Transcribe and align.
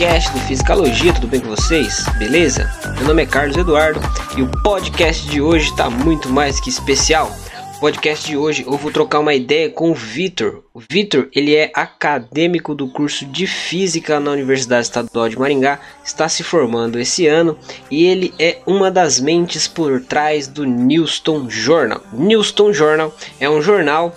podcast 0.00 0.32
do 0.32 0.40
Fisicalogia, 0.46 1.12
tudo 1.12 1.26
bem 1.26 1.40
com 1.40 1.48
vocês? 1.48 2.06
Beleza? 2.18 2.72
Meu 2.96 3.08
nome 3.08 3.22
é 3.22 3.26
Carlos 3.26 3.54
Eduardo 3.54 4.00
e 4.34 4.40
o 4.40 4.50
podcast 4.62 5.28
de 5.28 5.42
hoje 5.42 5.68
está 5.68 5.90
muito 5.90 6.30
mais 6.30 6.58
que 6.58 6.70
especial. 6.70 7.30
O 7.76 7.80
podcast 7.80 8.26
de 8.26 8.34
hoje 8.34 8.64
eu 8.66 8.78
vou 8.78 8.90
trocar 8.90 9.18
uma 9.18 9.34
ideia 9.34 9.68
com 9.68 9.90
o 9.90 9.94
Vitor. 9.94 10.64
O 10.72 10.80
Vitor, 10.80 11.28
ele 11.34 11.54
é 11.54 11.70
acadêmico 11.74 12.74
do 12.74 12.88
curso 12.88 13.26
de 13.26 13.46
Física 13.46 14.18
na 14.18 14.30
Universidade 14.30 14.86
Estadual 14.86 15.28
de 15.28 15.38
Maringá, 15.38 15.78
está 16.02 16.30
se 16.30 16.42
formando 16.42 16.98
esse 16.98 17.26
ano 17.26 17.58
e 17.90 18.06
ele 18.06 18.32
é 18.38 18.56
uma 18.64 18.90
das 18.90 19.20
mentes 19.20 19.68
por 19.68 20.00
trás 20.00 20.46
do 20.46 20.64
Newston 20.64 21.50
Journal. 21.50 22.00
Newston 22.14 22.72
Journal 22.72 23.14
é 23.38 23.50
um 23.50 23.60
jornal 23.60 24.14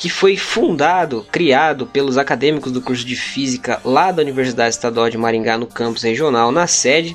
que 0.00 0.08
foi 0.08 0.34
fundado, 0.34 1.26
criado 1.30 1.86
pelos 1.86 2.16
acadêmicos 2.16 2.72
do 2.72 2.80
curso 2.80 3.04
de 3.04 3.14
Física 3.14 3.78
lá 3.84 4.10
da 4.10 4.22
Universidade 4.22 4.70
Estadual 4.70 5.10
de 5.10 5.18
Maringá 5.18 5.58
no 5.58 5.66
campus 5.66 6.02
regional, 6.02 6.50
na 6.50 6.66
sede. 6.66 7.14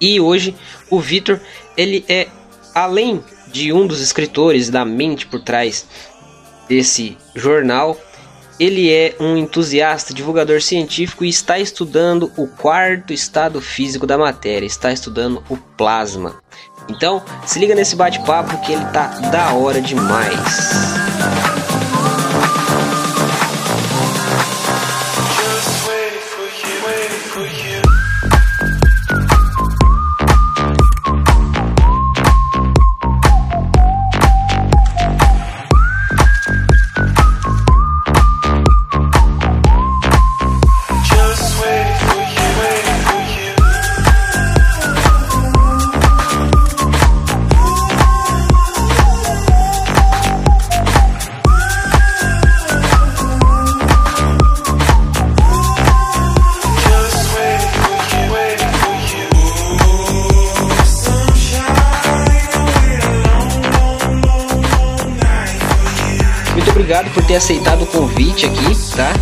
E 0.00 0.20
hoje 0.20 0.54
o 0.88 1.00
Vitor, 1.00 1.40
ele 1.76 2.04
é 2.08 2.28
além 2.72 3.20
de 3.48 3.72
um 3.72 3.88
dos 3.88 4.00
escritores 4.00 4.70
da 4.70 4.84
mente 4.84 5.26
por 5.26 5.40
trás 5.40 5.84
desse 6.68 7.18
jornal, 7.34 8.00
ele 8.60 8.88
é 8.88 9.16
um 9.18 9.36
entusiasta, 9.36 10.14
divulgador 10.14 10.62
científico 10.62 11.24
e 11.24 11.28
está 11.28 11.58
estudando 11.58 12.30
o 12.36 12.46
quarto 12.46 13.12
estado 13.12 13.60
físico 13.60 14.06
da 14.06 14.16
matéria, 14.16 14.64
está 14.64 14.92
estudando 14.92 15.42
o 15.48 15.56
plasma. 15.56 16.40
Então, 16.88 17.20
se 17.44 17.58
liga 17.58 17.74
nesse 17.74 17.96
bate-papo 17.96 18.60
que 18.60 18.72
ele 18.72 18.84
tá 18.86 19.08
da 19.32 19.54
hora 19.54 19.80
demais. 19.80 21.19
Aceitado 67.40 67.84
o 67.84 67.86
convite 67.86 68.44
aqui, 68.44 68.94
tá? 68.94 69.14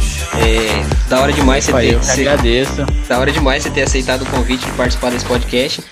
É, 0.44 1.08
da 1.08 1.20
hora 1.20 1.32
demais 1.32 1.64
você 1.64 1.72
ter. 1.72 1.92
Eu 1.92 2.00
agradeço. 2.00 2.84
Da 3.08 3.16
hora 3.16 3.30
demais 3.30 3.62
você 3.62 3.70
ter 3.70 3.82
aceitado 3.82 4.22
o 4.22 4.26
convite 4.26 4.66
de 4.66 4.72
participar 4.72 5.10
desse 5.10 5.24
podcast 5.24 5.84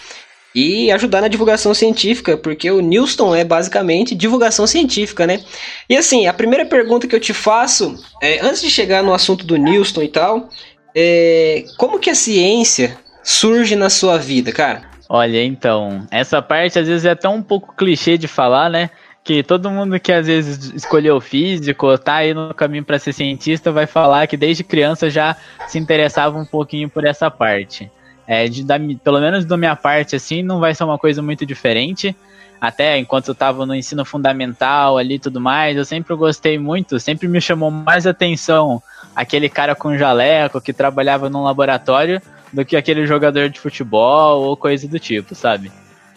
e 0.53 0.91
ajudar 0.91 1.21
na 1.21 1.29
divulgação 1.29 1.73
científica, 1.73 2.37
porque 2.37 2.69
o 2.69 2.81
Newston 2.81 3.33
é 3.33 3.45
basicamente 3.45 4.13
divulgação 4.13 4.67
científica, 4.67 5.25
né? 5.25 5.41
E 5.89 5.97
assim, 5.97 6.27
a 6.27 6.33
primeira 6.33 6.67
pergunta 6.67 7.07
que 7.07 7.15
eu 7.15 7.21
te 7.21 7.33
faço, 7.33 7.95
é, 8.21 8.41
antes 8.45 8.61
de 8.61 8.71
chegar 8.71 9.05
no 9.05 9.15
assunto 9.15 9.47
do 9.47 9.57
Newston 9.57 10.03
e 10.03 10.09
tal, 10.09 10.49
é, 10.97 11.65
como 11.79 12.01
que 12.01 12.11
a 12.11 12.15
ciência 12.17 12.99
surge 13.23 13.77
na 13.77 13.89
sua 13.89 14.19
vida, 14.19 14.51
cara? 14.51 14.83
Olha, 15.09 15.45
então, 15.45 16.05
essa 16.11 16.43
parte 16.43 16.77
às 16.77 16.89
vezes 16.89 17.05
é 17.05 17.11
até 17.11 17.29
um 17.29 17.41
pouco 17.41 17.77
clichê 17.77 18.19
de 18.19 18.27
falar, 18.27 18.69
né? 18.69 18.91
Que 19.27 19.43
todo 19.43 19.69
mundo 19.69 19.99
que 19.99 20.13
às 20.13 20.29
vezes 20.29 20.73
escolheu 20.73 21.21
físico, 21.21 21.99
tá 21.99 22.15
aí 22.15 22.33
no 22.33 22.55
caminho 22.55 22.85
para 22.85 22.97
ser 22.97 23.13
cientista, 23.13 23.73
vai 23.73 23.85
falar 23.85 24.29
que 24.29 24.37
desde 24.37 24.63
criança 24.63 25.11
já 25.11 25.35
se 25.67 25.81
interessava 25.81 26.39
um 26.39 26.45
pouquinho 26.45 26.89
por 26.89 27.05
essa 27.05 27.29
parte. 27.29 27.91
É, 28.25 28.47
de, 28.47 28.63
da, 28.63 28.77
pelo 29.03 29.21
menos 29.21 29.45
da 29.45 29.57
minha 29.57 29.75
parte, 29.75 30.15
assim, 30.15 30.45
não 30.45 30.61
vai 30.61 30.77
ser 30.77 30.85
uma 30.85 30.97
coisa 30.97 31.21
muito 31.21 31.45
diferente. 31.45 32.15
Até 32.61 32.99
enquanto 32.99 33.27
eu 33.27 33.33
estava 33.33 33.67
no 33.67 33.75
ensino 33.75 34.05
fundamental 34.05 34.97
ali 34.97 35.17
e 35.17 35.19
tudo 35.19 35.41
mais, 35.41 35.77
eu 35.77 35.85
sempre 35.85 36.15
gostei 36.15 36.57
muito, 36.57 37.01
sempre 37.01 37.27
me 37.27 37.41
chamou 37.41 37.69
mais 37.69 38.07
atenção 38.07 38.81
aquele 39.15 39.49
cara 39.49 39.75
com 39.75 39.99
jaleco 39.99 40.61
que 40.61 40.73
trabalhava 40.73 41.29
num 41.29 41.43
laboratório 41.43 42.23
do 42.53 42.65
que 42.65 42.77
aquele 42.77 43.05
jogador 43.05 43.51
de 43.51 43.59
futebol 43.59 44.43
ou 44.45 44.57
coisa 44.57 44.87
do 44.87 45.01
tipo, 45.01 45.35
sabe? 45.35 45.73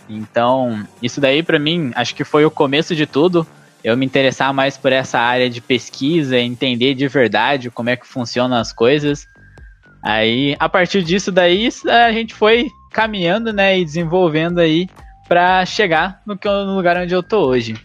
Então, 0.10 0.86
isso 1.02 1.22
daí 1.22 1.44
para 1.44 1.60
mim, 1.60 1.92
acho 1.96 2.16
que 2.16 2.24
foi 2.24 2.44
o 2.44 2.52
começo 2.52 2.96
de 2.96 3.06
tudo. 3.06 3.46
Eu 3.84 3.96
me 3.96 4.06
interessar 4.06 4.54
mais 4.54 4.76
por 4.76 4.92
essa 4.92 5.20
área 5.20 5.50
de 5.50 5.62
pesquisa, 5.62 6.38
entender 6.38 6.96
de 6.96 7.08
verdade 7.08 7.70
como 7.70 7.90
é 7.90 7.96
que 7.96 8.08
funcionam 8.08 8.58
as 8.58 8.74
coisas. 8.74 9.26
Aí, 10.04 10.56
a 10.60 10.68
partir 10.68 11.04
disso 11.04 11.32
daí, 11.32 11.70
a 11.88 12.12
gente 12.12 12.34
foi 12.34 12.68
caminhando, 12.92 13.54
né, 13.54 13.80
e 13.80 13.86
desenvolvendo 13.86 14.60
aí 14.60 14.88
para 15.28 15.64
chegar 15.66 16.22
no, 16.26 16.38
no 16.66 16.76
lugar 16.76 16.98
onde 16.98 17.14
eu 17.14 17.22
tô 17.22 17.46
hoje. 17.46 17.76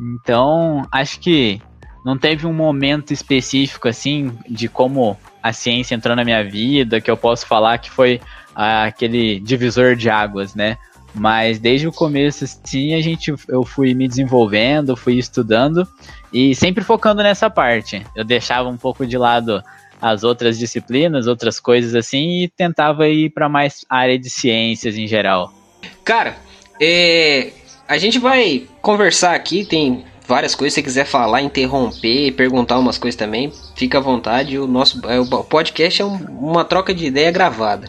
Então, 0.00 0.86
acho 0.90 1.20
que 1.20 1.60
não 2.04 2.16
teve 2.16 2.46
um 2.46 2.52
momento 2.52 3.12
específico 3.12 3.88
assim 3.88 4.32
de 4.48 4.68
como 4.68 5.16
a 5.42 5.52
ciência 5.52 5.94
entrou 5.94 6.16
na 6.16 6.24
minha 6.24 6.42
vida 6.42 7.00
que 7.00 7.10
eu 7.10 7.16
posso 7.16 7.46
falar 7.46 7.78
que 7.78 7.90
foi 7.90 8.20
ah, 8.54 8.84
aquele 8.84 9.38
divisor 9.40 9.94
de 9.94 10.08
águas, 10.08 10.54
né? 10.54 10.78
Mas 11.14 11.58
desde 11.58 11.86
o 11.86 11.92
começo, 11.92 12.46
sim, 12.64 12.94
a 12.94 13.00
gente, 13.00 13.34
eu 13.48 13.64
fui 13.64 13.94
me 13.94 14.08
desenvolvendo, 14.08 14.96
fui 14.96 15.18
estudando 15.18 15.86
e 16.32 16.54
sempre 16.54 16.82
focando 16.82 17.22
nessa 17.22 17.50
parte. 17.50 18.04
Eu 18.16 18.24
deixava 18.24 18.68
um 18.68 18.76
pouco 18.76 19.06
de 19.06 19.18
lado 19.18 19.62
as 20.00 20.24
outras 20.24 20.58
disciplinas, 20.58 21.26
outras 21.26 21.60
coisas 21.60 21.94
assim, 21.94 22.42
e 22.42 22.48
tentava 22.48 23.08
ir 23.08 23.30
para 23.30 23.48
mais 23.48 23.84
área 23.88 24.18
de 24.18 24.28
ciências 24.28 24.96
em 24.96 25.06
geral. 25.06 25.52
Cara, 26.04 26.36
é, 26.80 27.52
a 27.86 27.96
gente 27.98 28.18
vai 28.18 28.66
conversar 28.80 29.34
aqui, 29.34 29.64
tem 29.64 30.04
várias 30.26 30.54
coisas, 30.54 30.74
se 30.74 30.80
você 30.80 30.82
quiser 30.82 31.04
falar, 31.04 31.42
interromper, 31.42 32.32
perguntar 32.32 32.78
umas 32.78 32.98
coisas 32.98 33.16
também, 33.16 33.52
fica 33.76 33.98
à 33.98 34.00
vontade. 34.00 34.58
O 34.58 34.66
nosso 34.66 35.00
é, 35.08 35.20
o 35.20 35.26
podcast 35.44 36.02
é 36.02 36.04
um, 36.04 36.16
uma 36.16 36.64
troca 36.64 36.94
de 36.94 37.06
ideia 37.06 37.30
gravada. 37.30 37.88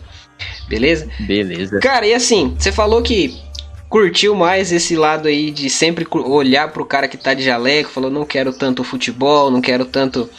Beleza? 0.68 1.08
Beleza. 1.20 1.80
Cara, 1.80 2.06
e 2.06 2.14
assim, 2.14 2.56
você 2.58 2.72
falou 2.72 3.02
que 3.02 3.42
curtiu 3.90 4.34
mais 4.34 4.72
esse 4.72 4.96
lado 4.96 5.28
aí 5.28 5.52
de 5.52 5.70
sempre 5.70 6.08
olhar 6.12 6.72
pro 6.72 6.86
cara 6.86 7.08
que 7.08 7.18
tá 7.18 7.34
de 7.34 7.44
jaleco, 7.44 7.92
falou, 7.92 8.10
não 8.10 8.26
quero 8.26 8.52
tanto 8.52 8.84
futebol, 8.84 9.52
não 9.52 9.62
quero 9.62 9.86
tanto 9.86 10.30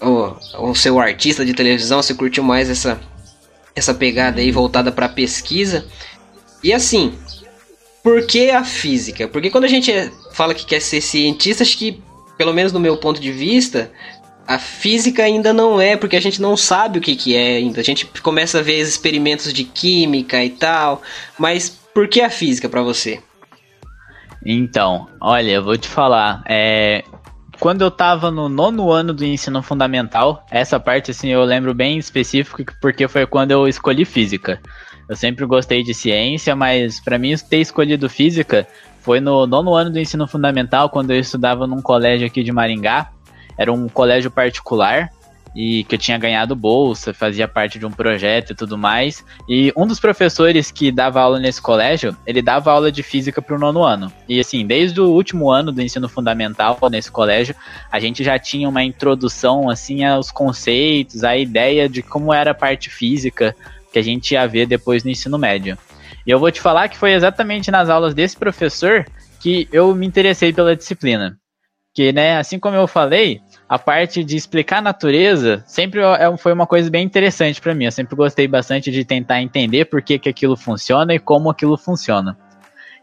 o, 0.00 0.68
o 0.70 0.74
seu 0.74 0.98
artista 0.98 1.44
de 1.44 1.54
televisão, 1.54 2.02
você 2.02 2.14
curtiu 2.14 2.42
mais 2.42 2.68
essa, 2.68 3.00
essa 3.74 3.94
pegada 3.94 4.40
aí 4.40 4.50
voltada 4.50 4.92
pra 4.92 5.08
pesquisa. 5.08 5.86
E 6.62 6.72
assim, 6.72 7.14
por 8.02 8.26
que 8.26 8.50
a 8.50 8.64
física? 8.64 9.28
Porque 9.28 9.50
quando 9.50 9.64
a 9.64 9.68
gente 9.68 9.92
fala 10.32 10.54
que 10.54 10.66
quer 10.66 10.80
ser 10.80 11.00
cientista, 11.00 11.62
acho 11.62 11.78
que, 11.78 12.02
pelo 12.36 12.52
menos 12.52 12.72
no 12.72 12.80
meu 12.80 12.96
ponto 12.96 13.20
de 13.20 13.32
vista, 13.32 13.90
a 14.50 14.58
física 14.58 15.22
ainda 15.22 15.52
não 15.52 15.80
é, 15.80 15.96
porque 15.96 16.16
a 16.16 16.20
gente 16.20 16.42
não 16.42 16.56
sabe 16.56 16.98
o 16.98 17.00
que, 17.00 17.14
que 17.14 17.36
é 17.36 17.58
ainda. 17.58 17.80
A 17.80 17.84
gente 17.84 18.04
começa 18.20 18.58
a 18.58 18.62
ver 18.62 18.80
experimentos 18.80 19.52
de 19.52 19.62
química 19.62 20.42
e 20.42 20.50
tal, 20.50 21.02
mas 21.38 21.68
por 21.94 22.08
que 22.08 22.20
a 22.20 22.28
física 22.28 22.68
para 22.68 22.82
você? 22.82 23.20
Então, 24.44 25.06
olha, 25.20 25.52
eu 25.52 25.62
vou 25.62 25.76
te 25.76 25.86
falar, 25.86 26.42
é, 26.48 27.04
quando 27.60 27.82
eu 27.82 27.92
tava 27.92 28.28
no 28.32 28.48
nono 28.48 28.90
ano 28.90 29.14
do 29.14 29.24
ensino 29.24 29.62
fundamental, 29.62 30.44
essa 30.50 30.80
parte 30.80 31.12
assim 31.12 31.28
eu 31.28 31.44
lembro 31.44 31.72
bem 31.72 31.96
específico 31.96 32.64
porque 32.80 33.06
foi 33.06 33.26
quando 33.26 33.52
eu 33.52 33.68
escolhi 33.68 34.04
física. 34.04 34.60
Eu 35.08 35.14
sempre 35.14 35.46
gostei 35.46 35.84
de 35.84 35.94
ciência, 35.94 36.56
mas 36.56 36.98
para 36.98 37.18
mim 37.18 37.36
ter 37.36 37.58
escolhido 37.58 38.10
física 38.10 38.66
foi 39.00 39.20
no 39.20 39.46
nono 39.46 39.74
ano 39.74 39.90
do 39.90 39.98
ensino 40.00 40.26
fundamental, 40.26 40.90
quando 40.90 41.12
eu 41.12 41.20
estudava 41.20 41.68
num 41.68 41.80
colégio 41.80 42.26
aqui 42.26 42.42
de 42.42 42.50
Maringá. 42.50 43.10
Era 43.60 43.70
um 43.70 43.88
colégio 43.88 44.30
particular 44.30 45.10
e 45.54 45.84
que 45.84 45.96
eu 45.96 45.98
tinha 45.98 46.16
ganhado 46.16 46.54
bolsa, 46.54 47.12
fazia 47.12 47.48
parte 47.48 47.78
de 47.78 47.84
um 47.84 47.90
projeto 47.90 48.52
e 48.52 48.54
tudo 48.54 48.78
mais. 48.78 49.24
E 49.48 49.72
um 49.76 49.86
dos 49.86 49.98
professores 50.00 50.70
que 50.70 50.92
dava 50.92 51.20
aula 51.20 51.38
nesse 51.38 51.60
colégio, 51.60 52.16
ele 52.26 52.40
dava 52.40 52.72
aula 52.72 52.90
de 52.90 53.02
física 53.02 53.42
para 53.42 53.56
o 53.56 53.58
nono 53.58 53.82
ano. 53.82 54.12
E 54.28 54.38
assim, 54.38 54.66
desde 54.66 55.00
o 55.00 55.08
último 55.08 55.50
ano 55.50 55.72
do 55.72 55.82
ensino 55.82 56.08
fundamental 56.08 56.78
nesse 56.90 57.10
colégio, 57.10 57.54
a 57.90 57.98
gente 57.98 58.22
já 58.22 58.38
tinha 58.38 58.68
uma 58.68 58.82
introdução 58.82 59.68
assim 59.68 60.04
aos 60.04 60.30
conceitos, 60.30 61.24
a 61.24 61.36
ideia 61.36 61.88
de 61.88 62.02
como 62.02 62.32
era 62.32 62.52
a 62.52 62.54
parte 62.54 62.88
física 62.88 63.54
que 63.92 63.98
a 63.98 64.02
gente 64.02 64.32
ia 64.32 64.46
ver 64.46 64.66
depois 64.66 65.04
no 65.04 65.10
ensino 65.10 65.36
médio. 65.36 65.76
E 66.26 66.30
eu 66.30 66.38
vou 66.38 66.50
te 66.50 66.60
falar 66.60 66.88
que 66.88 66.96
foi 66.96 67.12
exatamente 67.12 67.70
nas 67.70 67.88
aulas 67.88 68.14
desse 68.14 68.36
professor 68.36 69.04
que 69.40 69.68
eu 69.72 69.94
me 69.94 70.06
interessei 70.06 70.52
pela 70.52 70.76
disciplina. 70.76 71.36
Que, 71.92 72.12
né, 72.12 72.38
assim 72.38 72.58
como 72.58 72.76
eu 72.76 72.86
falei, 72.86 73.40
a 73.70 73.78
parte 73.78 74.24
de 74.24 74.36
explicar 74.36 74.78
a 74.78 74.82
natureza 74.82 75.62
sempre 75.64 76.00
é 76.00 76.36
foi 76.36 76.52
uma 76.52 76.66
coisa 76.66 76.90
bem 76.90 77.04
interessante 77.04 77.60
para 77.60 77.72
mim. 77.72 77.84
Eu 77.84 77.92
sempre 77.92 78.16
gostei 78.16 78.48
bastante 78.48 78.90
de 78.90 79.04
tentar 79.04 79.40
entender 79.40 79.84
por 79.84 80.02
que, 80.02 80.18
que 80.18 80.28
aquilo 80.28 80.56
funciona 80.56 81.14
e 81.14 81.20
como 81.20 81.48
aquilo 81.48 81.78
funciona. 81.78 82.36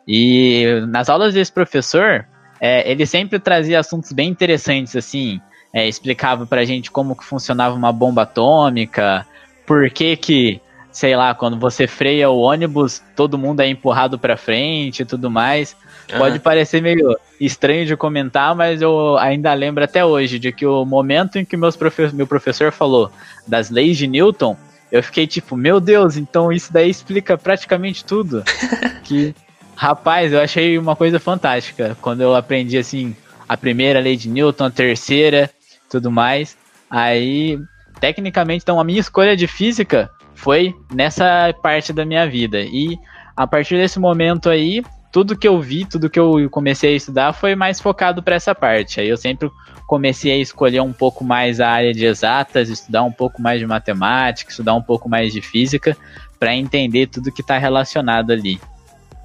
E 0.05 0.65
nas 0.89 1.07
aulas 1.07 1.33
desse 1.33 1.53
professor, 1.53 2.27
é, 2.59 2.91
ele 2.91 3.05
sempre 3.05 3.39
trazia 3.39 3.79
assuntos 3.79 4.11
bem 4.11 4.27
interessantes, 4.27 4.93
assim, 4.93 5.39
é, 5.71 5.87
explicava 5.87 6.45
pra 6.45 6.65
gente 6.65 6.91
como 6.91 7.15
que 7.15 7.23
funcionava 7.23 7.73
uma 7.73 7.93
bomba 7.93 8.23
atômica, 8.23 9.25
por 9.65 9.89
que 9.89 10.17
que, 10.17 10.59
sei 10.91 11.15
lá, 11.15 11.33
quando 11.35 11.59
você 11.59 11.85
freia 11.87 12.29
o 12.29 12.39
ônibus, 12.39 13.01
todo 13.15 13.37
mundo 13.37 13.61
é 13.61 13.67
empurrado 13.67 14.17
pra 14.17 14.37
frente 14.37 15.01
e 15.01 15.05
tudo 15.05 15.29
mais. 15.29 15.75
Uhum. 16.11 16.17
Pode 16.17 16.39
parecer 16.39 16.81
meio 16.81 17.17
estranho 17.39 17.85
de 17.85 17.95
comentar, 17.95 18.55
mas 18.55 18.81
eu 18.81 19.17
ainda 19.17 19.53
lembro 19.53 19.83
até 19.83 20.03
hoje 20.03 20.39
de 20.39 20.51
que 20.51 20.65
o 20.65 20.85
momento 20.85 21.37
em 21.37 21.45
que 21.45 21.57
meus 21.57 21.75
profe 21.75 22.13
meu 22.13 22.25
professor 22.25 22.71
falou 22.71 23.11
das 23.47 23.69
leis 23.69 23.97
de 23.97 24.07
Newton, 24.07 24.57
eu 24.91 25.03
fiquei 25.03 25.27
tipo, 25.27 25.55
meu 25.55 25.79
Deus, 25.79 26.15
então 26.17 26.51
isso 26.51 26.71
daí 26.71 26.89
explica 26.89 27.37
praticamente 27.37 28.05
tudo. 28.05 28.43
que, 29.03 29.35
rapaz, 29.75 30.31
eu 30.31 30.41
achei 30.41 30.77
uma 30.77 30.95
coisa 30.95 31.19
fantástica 31.19 31.97
quando 32.01 32.21
eu 32.21 32.35
aprendi 32.35 32.77
assim 32.77 33.15
a 33.47 33.55
primeira 33.55 33.99
lei 33.99 34.15
de 34.15 34.29
Newton, 34.29 34.65
a 34.65 34.71
terceira, 34.71 35.49
tudo 35.89 36.09
mais. 36.09 36.57
Aí, 36.89 37.59
tecnicamente, 37.99 38.63
então 38.63 38.79
a 38.79 38.83
minha 38.83 38.99
escolha 38.99 39.35
de 39.35 39.47
física 39.47 40.09
foi 40.37 40.73
nessa 40.93 41.53
parte 41.61 41.91
da 41.91 42.05
minha 42.05 42.27
vida. 42.29 42.61
E 42.61 42.97
a 43.35 43.47
partir 43.47 43.75
desse 43.75 43.99
momento 43.99 44.49
aí, 44.49 44.83
tudo 45.11 45.37
que 45.37 45.47
eu 45.47 45.59
vi, 45.59 45.83
tudo 45.83 46.09
que 46.09 46.19
eu 46.19 46.47
comecei 46.49 46.93
a 46.93 46.95
estudar 46.95 47.33
foi 47.33 47.55
mais 47.55 47.81
focado 47.81 48.21
para 48.21 48.35
essa 48.35 48.53
parte. 48.53 49.01
Aí 49.01 49.09
eu 49.09 49.17
sempre 49.17 49.49
comecei 49.87 50.31
a 50.31 50.37
escolher 50.37 50.81
um 50.81 50.93
pouco 50.93 51.23
mais 51.23 51.59
a 51.59 51.69
área 51.69 51.91
de 51.91 52.05
exatas, 52.05 52.69
estudar 52.69 53.03
um 53.03 53.11
pouco 53.11 53.41
mais 53.41 53.59
de 53.59 53.65
matemática, 53.65 54.51
estudar 54.51 54.75
um 54.75 54.81
pouco 54.81 55.09
mais 55.09 55.33
de 55.33 55.41
física, 55.41 55.97
para 56.39 56.55
entender 56.55 57.07
tudo 57.07 57.31
que 57.31 57.41
está 57.41 57.57
relacionado 57.57 58.31
ali. 58.31 58.61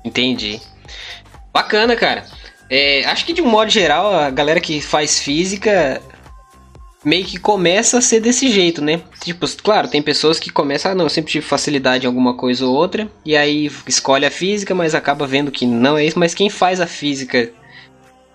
Entendi. 0.02 0.60
Bacana, 1.52 1.94
cara. 1.94 2.24
É, 2.70 3.04
acho 3.04 3.26
que 3.26 3.34
de 3.34 3.42
um 3.42 3.50
modo 3.50 3.70
geral, 3.70 4.14
a 4.14 4.30
galera 4.30 4.60
que 4.60 4.80
faz 4.80 5.18
física 5.18 6.00
meio 7.04 7.24
que 7.24 7.38
começa 7.38 7.98
a 7.98 8.00
ser 8.00 8.20
desse 8.20 8.48
jeito, 8.50 8.82
né? 8.82 9.00
Tipo, 9.22 9.46
claro, 9.62 9.88
tem 9.88 10.02
pessoas 10.02 10.38
que 10.38 10.50
começam, 10.50 10.92
ah, 10.92 10.94
não, 10.94 11.04
eu 11.04 11.10
sempre 11.10 11.32
tive 11.32 11.44
facilidade 11.44 12.04
em 12.04 12.06
alguma 12.06 12.34
coisa 12.34 12.64
ou 12.64 12.74
outra, 12.74 13.10
e 13.24 13.36
aí 13.36 13.70
escolhe 13.86 14.24
a 14.24 14.30
física, 14.30 14.74
mas 14.74 14.94
acaba 14.94 15.26
vendo 15.26 15.50
que 15.50 15.66
não 15.66 15.98
é 15.98 16.04
isso, 16.04 16.18
mas 16.18 16.34
quem 16.34 16.48
faz 16.48 16.80
a 16.80 16.86
física 16.86 17.50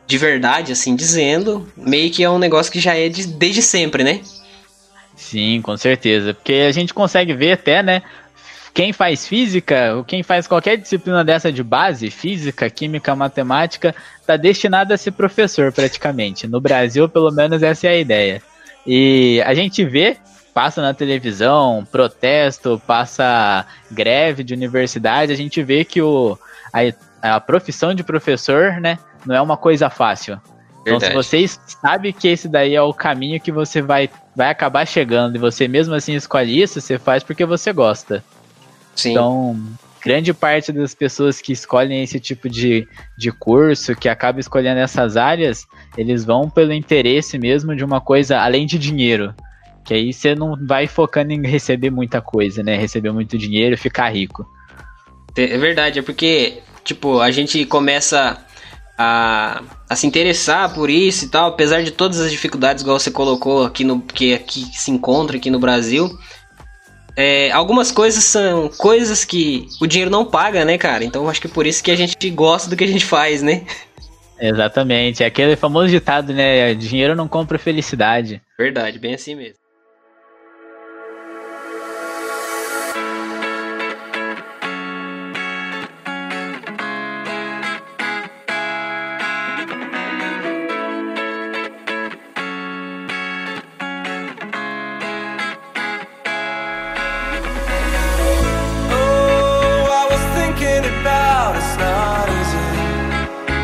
de 0.05 0.17
verdade, 0.17 0.71
assim 0.71 0.95
dizendo, 0.95 1.67
meio 1.75 2.09
que 2.11 2.23
é 2.23 2.29
um 2.29 2.39
negócio 2.39 2.71
que 2.71 2.79
já 2.79 2.95
é 2.95 3.09
de, 3.09 3.27
desde 3.27 3.61
sempre, 3.61 4.03
né? 4.03 4.21
Sim, 5.15 5.61
com 5.61 5.75
certeza, 5.75 6.33
porque 6.33 6.65
a 6.67 6.71
gente 6.71 6.93
consegue 6.93 7.33
ver 7.33 7.53
até, 7.53 7.83
né, 7.83 8.01
quem 8.77 8.93
faz 8.93 9.27
física, 9.27 9.95
ou 9.95 10.03
quem 10.03 10.21
faz 10.21 10.47
qualquer 10.47 10.77
disciplina 10.77 11.25
dessa 11.25 11.51
de 11.51 11.63
base, 11.63 12.11
física, 12.11 12.69
química, 12.69 13.15
matemática, 13.15 13.95
está 14.21 14.37
destinado 14.37 14.93
a 14.93 14.97
ser 14.97 15.13
professor 15.13 15.73
praticamente. 15.73 16.47
No 16.47 16.61
Brasil, 16.61 17.09
pelo 17.09 17.31
menos, 17.31 17.63
essa 17.63 17.87
é 17.87 17.89
a 17.89 17.97
ideia. 17.97 18.41
E 18.87 19.43
a 19.45 19.53
gente 19.53 19.83
vê, 19.83 20.17
passa 20.53 20.81
na 20.81 20.93
televisão, 20.93 21.85
protesto, 21.91 22.81
passa 22.87 23.65
greve 23.91 24.43
de 24.43 24.53
universidade, 24.53 25.31
a 25.31 25.35
gente 25.35 25.61
vê 25.61 25.83
que 25.83 26.01
o, 26.01 26.37
a, 27.21 27.35
a 27.35 27.39
profissão 27.41 27.93
de 27.93 28.03
professor, 28.03 28.79
né, 28.79 28.97
não 29.25 29.35
é 29.35 29.41
uma 29.41 29.57
coisa 29.57 29.89
fácil. 29.89 30.39
Então, 30.81 31.01
se 31.01 31.13
você 31.13 31.45
sabe 31.81 32.13
que 32.13 32.29
esse 32.29 32.47
daí 32.47 32.73
é 32.73 32.81
o 32.81 32.93
caminho 32.93 33.41
que 33.41 33.51
você 33.51 33.81
vai, 33.81 34.09
vai 34.33 34.49
acabar 34.49 34.87
chegando 34.87 35.35
e 35.35 35.39
você 35.39 35.67
mesmo 35.67 35.93
assim 35.93 36.15
escolhe 36.15 36.61
isso, 36.61 36.79
você 36.79 36.97
faz 36.97 37.23
porque 37.23 37.45
você 37.45 37.73
gosta. 37.73 38.23
Sim. 38.95 39.11
Então, 39.11 39.59
grande 40.07 40.33
parte 40.33 40.71
das 40.71 40.95
pessoas 40.95 41.41
que 41.41 41.51
escolhem 41.51 42.01
esse 42.01 42.17
tipo 42.17 42.47
de, 42.47 42.87
de 43.17 43.29
curso, 43.29 43.93
que 43.93 44.07
acaba 44.07 44.39
escolhendo 44.39 44.79
essas 44.79 45.17
áreas, 45.17 45.67
eles 45.97 46.23
vão 46.23 46.49
pelo 46.49 46.71
interesse 46.71 47.37
mesmo 47.37 47.75
de 47.75 47.83
uma 47.83 47.99
coisa 47.99 48.39
além 48.39 48.65
de 48.65 48.79
dinheiro. 48.79 49.35
Que 49.83 49.93
aí 49.93 50.13
você 50.13 50.33
não 50.33 50.55
vai 50.65 50.87
focando 50.87 51.33
em 51.33 51.45
receber 51.45 51.89
muita 51.89 52.21
coisa, 52.21 52.63
né? 52.63 52.77
Receber 52.77 53.11
muito 53.11 53.37
dinheiro 53.37 53.73
e 53.73 53.77
ficar 53.77 54.09
rico. 54.09 54.45
É 55.35 55.57
verdade, 55.57 55.99
é 55.99 56.01
porque, 56.01 56.59
tipo, 56.85 57.19
a 57.19 57.29
gente 57.29 57.65
começa 57.65 58.37
a, 58.97 59.61
a 59.89 59.95
se 59.95 60.07
interessar 60.07 60.73
por 60.73 60.89
isso 60.89 61.25
e 61.25 61.27
tal, 61.27 61.49
apesar 61.49 61.83
de 61.83 61.91
todas 61.91 62.19
as 62.19 62.31
dificuldades, 62.31 62.81
igual 62.81 62.97
você 62.97 63.11
colocou 63.11 63.65
aqui 63.65 63.83
no 63.83 64.01
que 64.01 64.33
aqui 64.33 64.65
se 64.73 64.89
encontra 64.89 65.35
aqui 65.35 65.49
no 65.49 65.59
Brasil. 65.59 66.17
É, 67.19 67.51
algumas 67.51 67.91
coisas 67.91 68.23
são 68.23 68.69
coisas 68.69 69.25
que 69.25 69.67
o 69.81 69.87
dinheiro 69.87 70.11
não 70.11 70.23
paga, 70.23 70.63
né, 70.63 70.77
cara? 70.77 71.03
Então 71.03 71.27
acho 71.27 71.41
que 71.41 71.47
por 71.47 71.65
isso 71.65 71.83
que 71.83 71.89
a 71.89 71.95
gente 71.95 72.29
gosta 72.29 72.69
do 72.69 72.75
que 72.77 72.83
a 72.83 72.87
gente 72.87 73.03
faz, 73.03 73.41
né? 73.41 73.65
Exatamente. 74.39 75.23
É 75.23 75.25
aquele 75.25 75.55
famoso 75.55 75.89
ditado, 75.89 76.31
né? 76.31 76.75
Dinheiro 76.75 77.15
não 77.15 77.27
compra 77.27 77.57
felicidade. 77.57 78.39
Verdade, 78.55 78.99
bem 78.99 79.15
assim 79.15 79.33
mesmo. 79.33 79.66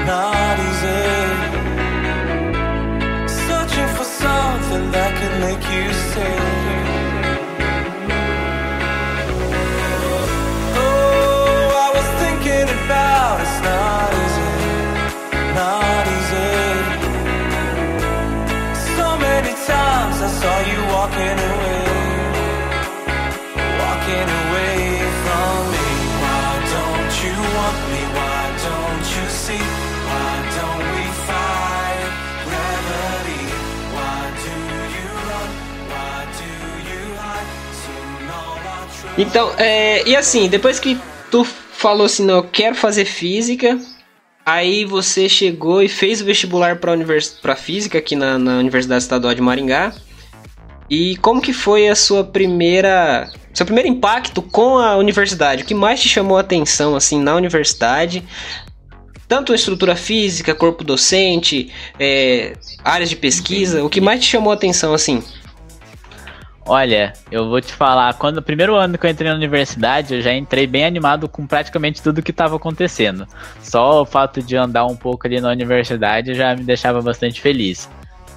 not 0.05 0.59
easy. 0.69 1.03
Searching 3.47 3.89
for 3.95 4.03
something 4.03 4.91
that 4.91 5.11
can 5.19 5.33
make 5.41 5.63
you 5.75 5.93
say. 6.11 6.42
Então, 39.17 39.53
é, 39.57 40.07
e 40.07 40.15
assim, 40.15 40.47
depois 40.49 40.79
que 40.79 40.99
tu 41.29 41.43
falou 41.43 42.05
assim, 42.05 42.25
não, 42.25 42.37
eu 42.37 42.43
quero 42.43 42.75
fazer 42.75 43.05
física, 43.05 43.79
aí 44.45 44.85
você 44.85 45.29
chegou 45.29 45.83
e 45.83 45.87
fez 45.87 46.21
o 46.21 46.25
vestibular 46.25 46.77
para 46.77 46.91
univers... 46.91 47.39
física 47.57 47.97
aqui 47.97 48.15
na, 48.15 48.39
na 48.39 48.57
Universidade 48.57 49.03
Estadual 49.03 49.35
de 49.35 49.41
Maringá. 49.41 49.93
E 50.89 51.15
como 51.17 51.41
que 51.41 51.53
foi 51.53 51.87
a 51.87 51.95
sua 51.95 52.23
primeira, 52.23 53.31
seu 53.53 53.65
primeiro 53.65 53.89
impacto 53.89 54.41
com 54.41 54.77
a 54.77 54.97
universidade? 54.97 55.63
O 55.63 55.65
que 55.65 55.73
mais 55.73 56.01
te 56.01 56.09
chamou 56.09 56.37
a 56.37 56.41
atenção 56.41 56.95
assim 56.95 57.21
na 57.21 57.35
universidade? 57.35 58.23
Tanto 59.27 59.53
a 59.53 59.55
estrutura 59.55 59.95
física, 59.95 60.53
corpo 60.53 60.83
docente, 60.83 61.71
é, 61.99 62.53
áreas 62.83 63.09
de 63.09 63.15
pesquisa, 63.15 63.83
o 63.83 63.89
que 63.89 64.01
mais 64.01 64.19
te 64.19 64.27
chamou 64.27 64.51
a 64.51 64.55
atenção 64.55 64.93
assim? 64.93 65.23
Olha, 66.65 67.11
eu 67.29 67.49
vou 67.49 67.59
te 67.59 67.73
falar, 67.73 68.13
quando 68.13 68.37
o 68.37 68.41
primeiro 68.41 68.75
ano 68.75 68.97
que 68.97 69.05
eu 69.05 69.09
entrei 69.09 69.29
na 69.29 69.35
universidade, 69.35 70.15
eu 70.15 70.21
já 70.21 70.33
entrei 70.33 70.65
bem 70.65 70.85
animado 70.85 71.27
com 71.27 71.45
praticamente 71.45 72.01
tudo 72.01 72.21
que 72.21 72.31
estava 72.31 72.55
acontecendo. 72.55 73.27
Só 73.61 74.01
o 74.01 74.05
fato 74.05 74.41
de 74.41 74.55
andar 74.55 74.85
um 74.85 74.95
pouco 74.95 75.27
ali 75.27 75.41
na 75.41 75.49
universidade 75.49 76.33
já 76.33 76.55
me 76.55 76.63
deixava 76.63 77.01
bastante 77.01 77.41
feliz. 77.41 77.89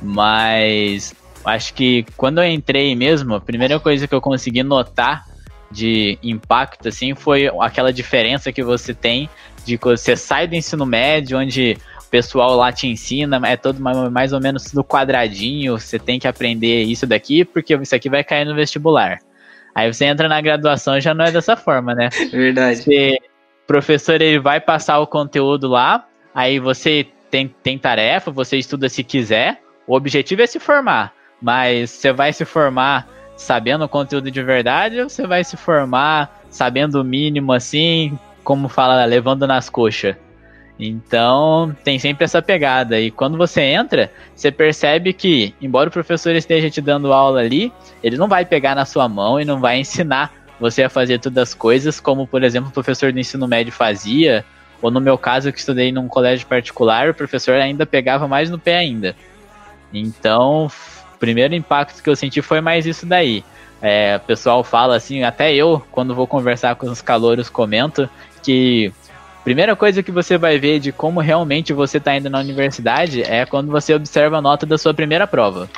Mas 0.02 1.14
acho 1.44 1.72
que 1.72 2.04
quando 2.16 2.38
eu 2.38 2.44
entrei 2.44 2.96
mesmo, 2.96 3.36
a 3.36 3.40
primeira 3.40 3.78
coisa 3.78 4.08
que 4.08 4.14
eu 4.14 4.20
consegui 4.20 4.64
notar 4.64 5.24
de 5.70 6.18
impacto 6.22 6.88
assim 6.88 7.14
foi 7.14 7.50
aquela 7.60 7.92
diferença 7.92 8.52
que 8.52 8.62
você 8.62 8.92
tem 8.94 9.28
de 9.64 9.76
que 9.76 9.84
você 9.84 10.16
sai 10.16 10.46
do 10.46 10.54
ensino 10.54 10.86
médio, 10.86 11.38
onde 11.38 11.76
o 12.06 12.10
pessoal 12.10 12.56
lá 12.56 12.70
te 12.72 12.86
ensina, 12.86 13.40
é 13.44 13.56
todo 13.56 13.80
mais 13.82 14.32
ou 14.32 14.40
menos 14.40 14.72
no 14.72 14.84
quadradinho, 14.84 15.78
você 15.78 15.98
tem 15.98 16.18
que 16.18 16.28
aprender 16.28 16.84
isso 16.84 17.06
daqui, 17.06 17.44
porque 17.44 17.74
isso 17.74 17.94
aqui 17.94 18.08
vai 18.08 18.22
cair 18.22 18.44
no 18.44 18.54
vestibular. 18.54 19.18
Aí 19.74 19.92
você 19.92 20.04
entra 20.04 20.28
na 20.28 20.40
graduação 20.40 21.00
já 21.00 21.12
não 21.12 21.24
é 21.24 21.32
dessa 21.32 21.56
forma, 21.56 21.94
né? 21.94 22.08
Verdade. 22.30 22.82
Você, 22.82 23.18
o 23.64 23.66
professor 23.66 24.22
ele 24.22 24.38
vai 24.38 24.60
passar 24.60 25.00
o 25.00 25.06
conteúdo 25.06 25.66
lá, 25.68 26.06
aí 26.32 26.60
você 26.60 27.06
tem, 27.30 27.52
tem 27.62 27.76
tarefa, 27.76 28.30
você 28.30 28.56
estuda 28.56 28.88
se 28.88 29.02
quiser, 29.02 29.60
o 29.86 29.94
objetivo 29.94 30.42
é 30.42 30.46
se 30.46 30.60
formar, 30.60 31.12
mas 31.42 31.90
você 31.90 32.12
vai 32.12 32.32
se 32.32 32.44
formar 32.44 33.08
sabendo 33.36 33.84
o 33.84 33.88
conteúdo 33.88 34.30
de 34.30 34.42
verdade 34.42 35.00
ou 35.00 35.08
você 35.08 35.26
vai 35.26 35.44
se 35.44 35.56
formar 35.56 36.40
sabendo 36.48 37.00
o 37.00 37.04
mínimo 37.04 37.52
assim, 37.52 38.18
como 38.44 38.68
fala, 38.68 39.04
levando 39.04 39.46
nas 39.46 39.68
coxas? 39.68 40.16
Então, 40.78 41.74
tem 41.82 41.98
sempre 41.98 42.24
essa 42.24 42.42
pegada. 42.42 43.00
E 43.00 43.10
quando 43.10 43.38
você 43.38 43.62
entra, 43.62 44.12
você 44.34 44.50
percebe 44.50 45.12
que, 45.12 45.54
embora 45.60 45.88
o 45.88 45.92
professor 45.92 46.34
esteja 46.34 46.68
te 46.68 46.80
dando 46.80 47.12
aula 47.12 47.40
ali, 47.40 47.72
ele 48.02 48.16
não 48.16 48.28
vai 48.28 48.44
pegar 48.44 48.74
na 48.74 48.84
sua 48.84 49.08
mão 49.08 49.40
e 49.40 49.44
não 49.44 49.58
vai 49.58 49.78
ensinar 49.78 50.32
você 50.60 50.82
a 50.82 50.90
fazer 50.90 51.18
todas 51.18 51.50
as 51.50 51.54
coisas, 51.54 52.00
como, 52.00 52.26
por 52.26 52.42
exemplo, 52.42 52.70
o 52.70 52.72
professor 52.72 53.12
do 53.12 53.18
ensino 53.18 53.46
médio 53.46 53.72
fazia, 53.72 54.44
ou 54.80 54.90
no 54.90 55.00
meu 55.00 55.16
caso, 55.16 55.52
que 55.52 55.58
estudei 55.58 55.92
num 55.92 56.08
colégio 56.08 56.46
particular, 56.46 57.10
o 57.10 57.14
professor 57.14 57.54
ainda 57.54 57.86
pegava 57.86 58.28
mais 58.28 58.50
no 58.50 58.58
pé 58.58 58.76
ainda. 58.76 59.16
Então, 59.92 60.66
o 61.14 61.18
primeiro 61.18 61.54
impacto 61.54 62.02
que 62.02 62.08
eu 62.08 62.16
senti 62.16 62.42
foi 62.42 62.60
mais 62.60 62.86
isso 62.86 63.06
daí. 63.06 63.44
É, 63.80 64.16
o 64.16 64.26
pessoal 64.26 64.64
fala 64.64 64.96
assim, 64.96 65.22
até 65.22 65.54
eu, 65.54 65.82
quando 65.92 66.14
vou 66.14 66.26
conversar 66.26 66.74
com 66.76 66.86
os 66.86 67.02
calouros, 67.02 67.48
comento 67.48 68.08
que 68.42 68.92
Primeira 69.46 69.76
coisa 69.76 70.02
que 70.02 70.10
você 70.10 70.36
vai 70.36 70.58
ver 70.58 70.80
de 70.80 70.90
como 70.90 71.20
realmente 71.20 71.72
você 71.72 71.98
está 71.98 72.16
indo 72.16 72.28
na 72.28 72.40
universidade 72.40 73.22
é 73.22 73.46
quando 73.46 73.70
você 73.70 73.94
observa 73.94 74.38
a 74.38 74.42
nota 74.42 74.66
da 74.66 74.76
sua 74.76 74.92
primeira 74.92 75.24
prova. 75.24 75.70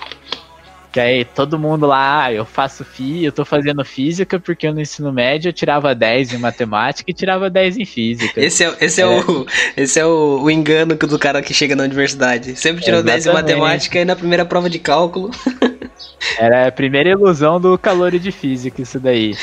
Que 0.90 0.98
aí 0.98 1.22
todo 1.22 1.58
mundo 1.58 1.84
lá, 1.84 2.24
ah, 2.24 2.32
eu 2.32 2.46
faço 2.46 2.82
FI, 2.82 3.26
eu 3.26 3.30
tô 3.30 3.44
fazendo 3.44 3.84
física, 3.84 4.40
porque 4.40 4.72
no 4.72 4.80
ensino 4.80 5.12
médio 5.12 5.50
eu 5.50 5.52
tirava 5.52 5.94
10 5.94 6.32
em 6.32 6.38
matemática 6.38 7.10
e 7.10 7.12
tirava 7.12 7.50
10 7.50 7.76
em 7.76 7.84
física. 7.84 8.42
Esse 8.42 8.64
é, 8.64 8.74
esse 8.80 9.02
é, 9.02 9.04
é 9.04 9.06
o, 9.06 9.46
esse 9.76 10.00
é 10.00 10.06
o, 10.06 10.40
o 10.44 10.50
engano 10.50 10.94
do 10.94 11.18
cara 11.18 11.42
que 11.42 11.52
chega 11.52 11.76
na 11.76 11.84
universidade. 11.84 12.56
Sempre 12.56 12.82
tirou 12.82 13.00
Exatamente. 13.00 13.24
10 13.24 13.26
em 13.26 13.32
matemática 13.34 13.98
e 13.98 14.04
na 14.06 14.16
primeira 14.16 14.46
prova 14.46 14.70
de 14.70 14.78
cálculo. 14.78 15.30
Era 16.40 16.68
a 16.68 16.72
primeira 16.72 17.10
ilusão 17.10 17.60
do 17.60 17.76
calor 17.76 18.12
de 18.18 18.32
física, 18.32 18.80
isso 18.80 18.98
daí. 18.98 19.36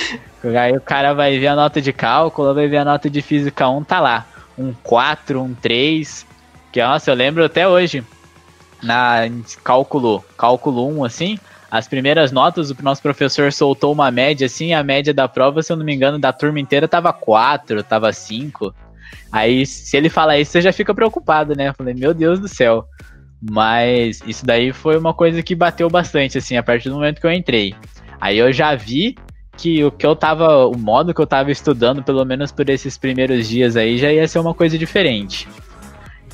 Aí 0.59 0.75
o 0.75 0.81
cara 0.81 1.13
vai 1.13 1.37
ver 1.39 1.47
a 1.47 1.55
nota 1.55 1.81
de 1.81 1.93
cálculo, 1.93 2.53
vai 2.53 2.67
ver 2.67 2.77
a 2.77 2.85
nota 2.85 3.09
de 3.09 3.21
física 3.21 3.67
1, 3.67 3.83
tá 3.83 3.99
lá. 3.99 4.25
Um 4.57 4.73
4, 4.83 5.41
um 5.41 5.53
3. 5.53 6.25
Que, 6.71 6.83
nossa, 6.83 7.09
eu 7.09 7.15
lembro 7.15 7.43
até 7.43 7.67
hoje. 7.67 8.03
Na 8.83 9.21
cálculo, 9.63 10.23
cálculo 10.37 10.87
1, 10.99 11.05
assim, 11.05 11.39
as 11.71 11.87
primeiras 11.87 12.31
notas, 12.31 12.69
o 12.69 12.77
nosso 12.81 13.01
professor 13.01 13.51
soltou 13.51 13.91
uma 13.91 14.11
média, 14.11 14.45
assim, 14.45 14.73
a 14.73 14.83
média 14.83 15.13
da 15.13 15.27
prova, 15.27 15.63
se 15.63 15.71
eu 15.71 15.77
não 15.77 15.85
me 15.85 15.93
engano, 15.95 16.19
da 16.19 16.31
turma 16.31 16.59
inteira 16.59 16.87
tava 16.87 17.11
4, 17.11 17.83
tava 17.83 18.13
5. 18.13 18.73
Aí, 19.31 19.65
se 19.65 19.97
ele 19.97 20.09
falar 20.09 20.37
isso, 20.37 20.51
você 20.51 20.61
já 20.61 20.71
fica 20.71 20.93
preocupado, 20.93 21.55
né? 21.55 21.69
Eu 21.69 21.73
falei, 21.73 21.93
meu 21.93 22.13
Deus 22.13 22.39
do 22.39 22.47
céu. 22.47 22.85
Mas 23.41 24.21
isso 24.25 24.45
daí 24.45 24.71
foi 24.71 24.97
uma 24.97 25.13
coisa 25.13 25.41
que 25.43 25.55
bateu 25.55 25.89
bastante, 25.89 26.37
assim, 26.37 26.55
a 26.55 26.63
partir 26.63 26.89
do 26.89 26.95
momento 26.95 27.19
que 27.19 27.27
eu 27.27 27.31
entrei. 27.31 27.75
Aí 28.19 28.37
eu 28.37 28.51
já 28.53 28.75
vi 28.75 29.15
que 29.57 29.83
o 29.83 29.91
que 29.91 30.05
eu 30.05 30.15
tava, 30.15 30.65
o 30.67 30.77
modo 30.77 31.13
que 31.13 31.21
eu 31.21 31.27
tava 31.27 31.51
estudando, 31.51 32.03
pelo 32.03 32.24
menos 32.25 32.51
por 32.51 32.69
esses 32.69 32.97
primeiros 32.97 33.47
dias 33.47 33.75
aí, 33.75 33.97
já 33.97 34.12
ia 34.12 34.27
ser 34.27 34.39
uma 34.39 34.53
coisa 34.53 34.77
diferente. 34.77 35.47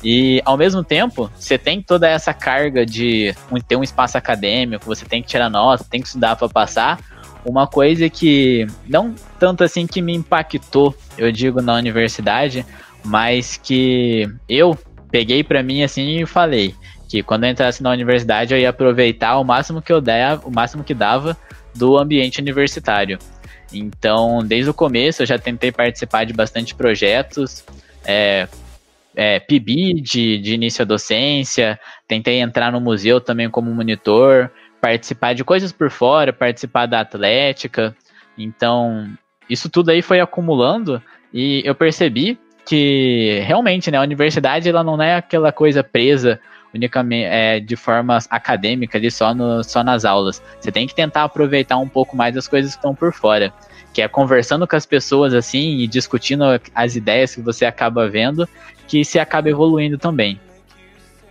E 0.04 0.42
ao 0.44 0.56
mesmo 0.56 0.82
tempo, 0.82 1.30
você 1.36 1.56
tem 1.56 1.80
toda 1.80 2.08
essa 2.08 2.34
carga 2.34 2.84
de 2.84 3.34
ter 3.68 3.76
um 3.76 3.84
espaço 3.84 4.18
acadêmico, 4.18 4.84
você 4.84 5.04
tem 5.04 5.22
que 5.22 5.28
tirar 5.28 5.48
nota, 5.48 5.84
tem 5.88 6.00
que 6.00 6.08
estudar 6.08 6.34
para 6.34 6.48
passar. 6.48 6.98
Uma 7.44 7.66
coisa 7.66 8.08
que 8.08 8.66
não 8.88 9.14
tanto 9.38 9.62
assim 9.62 9.86
que 9.86 10.02
me 10.02 10.14
impactou, 10.14 10.94
eu 11.16 11.30
digo 11.30 11.62
na 11.62 11.74
universidade, 11.74 12.66
mas 13.04 13.56
que 13.56 14.28
eu 14.48 14.76
peguei 15.10 15.44
para 15.44 15.62
mim 15.62 15.82
assim 15.82 16.22
e 16.22 16.26
falei 16.26 16.74
que 17.12 17.22
quando 17.22 17.44
eu 17.44 17.50
entrasse 17.50 17.82
na 17.82 17.90
universidade 17.90 18.54
eu 18.54 18.58
ia 18.58 18.70
aproveitar 18.70 19.38
o 19.38 19.44
máximo 19.44 19.82
que 19.82 19.92
eu 19.92 20.00
der, 20.00 20.40
o 20.44 20.50
máximo 20.50 20.82
que 20.82 20.94
dava 20.94 21.36
do 21.74 21.98
ambiente 21.98 22.40
universitário. 22.40 23.18
Então, 23.70 24.42
desde 24.42 24.70
o 24.70 24.74
começo 24.74 25.20
eu 25.20 25.26
já 25.26 25.38
tentei 25.38 25.70
participar 25.70 26.24
de 26.24 26.32
bastante 26.32 26.74
projetos, 26.74 27.66
é, 28.06 28.48
é, 29.14 29.38
PIB 29.38 30.00
de, 30.00 30.38
de 30.38 30.54
início 30.54 30.80
à 30.80 30.86
docência, 30.86 31.78
tentei 32.08 32.40
entrar 32.40 32.72
no 32.72 32.80
museu 32.80 33.20
também 33.20 33.50
como 33.50 33.70
monitor, 33.70 34.50
participar 34.80 35.34
de 35.34 35.44
coisas 35.44 35.70
por 35.70 35.90
fora, 35.90 36.32
participar 36.32 36.86
da 36.86 37.00
atlética. 37.00 37.94
Então, 38.38 39.06
isso 39.50 39.68
tudo 39.68 39.90
aí 39.90 40.00
foi 40.00 40.18
acumulando 40.18 41.02
e 41.30 41.60
eu 41.62 41.74
percebi 41.74 42.38
que 42.64 43.42
realmente, 43.44 43.90
né, 43.90 43.98
a 43.98 44.02
universidade 44.02 44.66
ela 44.66 44.82
não 44.82 45.02
é 45.02 45.16
aquela 45.16 45.52
coisa 45.52 45.84
presa 45.84 46.40
unicamente 46.74 47.24
é, 47.24 47.60
de 47.60 47.76
forma 47.76 48.18
acadêmica 48.30 48.98
ali 48.98 49.10
só, 49.10 49.34
no, 49.34 49.62
só 49.62 49.82
nas 49.82 50.04
aulas. 50.04 50.42
Você 50.60 50.72
tem 50.72 50.86
que 50.86 50.94
tentar 50.94 51.24
aproveitar 51.24 51.78
um 51.78 51.88
pouco 51.88 52.16
mais 52.16 52.36
as 52.36 52.48
coisas 52.48 52.72
que 52.72 52.78
estão 52.78 52.94
por 52.94 53.12
fora. 53.12 53.52
Que 53.92 54.00
é 54.00 54.08
conversando 54.08 54.66
com 54.66 54.74
as 54.74 54.86
pessoas 54.86 55.34
assim 55.34 55.78
e 55.78 55.86
discutindo 55.86 56.44
as 56.74 56.96
ideias 56.96 57.34
que 57.34 57.42
você 57.42 57.66
acaba 57.66 58.08
vendo, 58.08 58.48
que 58.88 59.04
se 59.04 59.18
acaba 59.18 59.50
evoluindo 59.50 59.98
também. 59.98 60.40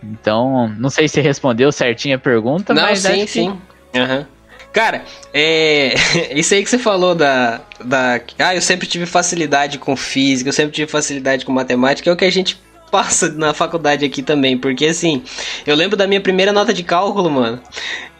Então, 0.02 0.68
não 0.78 0.90
sei 0.90 1.08
se 1.08 1.20
respondeu 1.20 1.70
certinho 1.70 2.16
a 2.16 2.18
pergunta, 2.18 2.74
não, 2.74 2.82
mas 2.82 3.00
sim, 3.00 3.26
sim. 3.26 3.60
Que... 3.92 3.98
Uhum. 4.00 4.26
Cara, 4.72 5.04
é. 5.34 5.94
Isso 6.34 6.54
aí 6.54 6.62
que 6.62 6.70
você 6.70 6.78
falou 6.78 7.14
da, 7.14 7.60
da. 7.84 8.20
Ah, 8.38 8.54
eu 8.54 8.62
sempre 8.62 8.86
tive 8.86 9.06
facilidade 9.06 9.78
com 9.78 9.94
física, 9.94 10.48
eu 10.48 10.52
sempre 10.52 10.72
tive 10.72 10.90
facilidade 10.90 11.44
com 11.44 11.52
matemática, 11.52 12.08
é 12.08 12.12
o 12.12 12.16
que 12.16 12.24
a 12.24 12.30
gente 12.30 12.58
passa 12.92 13.30
na 13.30 13.54
faculdade 13.54 14.04
aqui 14.04 14.22
também, 14.22 14.58
porque 14.58 14.84
assim, 14.84 15.22
eu 15.66 15.74
lembro 15.74 15.96
da 15.96 16.06
minha 16.06 16.20
primeira 16.20 16.52
nota 16.52 16.74
de 16.74 16.82
cálculo, 16.82 17.30
mano. 17.30 17.58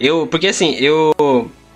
Eu, 0.00 0.26
porque 0.26 0.48
assim, 0.48 0.74
eu 0.76 1.12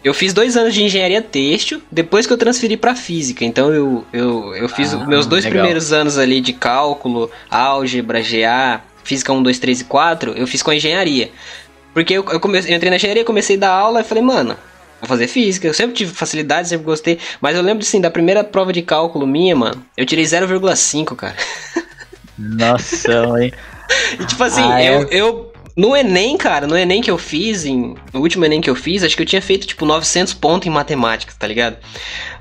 eu 0.02 0.14
fiz 0.14 0.32
dois 0.32 0.56
anos 0.56 0.72
de 0.72 0.82
engenharia 0.82 1.20
têxtil, 1.20 1.82
depois 1.92 2.26
que 2.26 2.32
eu 2.32 2.38
transferi 2.38 2.76
para 2.76 2.94
física. 2.94 3.44
Então 3.44 3.72
eu, 3.74 4.04
eu, 4.12 4.54
eu 4.54 4.68
fiz 4.68 4.94
ah, 4.94 5.04
meus 5.04 5.26
dois 5.26 5.44
legal. 5.44 5.58
primeiros 5.58 5.92
anos 5.92 6.16
ali 6.16 6.40
de 6.40 6.54
cálculo, 6.54 7.30
álgebra, 7.50 8.20
GA, 8.22 8.80
física 9.04 9.32
1, 9.32 9.42
2, 9.42 9.58
3 9.58 9.80
e 9.80 9.84
4, 9.84 10.32
eu 10.36 10.46
fiz 10.46 10.62
com 10.62 10.70
a 10.70 10.76
engenharia. 10.76 11.30
Porque 11.92 12.14
eu, 12.14 12.24
eu, 12.30 12.40
comecei, 12.40 12.72
eu 12.72 12.76
entrei 12.76 12.88
na 12.88 12.96
engenharia, 12.96 13.24
comecei 13.24 13.56
a 13.56 13.58
dar 13.58 13.72
aula 13.72 14.00
e 14.00 14.04
falei, 14.04 14.22
mano, 14.22 14.56
vou 15.00 15.08
fazer 15.08 15.26
física. 15.26 15.66
Eu 15.66 15.74
sempre 15.74 15.94
tive 15.94 16.12
facilidade, 16.12 16.68
sempre 16.68 16.86
gostei. 16.86 17.18
Mas 17.40 17.56
eu 17.56 17.62
lembro, 17.62 17.82
assim, 17.82 18.00
da 18.00 18.10
primeira 18.10 18.44
prova 18.44 18.72
de 18.72 18.82
cálculo 18.82 19.26
minha, 19.26 19.56
mano, 19.56 19.84
eu 19.96 20.06
tirei 20.06 20.24
0,5, 20.24 21.16
cara. 21.16 21.36
Nossa, 22.38 23.26
mãe. 23.28 23.52
e 24.20 24.24
tipo 24.24 24.42
assim, 24.42 24.62
ah, 24.62 24.82
eu, 24.82 25.02
é... 25.02 25.08
eu. 25.10 25.52
No 25.76 25.94
Enem, 25.94 26.38
cara, 26.38 26.66
no 26.66 26.74
Enem 26.74 27.02
que 27.02 27.10
eu 27.10 27.18
fiz, 27.18 27.66
em, 27.66 27.94
no 28.10 28.20
último 28.20 28.46
Enem 28.46 28.62
que 28.62 28.70
eu 28.70 28.74
fiz, 28.74 29.04
acho 29.04 29.14
que 29.14 29.20
eu 29.20 29.26
tinha 29.26 29.42
feito 29.42 29.66
tipo 29.66 29.84
900 29.84 30.32
pontos 30.32 30.66
em 30.66 30.70
matemática, 30.70 31.34
tá 31.38 31.46
ligado? 31.46 31.76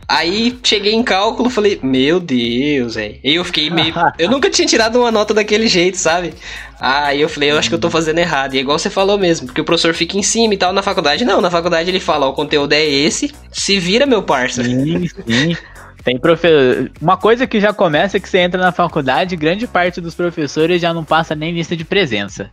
Aí 0.08 0.58
cheguei 0.64 0.94
em 0.94 1.02
cálculo, 1.02 1.50
falei, 1.50 1.80
meu 1.82 2.20
Deus, 2.20 2.94
velho. 2.96 3.20
E 3.24 3.36
eu 3.36 3.44
fiquei 3.44 3.70
meio. 3.70 3.94
eu 4.20 4.30
nunca 4.30 4.50
tinha 4.50 4.68
tirado 4.68 5.00
uma 5.00 5.12
nota 5.12 5.34
daquele 5.34 5.68
jeito, 5.68 5.98
sabe? 5.98 6.34
Aí 6.80 7.20
eu 7.20 7.28
falei, 7.28 7.52
eu 7.52 7.58
acho 7.58 7.70
que 7.70 7.76
eu 7.76 7.80
tô 7.80 7.90
fazendo 7.90 8.20
errado. 8.20 8.54
E 8.54 8.58
é 8.58 8.62
igual 8.62 8.78
você 8.78 8.90
falou 8.90 9.18
mesmo, 9.18 9.48
porque 9.48 9.62
o 9.62 9.66
professor 9.66 9.94
fica 9.96 10.18
em 10.18 10.24
cima 10.24 10.54
e 10.54 10.58
tal. 10.58 10.72
Na 10.72 10.84
faculdade, 10.84 11.26
não. 11.26 11.42
Na 11.42 11.50
faculdade 11.50 11.90
ele 11.90 12.00
fala, 12.00 12.28
ó, 12.28 12.30
o 12.30 12.34
conteúdo 12.34 12.74
é 12.74 12.86
esse, 12.86 13.34
se 13.52 13.80
vira, 13.80 14.06
meu 14.06 14.22
parça. 14.22 14.64
Sim, 14.64 15.08
sim. 15.08 15.58
Tem 16.06 16.20
profe... 16.20 16.48
Uma 17.02 17.18
coisa 17.18 17.48
que 17.48 17.60
já 17.60 17.74
começa 17.74 18.16
é 18.16 18.20
que 18.20 18.30
você 18.30 18.38
entra 18.38 18.62
na 18.62 18.72
faculdade, 18.72 19.36
grande 19.36 19.66
parte 19.66 20.00
dos 20.00 20.14
professores 20.14 20.80
já 20.80 20.94
não 20.94 21.04
passa 21.04 21.34
nem 21.34 21.52
lista 21.52 21.76
de 21.76 21.84
presença. 21.84 22.52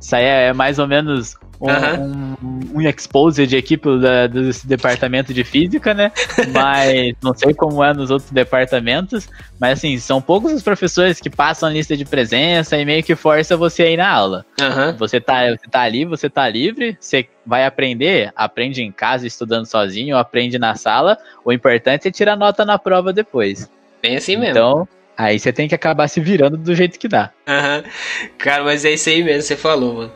Isso 0.00 0.16
aí 0.16 0.24
é 0.24 0.52
mais 0.52 0.78
ou 0.78 0.86
menos 0.86 1.36
um, 1.60 1.68
uhum. 1.68 2.36
um, 2.42 2.78
um 2.78 2.80
expose 2.80 3.46
de 3.46 3.56
equipe 3.56 3.86
da, 4.00 4.26
do 4.26 4.50
departamento 4.64 5.34
de 5.34 5.44
física, 5.44 5.92
né? 5.92 6.10
Mas 6.54 7.14
não 7.22 7.34
sei 7.34 7.52
como 7.52 7.84
é 7.84 7.92
nos 7.92 8.10
outros 8.10 8.30
departamentos. 8.30 9.28
Mas 9.60 9.78
assim, 9.78 9.98
são 9.98 10.22
poucos 10.22 10.52
os 10.52 10.62
professores 10.62 11.20
que 11.20 11.28
passam 11.28 11.68
a 11.68 11.72
lista 11.72 11.96
de 11.96 12.04
presença 12.04 12.78
e 12.78 12.84
meio 12.84 13.02
que 13.02 13.14
força 13.14 13.56
você 13.56 13.82
a 13.82 13.90
ir 13.90 13.98
na 13.98 14.08
aula. 14.08 14.46
Uhum. 14.58 14.96
Você, 14.96 15.20
tá, 15.20 15.50
você 15.50 15.68
tá 15.70 15.82
ali, 15.82 16.06
você 16.06 16.30
tá 16.30 16.48
livre, 16.48 16.96
você 16.98 17.28
vai 17.44 17.66
aprender, 17.66 18.32
aprende 18.34 18.82
em 18.82 18.90
casa 18.90 19.26
estudando 19.26 19.66
sozinho, 19.66 20.16
aprende 20.16 20.58
na 20.58 20.74
sala. 20.74 21.18
O 21.44 21.52
importante 21.52 22.08
é 22.08 22.10
tirar 22.10 22.36
nota 22.36 22.64
na 22.64 22.78
prova 22.78 23.12
depois. 23.12 23.70
Bem 24.02 24.16
assim 24.16 24.36
mesmo. 24.36 24.52
Então, 24.52 24.88
Aí 25.20 25.38
você 25.38 25.52
tem 25.52 25.68
que 25.68 25.74
acabar 25.74 26.08
se 26.08 26.18
virando 26.18 26.56
do 26.56 26.74
jeito 26.74 26.98
que 26.98 27.06
dá. 27.06 27.30
Aham. 27.46 27.84
Uhum. 27.84 28.30
Cara, 28.38 28.64
mas 28.64 28.86
é 28.86 28.92
isso 28.92 29.10
aí 29.10 29.22
mesmo, 29.22 29.42
você 29.42 29.54
falou, 29.54 29.94
mano. 29.94 30.12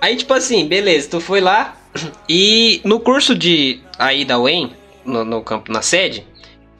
Aí, 0.00 0.16
tipo 0.16 0.34
assim, 0.34 0.66
beleza, 0.66 1.08
tu 1.08 1.20
foi 1.20 1.40
lá 1.40 1.76
e 2.28 2.80
no 2.82 2.98
curso 2.98 3.32
de 3.32 3.80
aí 3.96 4.24
da 4.24 4.40
UEM, 4.40 4.72
no, 5.04 5.24
no 5.24 5.40
campo, 5.40 5.70
na 5.70 5.82
sede, 5.82 6.26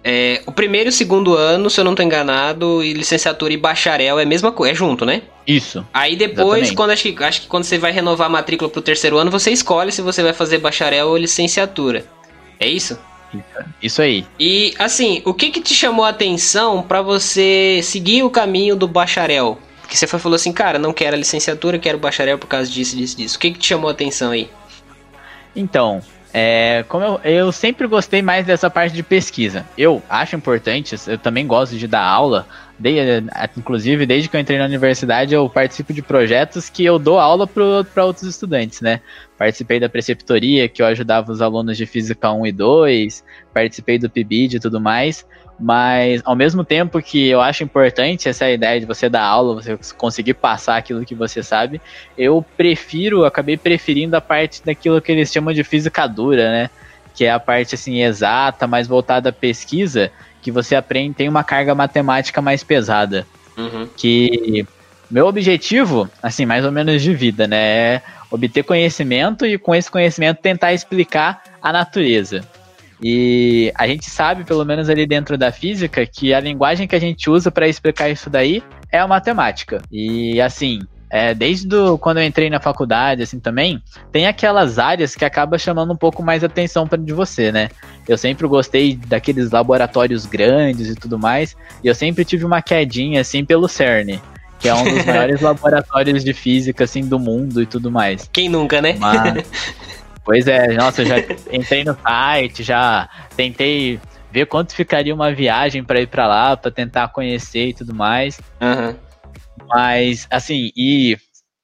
é, 0.02 0.42
o 0.46 0.50
primeiro 0.50 0.88
e 0.88 0.90
o 0.90 0.92
segundo 0.92 1.36
ano, 1.36 1.70
se 1.70 1.78
eu 1.78 1.84
não 1.84 1.94
tô 1.94 2.02
enganado, 2.02 2.82
e 2.82 2.92
licenciatura 2.92 3.52
e 3.52 3.56
bacharel 3.56 4.18
é 4.18 4.24
a 4.24 4.26
mesma 4.26 4.50
coisa, 4.50 4.72
é 4.72 4.74
junto, 4.74 5.06
né? 5.06 5.22
Isso. 5.46 5.86
Aí 5.94 6.16
depois, 6.16 6.72
quando 6.72 6.90
acho 6.90 7.12
que, 7.12 7.22
acho 7.22 7.42
que 7.42 7.46
quando 7.46 7.62
você 7.62 7.78
vai 7.78 7.92
renovar 7.92 8.26
a 8.26 8.30
matrícula 8.30 8.68
pro 8.68 8.82
terceiro 8.82 9.16
ano, 9.16 9.30
você 9.30 9.52
escolhe 9.52 9.92
se 9.92 10.02
você 10.02 10.24
vai 10.24 10.32
fazer 10.32 10.58
bacharel 10.58 11.06
ou 11.06 11.16
licenciatura. 11.16 12.04
É 12.58 12.66
isso? 12.66 12.98
Isso 13.82 14.02
aí. 14.02 14.26
E 14.38 14.74
assim, 14.78 15.22
o 15.24 15.32
que 15.32 15.50
que 15.50 15.60
te 15.60 15.74
chamou 15.74 16.04
a 16.04 16.10
atenção 16.10 16.82
para 16.82 17.02
você 17.02 17.80
seguir 17.82 18.22
o 18.22 18.30
caminho 18.30 18.76
do 18.76 18.88
bacharel? 18.88 19.58
Que 19.88 19.96
você 19.96 20.06
falou 20.06 20.36
assim, 20.36 20.52
cara, 20.52 20.78
não 20.78 20.92
quero 20.92 21.16
a 21.16 21.18
licenciatura, 21.18 21.78
quero 21.78 21.98
o 21.98 22.00
bacharel 22.00 22.38
por 22.38 22.46
causa 22.46 22.70
disso, 22.70 22.96
disso, 22.96 23.16
disso. 23.16 23.36
O 23.36 23.40
que, 23.40 23.50
que 23.50 23.58
te 23.58 23.66
chamou 23.66 23.88
a 23.88 23.92
atenção 23.92 24.30
aí? 24.30 24.48
Então, 25.54 26.00
é, 26.32 26.84
como 26.88 27.04
eu, 27.04 27.20
eu 27.24 27.52
sempre 27.52 27.86
gostei 27.86 28.22
mais 28.22 28.46
dessa 28.46 28.70
parte 28.70 28.94
de 28.94 29.02
pesquisa. 29.02 29.66
Eu 29.76 30.02
acho 30.08 30.36
importante, 30.36 30.94
eu 31.06 31.18
também 31.18 31.46
gosto 31.46 31.76
de 31.76 31.86
dar 31.86 32.02
aula. 32.02 32.46
De, 32.80 32.96
inclusive, 33.58 34.06
desde 34.06 34.26
que 34.26 34.34
eu 34.34 34.40
entrei 34.40 34.56
na 34.56 34.64
universidade, 34.64 35.34
eu 35.34 35.46
participo 35.50 35.92
de 35.92 36.00
projetos 36.00 36.70
que 36.70 36.82
eu 36.82 36.98
dou 36.98 37.18
aula 37.18 37.46
para 37.46 38.06
outros 38.06 38.26
estudantes, 38.26 38.80
né? 38.80 39.02
Participei 39.36 39.78
da 39.78 39.86
preceptoria, 39.86 40.66
que 40.66 40.80
eu 40.80 40.86
ajudava 40.86 41.30
os 41.30 41.42
alunos 41.42 41.76
de 41.76 41.84
Física 41.84 42.32
1 42.32 42.46
e 42.46 42.52
2, 42.52 43.24
participei 43.52 43.98
do 43.98 44.08
PIBID 44.08 44.56
e 44.56 44.60
tudo 44.60 44.80
mais. 44.80 45.26
Mas 45.58 46.22
ao 46.24 46.34
mesmo 46.34 46.64
tempo 46.64 47.02
que 47.02 47.28
eu 47.28 47.42
acho 47.42 47.62
importante 47.62 48.30
essa 48.30 48.50
ideia 48.50 48.80
de 48.80 48.86
você 48.86 49.10
dar 49.10 49.24
aula, 49.24 49.60
você 49.60 49.78
conseguir 49.94 50.32
passar 50.32 50.78
aquilo 50.78 51.04
que 51.04 51.14
você 51.14 51.42
sabe, 51.42 51.82
eu 52.16 52.42
prefiro, 52.56 53.26
acabei 53.26 53.58
preferindo 53.58 54.16
a 54.16 54.22
parte 54.22 54.64
daquilo 54.64 55.02
que 55.02 55.12
eles 55.12 55.30
chamam 55.30 55.52
de 55.52 55.62
física 55.62 56.06
dura, 56.06 56.50
né? 56.50 56.70
Que 57.14 57.26
é 57.26 57.30
a 57.30 57.38
parte 57.38 57.74
assim 57.74 58.02
exata, 58.02 58.66
mais 58.66 58.88
voltada 58.88 59.28
à 59.28 59.32
pesquisa, 59.34 60.10
que 60.40 60.50
você 60.50 60.74
aprende, 60.74 61.14
tem 61.14 61.28
uma 61.28 61.44
carga 61.44 61.74
matemática 61.74 62.40
mais 62.40 62.62
pesada. 62.62 63.26
Uhum. 63.56 63.88
Que 63.96 64.66
meu 65.10 65.26
objetivo, 65.26 66.08
assim, 66.22 66.46
mais 66.46 66.64
ou 66.64 66.70
menos 66.70 67.02
de 67.02 67.12
vida, 67.12 67.46
né, 67.46 67.56
é 67.56 68.02
obter 68.30 68.62
conhecimento 68.62 69.44
e 69.44 69.58
com 69.58 69.74
esse 69.74 69.90
conhecimento 69.90 70.40
tentar 70.40 70.72
explicar 70.72 71.42
a 71.60 71.72
natureza. 71.72 72.42
E 73.02 73.72
a 73.74 73.86
gente 73.88 74.08
sabe, 74.08 74.44
pelo 74.44 74.64
menos 74.64 74.88
ali 74.88 75.06
dentro 75.06 75.36
da 75.36 75.50
física, 75.50 76.04
que 76.06 76.34
a 76.34 76.40
linguagem 76.40 76.86
que 76.86 76.94
a 76.94 77.00
gente 77.00 77.28
usa 77.30 77.50
para 77.50 77.66
explicar 77.66 78.10
isso 78.10 78.28
daí 78.28 78.62
é 78.92 78.98
a 78.98 79.08
matemática. 79.08 79.80
E 79.90 80.40
assim, 80.40 80.80
é, 81.10 81.34
desde 81.34 81.66
do, 81.66 81.98
quando 81.98 82.18
eu 82.18 82.24
entrei 82.24 82.48
na 82.48 82.60
faculdade, 82.60 83.22
assim 83.22 83.40
também, 83.40 83.82
tem 84.12 84.26
aquelas 84.26 84.78
áreas 84.78 85.16
que 85.16 85.24
acaba 85.24 85.58
chamando 85.58 85.92
um 85.92 85.96
pouco 85.96 86.22
mais 86.22 86.44
atenção 86.44 86.86
para 86.86 86.98
de 86.98 87.12
você, 87.12 87.50
né? 87.50 87.68
Eu 88.08 88.16
sempre 88.16 88.46
gostei 88.46 88.96
daqueles 88.96 89.50
laboratórios 89.50 90.24
grandes 90.24 90.88
e 90.88 90.94
tudo 90.94 91.18
mais, 91.18 91.56
e 91.82 91.88
eu 91.88 91.94
sempre 91.94 92.24
tive 92.24 92.44
uma 92.44 92.62
quedinha 92.62 93.20
assim 93.20 93.44
pelo 93.44 93.68
CERN, 93.68 94.20
que 94.60 94.68
é 94.68 94.74
um 94.74 94.84
dos 94.84 95.04
maiores 95.06 95.40
laboratórios 95.40 96.22
de 96.22 96.32
física 96.32 96.84
assim 96.84 97.04
do 97.04 97.18
mundo 97.18 97.60
e 97.60 97.66
tudo 97.66 97.90
mais. 97.90 98.30
Quem 98.32 98.48
nunca, 98.48 98.80
né? 98.80 98.96
Mas, 98.98 99.44
Pois 100.24 100.46
é, 100.46 100.74
nossa, 100.74 101.02
eu 101.02 101.06
já 101.06 101.16
entrei 101.50 101.82
no 101.82 101.96
site, 102.00 102.62
já 102.62 103.08
tentei 103.36 103.98
ver 104.30 104.46
quanto 104.46 104.74
ficaria 104.74 105.14
uma 105.14 105.32
viagem 105.32 105.82
para 105.82 106.00
ir 106.00 106.06
para 106.06 106.26
lá, 106.26 106.56
para 106.56 106.70
tentar 106.70 107.08
conhecer 107.08 107.68
e 107.68 107.74
tudo 107.74 107.94
mais. 107.94 108.40
Uhum. 108.60 108.94
Mas, 109.70 110.26
assim, 110.30 110.70
e 110.76 111.16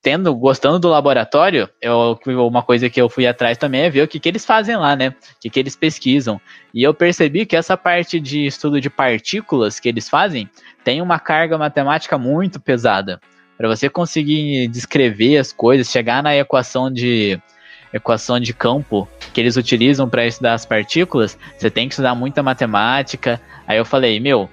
tendo, 0.06 0.32
gostando 0.36 0.78
do 0.78 0.88
laboratório, 0.88 1.68
eu, 1.82 2.16
uma 2.48 2.62
coisa 2.62 2.88
que 2.88 3.00
eu 3.00 3.08
fui 3.08 3.26
atrás 3.26 3.58
também 3.58 3.82
é 3.82 3.90
ver 3.90 4.02
o 4.02 4.08
que, 4.08 4.20
que 4.20 4.28
eles 4.28 4.44
fazem 4.44 4.76
lá, 4.76 4.94
né? 4.94 5.08
O 5.08 5.40
que, 5.40 5.50
que 5.50 5.58
eles 5.58 5.74
pesquisam. 5.74 6.40
E 6.72 6.80
eu 6.80 6.94
percebi 6.94 7.44
que 7.44 7.56
essa 7.56 7.76
parte 7.76 8.20
de 8.20 8.46
estudo 8.46 8.80
de 8.80 8.88
partículas 8.88 9.80
que 9.80 9.88
eles 9.88 10.08
fazem 10.08 10.48
tem 10.84 11.02
uma 11.02 11.18
carga 11.18 11.58
matemática 11.58 12.16
muito 12.16 12.60
pesada. 12.60 13.20
Para 13.58 13.66
você 13.66 13.90
conseguir 13.90 14.68
descrever 14.68 15.38
as 15.38 15.52
coisas, 15.52 15.90
chegar 15.90 16.22
na 16.22 16.36
equação 16.36 16.88
de 16.88 17.40
equação 17.92 18.38
de 18.38 18.52
campo 18.52 19.08
que 19.32 19.40
eles 19.40 19.56
utilizam 19.56 20.08
para 20.08 20.26
estudar 20.26 20.54
as 20.54 20.64
partículas, 20.66 21.36
você 21.56 21.70
tem 21.70 21.88
que 21.88 21.94
estudar 21.94 22.14
muita 22.14 22.42
matemática. 22.42 23.40
Aí 23.66 23.78
eu 23.78 23.84
falei, 23.84 24.20
meu, 24.20 24.48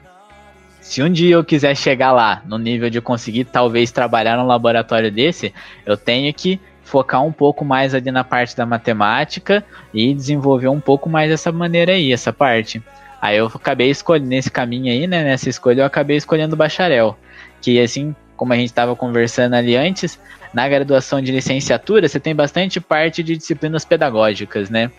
se 0.84 1.02
um 1.02 1.10
dia 1.10 1.36
eu 1.36 1.44
quiser 1.46 1.76
chegar 1.76 2.12
lá 2.12 2.44
no 2.46 2.58
nível 2.58 2.90
de 2.90 3.00
conseguir 3.00 3.46
talvez 3.46 3.90
trabalhar 3.90 4.36
num 4.36 4.46
laboratório 4.46 5.10
desse, 5.10 5.54
eu 5.86 5.96
tenho 5.96 6.32
que 6.34 6.60
focar 6.84 7.24
um 7.24 7.32
pouco 7.32 7.64
mais 7.64 7.96
ali 7.96 8.12
na 8.12 8.24
parte 8.24 8.56
da 8.56 8.66
matemática 8.66 9.64
e 9.94 10.14
desenvolver 10.14 10.68
um 10.68 10.82
pouco 10.82 11.10
mais 11.10 11.32
essa 11.32 11.54
maneira 11.54 11.94
aí, 11.94 12.12
essa 12.12 12.34
parte. 12.34 12.84
Aí 13.22 13.38
eu 13.38 13.48
acabei 13.48 13.90
escolhendo 13.90 14.28
nesse 14.28 14.52
caminho 14.52 14.92
aí, 14.92 15.08
né, 15.08 15.24
nessa 15.24 15.50
escolha 15.50 15.82
eu 15.82 15.86
acabei 15.86 16.18
escolhendo 16.18 16.58
bacharel, 16.58 17.18
que 17.62 17.80
assim, 17.80 18.14
como 18.36 18.52
a 18.52 18.58
gente 18.58 18.68
estava 18.68 18.94
conversando 18.94 19.54
ali 19.54 19.78
antes, 19.78 20.20
na 20.54 20.68
graduação 20.68 21.22
de 21.22 21.32
licenciatura 21.32 22.10
você 22.10 22.20
tem 22.20 22.36
bastante 22.36 22.82
parte 22.82 23.24
de 23.24 23.38
disciplinas 23.38 23.86
pedagógicas, 23.86 24.70
né? 24.70 24.92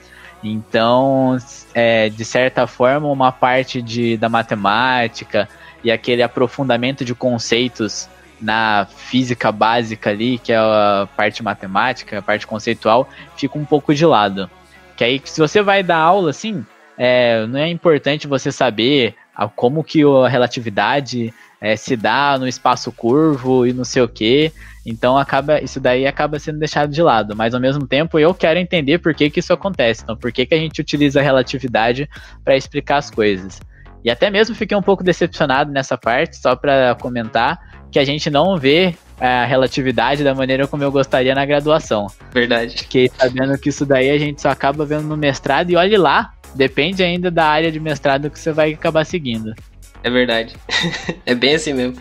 Então, 0.45 1.39
é, 1.73 2.11
de 2.11 2.25
certa 2.25 2.67
forma, 2.67 3.09
uma 3.09 3.33
parte 3.33 3.81
de, 3.81 4.17
da 4.19 4.29
matemática 4.29 5.49
e 5.83 5.91
aquele 5.91 6.23
aprofundamento 6.23 7.05
de 7.05 7.15
conceitos 7.15 8.09
na 8.41 8.87
física 8.87 9.51
básica 9.51 10.11
ali, 10.11 10.39
que 10.39 10.53
é 10.53 10.57
a 10.57 11.09
parte 11.17 11.43
matemática, 11.43 12.19
a 12.19 12.23
parte 12.23 12.47
conceitual, 12.47 13.09
fica 13.37 13.59
um 13.59 13.65
pouco 13.65 13.95
de 13.95 14.05
lado. 14.05 14.51
Que 14.97 15.05
aí, 15.05 15.21
se 15.25 15.41
você 15.41 15.63
vai 15.63 15.83
dar 15.83 15.97
aula, 15.97 16.31
assim, 16.31 16.65
é, 16.99 17.47
não 17.47 17.59
é 17.59 17.69
importante 17.69 18.27
você 18.27 18.53
saber 18.53 19.15
a, 19.35 19.49
como 19.49 19.83
que 19.83 20.03
a 20.03 20.29
relatividade 20.29 21.33
é, 21.65 21.77
se 21.77 21.97
dá 21.97 22.37
no 22.39 22.47
espaço 22.47 22.93
curvo 22.93 23.67
e 23.67 23.73
não 23.73 23.85
sei 23.85 24.03
o 24.03 24.09
que. 24.09 24.53
Então 24.85 25.17
acaba 25.17 25.63
isso 25.63 25.81
daí 25.81 26.07
acaba 26.07 26.39
sendo 26.39 26.59
deixado 26.59 26.91
de 26.91 27.03
lado. 27.03 27.35
Mas 27.35 27.55
ao 27.55 27.61
mesmo 27.61 27.87
tempo 27.87 28.19
eu 28.19 28.35
quero 28.35 28.59
entender 28.59 28.99
por 28.99 29.15
que, 29.15 29.31
que 29.31 29.41
isso 29.41 29.51
acontece. 29.51 30.03
Então 30.03 30.15
por 30.15 30.31
que, 30.31 30.45
que 30.45 30.55
a 30.55 30.59
gente 30.59 30.79
utiliza 30.83 31.21
a 31.21 31.23
relatividade 31.23 32.07
para 32.45 32.55
explicar 32.55 32.99
as 32.99 33.11
coisas. 33.11 33.61
E 34.05 34.11
até 34.11 34.29
mesmo 34.29 34.55
fiquei 34.55 34.77
um 34.77 34.83
pouco 34.83 35.03
decepcionado 35.03 35.73
nessa 35.73 35.97
parte, 35.97 36.37
só 36.37 36.55
para 36.55 36.95
comentar, 36.97 37.59
que 37.91 37.99
a 37.99 38.05
gente 38.05 38.29
não 38.29 38.59
vê 38.59 38.95
é, 39.19 39.27
a 39.27 39.47
relatividade 39.47 40.23
da 40.23 40.35
maneira 40.35 40.69
como 40.69 40.85
eu 40.85 40.93
gostaria 40.93 41.35
na 41.35 41.47
graduação. 41.47 42.09
Verdade. 42.31 42.77
Fiquei 42.77 43.11
sabendo 43.17 43.57
que 43.57 43.71
isso 43.71 43.87
daí 43.87 44.11
a 44.11 44.19
gente 44.19 44.43
só 44.43 44.51
acaba 44.51 44.85
vendo 44.85 45.05
no 45.05 45.17
mestrado 45.17 45.71
e 45.71 45.77
olhe 45.77 45.97
lá, 45.97 46.35
depende 46.55 47.03
ainda 47.03 47.31
da 47.31 47.47
área 47.47 47.73
de 47.73 47.81
mestrado 47.81 48.29
que 48.29 48.39
você 48.39 48.53
vai 48.53 48.75
acabar 48.75 49.07
seguindo. 49.07 49.55
É 50.05 50.11
verdade. 50.11 50.55
é 51.25 51.35
bem 51.35 51.55
assim 51.55 51.73
mesmo. 51.73 51.97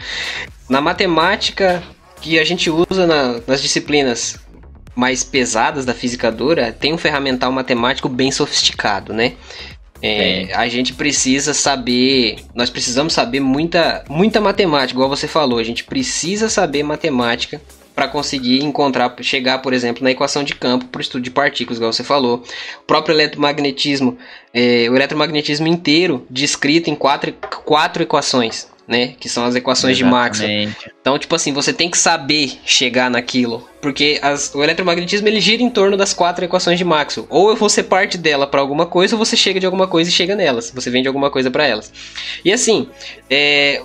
Na 0.70 0.82
matemática 0.82 1.82
que 2.22 2.38
a 2.38 2.44
gente 2.44 2.70
usa 2.70 3.08
na, 3.08 3.40
nas 3.48 3.62
disciplinas 3.62 4.38
mais 4.94 5.24
pesadas 5.24 5.86
da 5.86 5.94
física 5.94 6.32
dura, 6.32 6.72
tem 6.72 6.94
um 6.94 6.98
ferramental 6.98 7.52
matemático 7.52 8.08
bem 8.10 8.32
sofisticado, 8.32 9.14
né? 9.14 9.34
É, 10.02 10.54
a 10.54 10.68
gente 10.68 10.94
precisa 10.94 11.54
saber, 11.54 12.36
nós 12.54 12.70
precisamos 12.70 13.14
saber 13.14 13.40
muita, 13.40 14.04
muita 14.10 14.42
matemática, 14.42 14.92
igual 14.94 15.08
você 15.08 15.30
falou, 15.30 15.58
a 15.58 15.64
gente 15.64 15.86
precisa 15.86 16.50
saber 16.50 16.84
matemática 16.84 17.62
para 17.96 18.08
conseguir 18.08 18.64
encontrar, 18.64 19.16
chegar, 19.22 19.60
por 19.60 19.74
exemplo, 19.74 20.04
na 20.04 20.12
equação 20.12 20.44
de 20.44 20.56
campo 20.56 20.86
para 20.86 21.00
o 21.00 21.02
estudo 21.02 21.24
de 21.24 21.32
partículas, 21.32 21.78
igual 21.78 21.94
você 21.94 22.04
falou. 22.04 22.44
O 22.82 22.86
próprio 22.86 23.14
eletromagnetismo, 23.14 24.18
é, 24.54 24.88
o 24.90 24.96
eletromagnetismo 24.96 25.68
inteiro 25.68 26.26
descrito 26.30 26.90
em 26.90 26.96
quatro, 26.96 27.34
quatro 27.64 28.02
equações, 28.02 28.68
né? 28.88 29.14
Que 29.20 29.30
são 29.30 29.46
as 29.46 29.56
equações 29.56 29.98
Exatamente. 29.98 30.40
de 30.40 30.48
Maxwell. 30.48 30.94
Então, 31.00 31.20
tipo 31.20 31.36
assim, 31.36 31.54
você 31.54 31.72
tem 31.72 31.90
que 31.90 31.98
saber 31.98 32.60
chegar 32.66 33.10
naquilo, 33.12 33.68
porque 33.82 34.20
as, 34.22 34.54
o 34.56 34.64
eletromagnetismo 34.64 35.28
ele 35.28 35.40
gira 35.40 35.62
em 35.62 35.70
torno 35.70 35.96
das 35.96 36.14
quatro 36.14 36.44
equações 36.44 36.78
de 36.78 36.84
Maxwell. 36.84 37.28
Ou 37.30 37.56
você 37.56 37.84
parte 37.84 38.18
dela 38.18 38.48
para 38.48 38.60
alguma 38.60 38.86
coisa, 38.88 39.16
ou 39.16 39.24
você 39.24 39.38
chega 39.38 39.60
de 39.60 39.66
alguma 39.66 39.88
coisa 39.88 40.10
e 40.10 40.14
chega 40.14 40.36
nelas. 40.36 40.72
Você 40.74 40.90
vende 40.90 41.08
alguma 41.08 41.30
coisa 41.30 41.52
para 41.52 41.68
elas. 41.68 41.92
E 42.44 42.52
assim, 42.52 42.90
é, 43.30 43.82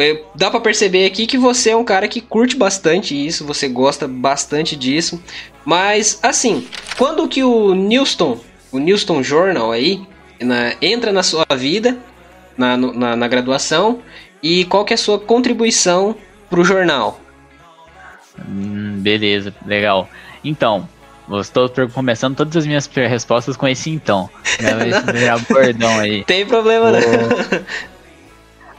é, 0.00 0.22
dá 0.34 0.50
para 0.50 0.60
perceber 0.60 1.06
aqui 1.06 1.26
que 1.26 1.38
você 1.38 1.70
é 1.70 1.76
um 1.76 1.84
cara 1.84 2.08
que 2.08 2.20
curte 2.20 2.56
bastante 2.56 3.14
isso, 3.14 3.44
você 3.44 3.68
gosta 3.68 4.06
bastante 4.08 4.76
disso. 4.76 5.22
Mas 5.64 6.18
assim, 6.22 6.66
quando 6.96 7.28
que 7.28 7.42
o 7.42 7.74
Newston, 7.74 8.38
o 8.72 8.78
Newston 8.78 9.22
Journal 9.22 9.70
aí, 9.72 10.00
na, 10.40 10.74
entra 10.80 11.12
na 11.12 11.22
sua 11.22 11.46
vida, 11.56 11.98
na, 12.56 12.76
na, 12.76 13.16
na, 13.16 13.28
graduação, 13.28 14.00
e 14.42 14.64
qual 14.64 14.84
que 14.84 14.92
é 14.92 14.96
a 14.96 14.98
sua 14.98 15.18
contribuição 15.18 16.16
pro 16.48 16.64
jornal? 16.64 17.20
Hum, 18.48 18.98
beleza, 19.00 19.54
legal. 19.66 20.08
Então, 20.44 20.88
estou 21.40 21.68
começando 21.92 22.36
todas 22.36 22.56
as 22.56 22.66
minhas 22.66 22.86
respostas 22.86 23.56
com 23.56 23.68
esse 23.68 23.90
então. 23.90 24.30
Esse 24.58 25.44
bordão 25.52 25.98
aí. 25.98 26.24
Tem 26.24 26.46
problema, 26.46 26.92
né? 26.92 27.00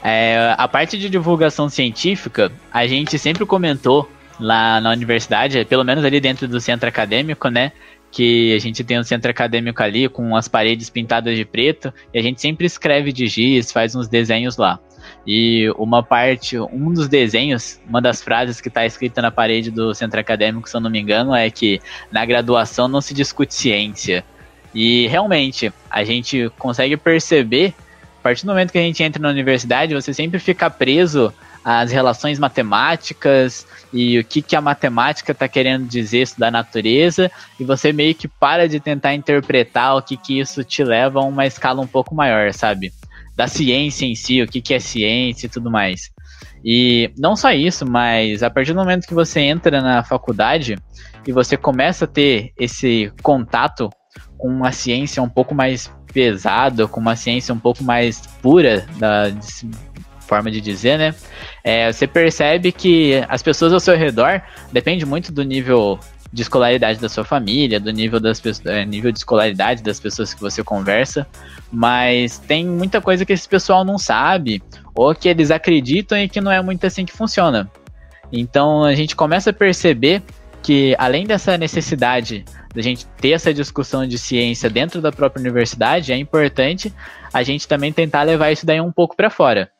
É, 0.02 0.54
a 0.56 0.66
parte 0.66 0.96
de 0.96 1.10
divulgação 1.10 1.68
científica, 1.68 2.50
a 2.72 2.86
gente 2.86 3.18
sempre 3.18 3.44
comentou 3.44 4.08
lá 4.38 4.80
na 4.80 4.90
universidade, 4.90 5.64
pelo 5.66 5.84
menos 5.84 6.04
ali 6.04 6.20
dentro 6.20 6.48
do 6.48 6.60
centro 6.60 6.88
acadêmico, 6.88 7.48
né? 7.48 7.72
Que 8.10 8.54
a 8.54 8.58
gente 8.58 8.82
tem 8.82 8.98
um 8.98 9.04
centro 9.04 9.30
acadêmico 9.30 9.82
ali 9.82 10.08
com 10.08 10.34
as 10.34 10.48
paredes 10.48 10.88
pintadas 10.88 11.36
de 11.36 11.44
preto 11.44 11.92
e 12.12 12.18
a 12.18 12.22
gente 12.22 12.40
sempre 12.40 12.66
escreve 12.66 13.12
de 13.12 13.26
giz, 13.26 13.70
faz 13.70 13.94
uns 13.94 14.08
desenhos 14.08 14.56
lá. 14.56 14.80
E 15.26 15.70
uma 15.76 16.02
parte, 16.02 16.58
um 16.58 16.92
dos 16.92 17.08
desenhos, 17.08 17.78
uma 17.86 18.00
das 18.00 18.22
frases 18.22 18.60
que 18.60 18.68
está 18.68 18.84
escrita 18.86 19.20
na 19.20 19.30
parede 19.30 19.70
do 19.70 19.94
centro 19.94 20.18
acadêmico, 20.18 20.68
se 20.68 20.76
eu 20.76 20.80
não 20.80 20.90
me 20.90 20.98
engano, 20.98 21.34
é 21.34 21.50
que 21.50 21.80
na 22.10 22.24
graduação 22.24 22.88
não 22.88 23.00
se 23.00 23.14
discute 23.14 23.54
ciência. 23.54 24.24
E 24.74 25.06
realmente, 25.08 25.72
a 25.90 26.04
gente 26.04 26.50
consegue 26.58 26.96
perceber 26.96 27.74
a 28.20 28.22
partir 28.22 28.44
do 28.44 28.52
momento 28.52 28.70
que 28.70 28.78
a 28.78 28.82
gente 28.82 29.02
entra 29.02 29.20
na 29.20 29.30
universidade, 29.30 29.94
você 29.94 30.12
sempre 30.12 30.38
fica 30.38 30.68
preso 30.68 31.32
as 31.64 31.90
relações 31.90 32.38
matemáticas 32.38 33.66
e 33.92 34.18
o 34.18 34.24
que, 34.24 34.42
que 34.42 34.54
a 34.54 34.60
matemática 34.60 35.32
está 35.32 35.48
querendo 35.48 35.86
dizer 35.86 36.22
isso 36.22 36.38
da 36.38 36.50
natureza, 36.50 37.30
e 37.58 37.64
você 37.64 37.94
meio 37.94 38.14
que 38.14 38.28
para 38.28 38.68
de 38.68 38.78
tentar 38.78 39.14
interpretar 39.14 39.96
o 39.96 40.02
que, 40.02 40.18
que 40.18 40.38
isso 40.38 40.62
te 40.62 40.84
leva 40.84 41.20
a 41.20 41.24
uma 41.24 41.46
escala 41.46 41.80
um 41.80 41.86
pouco 41.86 42.14
maior, 42.14 42.52
sabe? 42.52 42.92
Da 43.34 43.48
ciência 43.48 44.04
em 44.04 44.14
si, 44.14 44.42
o 44.42 44.46
que, 44.46 44.60
que 44.60 44.74
é 44.74 44.78
ciência 44.78 45.46
e 45.46 45.50
tudo 45.50 45.70
mais. 45.70 46.10
E 46.62 47.10
não 47.16 47.34
só 47.34 47.50
isso, 47.52 47.90
mas 47.90 48.42
a 48.42 48.50
partir 48.50 48.74
do 48.74 48.80
momento 48.80 49.06
que 49.06 49.14
você 49.14 49.40
entra 49.40 49.80
na 49.80 50.04
faculdade 50.04 50.76
e 51.26 51.32
você 51.32 51.56
começa 51.56 52.04
a 52.04 52.08
ter 52.08 52.52
esse 52.58 53.10
contato 53.22 53.88
com 54.36 54.48
uma 54.48 54.72
ciência 54.72 55.22
um 55.22 55.28
pouco 55.28 55.54
mais 55.54 55.90
pesada, 56.12 56.86
com 56.86 57.00
uma 57.00 57.16
ciência 57.16 57.54
um 57.54 57.58
pouco 57.58 57.82
mais 57.82 58.26
pura, 58.42 58.86
da 58.98 59.32
forma 60.20 60.50
de 60.50 60.60
dizer, 60.60 60.96
né? 60.96 61.14
É, 61.64 61.92
você 61.92 62.06
percebe 62.06 62.70
que 62.70 63.24
as 63.28 63.42
pessoas 63.42 63.72
ao 63.72 63.80
seu 63.80 63.96
redor 63.96 64.40
depende 64.72 65.04
muito 65.04 65.32
do 65.32 65.42
nível 65.42 65.98
de 66.32 66.42
escolaridade 66.42 67.00
da 67.00 67.08
sua 67.08 67.24
família, 67.24 67.80
do 67.80 67.90
nível, 67.90 68.20
das, 68.20 68.40
é, 68.64 68.84
nível 68.84 69.10
de 69.10 69.18
escolaridade 69.18 69.82
das 69.82 69.98
pessoas 69.98 70.32
que 70.32 70.40
você 70.40 70.62
conversa, 70.62 71.26
mas 71.72 72.38
tem 72.38 72.64
muita 72.64 73.00
coisa 73.00 73.24
que 73.24 73.32
esse 73.32 73.48
pessoal 73.48 73.84
não 73.84 73.98
sabe, 73.98 74.62
ou 74.94 75.12
que 75.14 75.28
eles 75.28 75.50
acreditam 75.50 76.16
e 76.16 76.28
que 76.28 76.40
não 76.40 76.52
é 76.52 76.62
muito 76.62 76.86
assim 76.86 77.04
que 77.04 77.12
funciona. 77.12 77.68
Então 78.32 78.84
a 78.84 78.94
gente 78.94 79.16
começa 79.16 79.50
a 79.50 79.52
perceber 79.52 80.22
que 80.62 80.94
além 80.98 81.26
dessa 81.26 81.56
necessidade 81.56 82.44
da 82.74 82.82
gente 82.82 83.06
ter 83.20 83.30
essa 83.30 83.52
discussão 83.52 84.06
de 84.06 84.18
ciência 84.18 84.70
dentro 84.70 85.00
da 85.00 85.10
própria 85.10 85.40
universidade, 85.40 86.12
é 86.12 86.16
importante 86.16 86.92
a 87.32 87.42
gente 87.42 87.66
também 87.66 87.92
tentar 87.92 88.22
levar 88.22 88.52
isso 88.52 88.64
daí 88.64 88.80
um 88.80 88.92
pouco 88.92 89.16
para 89.16 89.30
fora. 89.30 89.70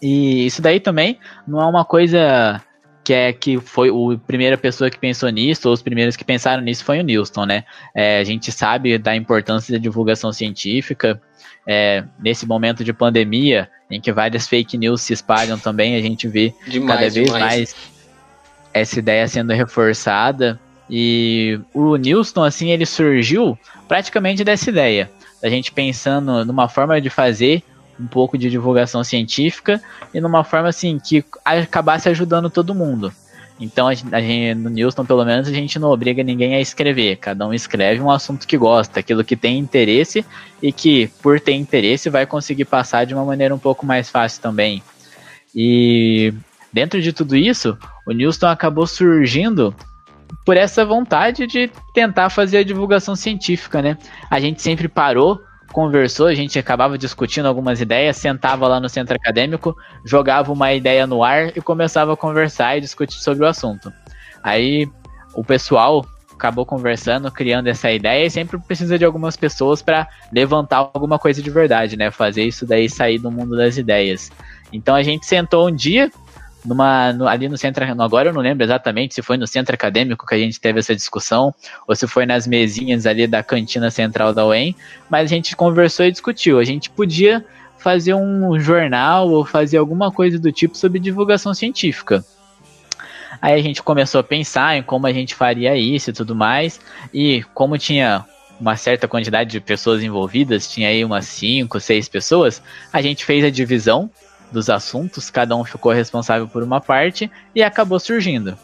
E 0.00 0.46
isso 0.46 0.60
daí 0.60 0.80
também 0.80 1.18
não 1.46 1.60
é 1.60 1.66
uma 1.66 1.84
coisa 1.84 2.60
que 3.04 3.12
é 3.12 3.32
que 3.32 3.58
foi 3.58 3.88
a 3.88 4.18
primeira 4.18 4.56
pessoa 4.56 4.88
que 4.88 4.98
pensou 4.98 5.28
nisso, 5.28 5.68
ou 5.68 5.74
os 5.74 5.82
primeiros 5.82 6.16
que 6.16 6.24
pensaram 6.24 6.62
nisso 6.62 6.84
foi 6.84 7.00
o 7.00 7.02
Newton, 7.02 7.46
né? 7.46 7.64
É, 7.94 8.18
a 8.18 8.24
gente 8.24 8.52
sabe 8.52 8.96
da 8.96 9.14
importância 9.16 9.72
da 9.72 9.78
divulgação 9.78 10.32
científica. 10.32 11.20
É, 11.64 12.02
nesse 12.18 12.44
momento 12.44 12.82
de 12.82 12.92
pandemia, 12.92 13.70
em 13.88 14.00
que 14.00 14.12
várias 14.12 14.48
fake 14.48 14.76
news 14.76 15.00
se 15.02 15.12
espalham 15.12 15.56
também, 15.56 15.94
a 15.94 16.00
gente 16.00 16.26
vê 16.26 16.52
demais, 16.66 17.00
cada 17.00 17.10
vez 17.10 17.26
demais. 17.26 17.40
mais 17.40 17.76
essa 18.72 18.98
ideia 18.98 19.26
sendo 19.28 19.52
reforçada. 19.52 20.58
E 20.88 21.58
o 21.72 21.96
Newton, 21.96 22.44
assim, 22.44 22.70
ele 22.70 22.86
surgiu 22.86 23.58
praticamente 23.88 24.44
dessa 24.44 24.70
ideia. 24.70 25.10
A 25.42 25.48
gente 25.48 25.72
pensando 25.72 26.44
numa 26.44 26.68
forma 26.68 27.00
de 27.00 27.10
fazer 27.10 27.62
um 27.98 28.06
pouco 28.06 28.36
de 28.36 28.50
divulgação 28.50 29.02
científica 29.04 29.80
e 30.12 30.20
numa 30.20 30.44
forma 30.44 30.68
assim 30.68 30.98
que 30.98 31.24
acabasse 31.44 32.08
ajudando 32.08 32.50
todo 32.50 32.74
mundo. 32.74 33.12
Então, 33.60 33.86
a 33.86 33.94
gente, 33.94 34.54
no 34.54 34.68
Newton, 34.70 35.04
pelo 35.04 35.24
menos, 35.24 35.46
a 35.46 35.52
gente 35.52 35.78
não 35.78 35.90
obriga 35.90 36.22
ninguém 36.24 36.54
a 36.54 36.60
escrever. 36.60 37.16
Cada 37.16 37.46
um 37.46 37.54
escreve 37.54 38.00
um 38.00 38.10
assunto 38.10 38.46
que 38.46 38.58
gosta, 38.58 38.98
aquilo 38.98 39.22
que 39.22 39.36
tem 39.36 39.58
interesse 39.58 40.24
e 40.60 40.72
que, 40.72 41.08
por 41.22 41.38
ter 41.38 41.52
interesse, 41.52 42.10
vai 42.10 42.26
conseguir 42.26 42.64
passar 42.64 43.06
de 43.06 43.14
uma 43.14 43.24
maneira 43.24 43.54
um 43.54 43.58
pouco 43.58 43.86
mais 43.86 44.10
fácil 44.10 44.42
também. 44.42 44.82
E 45.54 46.34
dentro 46.72 47.00
de 47.00 47.12
tudo 47.12 47.36
isso, 47.36 47.78
o 48.06 48.12
Newton 48.12 48.48
acabou 48.48 48.86
surgindo 48.86 49.74
por 50.44 50.56
essa 50.56 50.84
vontade 50.84 51.46
de 51.46 51.70
tentar 51.94 52.30
fazer 52.30 52.58
a 52.58 52.64
divulgação 52.64 53.14
científica, 53.14 53.80
né? 53.82 53.96
A 54.30 54.40
gente 54.40 54.60
sempre 54.62 54.88
parou 54.88 55.40
conversou, 55.72 56.26
a 56.26 56.34
gente 56.34 56.58
acabava 56.58 56.96
discutindo 56.96 57.46
algumas 57.46 57.80
ideias, 57.80 58.18
sentava 58.18 58.68
lá 58.68 58.78
no 58.78 58.88
centro 58.88 59.16
acadêmico, 59.16 59.74
jogava 60.04 60.52
uma 60.52 60.72
ideia 60.72 61.06
no 61.06 61.24
ar 61.24 61.56
e 61.56 61.60
começava 61.60 62.12
a 62.12 62.16
conversar 62.16 62.76
e 62.76 62.80
discutir 62.80 63.18
sobre 63.20 63.44
o 63.44 63.48
assunto. 63.48 63.92
Aí 64.42 64.88
o 65.34 65.42
pessoal 65.42 66.06
acabou 66.32 66.66
conversando, 66.66 67.30
criando 67.30 67.68
essa 67.68 67.90
ideia 67.90 68.26
e 68.26 68.30
sempre 68.30 68.58
precisa 68.58 68.98
de 68.98 69.04
algumas 69.04 69.36
pessoas 69.36 69.80
para 69.80 70.08
levantar 70.32 70.90
alguma 70.92 71.18
coisa 71.18 71.42
de 71.42 71.50
verdade, 71.50 71.96
né? 71.96 72.10
Fazer 72.10 72.44
isso 72.44 72.66
daí 72.66 72.88
sair 72.88 73.18
do 73.18 73.30
mundo 73.30 73.56
das 73.56 73.78
ideias. 73.78 74.30
Então 74.72 74.94
a 74.94 75.02
gente 75.02 75.24
sentou 75.24 75.68
um 75.68 75.74
dia 75.74 76.10
numa, 76.64 77.12
no, 77.12 77.26
ali 77.26 77.48
no 77.48 77.56
centro, 77.58 77.84
agora 78.02 78.30
eu 78.30 78.32
não 78.32 78.40
lembro 78.40 78.64
exatamente 78.64 79.14
se 79.14 79.22
foi 79.22 79.36
no 79.36 79.46
centro 79.46 79.74
acadêmico 79.74 80.26
que 80.26 80.34
a 80.34 80.38
gente 80.38 80.60
teve 80.60 80.78
essa 80.78 80.94
discussão, 80.94 81.54
ou 81.86 81.94
se 81.94 82.06
foi 82.06 82.26
nas 82.26 82.46
mesinhas 82.46 83.06
ali 83.06 83.26
da 83.26 83.42
cantina 83.42 83.90
central 83.90 84.32
da 84.32 84.46
UEM, 84.46 84.74
mas 85.10 85.24
a 85.24 85.34
gente 85.34 85.56
conversou 85.56 86.06
e 86.06 86.12
discutiu. 86.12 86.58
A 86.58 86.64
gente 86.64 86.90
podia 86.90 87.44
fazer 87.78 88.14
um 88.14 88.58
jornal 88.60 89.28
ou 89.28 89.44
fazer 89.44 89.76
alguma 89.76 90.12
coisa 90.12 90.38
do 90.38 90.52
tipo 90.52 90.76
sobre 90.76 91.00
divulgação 91.00 91.52
científica. 91.52 92.24
Aí 93.40 93.54
a 93.54 93.62
gente 93.62 93.82
começou 93.82 94.20
a 94.20 94.24
pensar 94.24 94.76
em 94.76 94.82
como 94.82 95.06
a 95.06 95.12
gente 95.12 95.34
faria 95.34 95.76
isso 95.76 96.10
e 96.10 96.12
tudo 96.12 96.34
mais, 96.34 96.80
e 97.12 97.42
como 97.54 97.76
tinha 97.76 98.24
uma 98.60 98.76
certa 98.76 99.08
quantidade 99.08 99.50
de 99.50 99.60
pessoas 99.60 100.02
envolvidas, 100.04 100.70
tinha 100.70 100.88
aí 100.88 101.04
umas 101.04 101.26
5, 101.26 101.80
6 101.80 102.08
pessoas, 102.08 102.62
a 102.92 103.02
gente 103.02 103.24
fez 103.24 103.44
a 103.44 103.50
divisão 103.50 104.08
dos 104.52 104.70
assuntos, 104.70 105.30
cada 105.30 105.56
um 105.56 105.64
ficou 105.64 105.92
responsável 105.92 106.46
por 106.46 106.62
uma 106.62 106.80
parte 106.80 107.30
e 107.54 107.62
acabou 107.62 107.98
surgindo. 107.98 108.56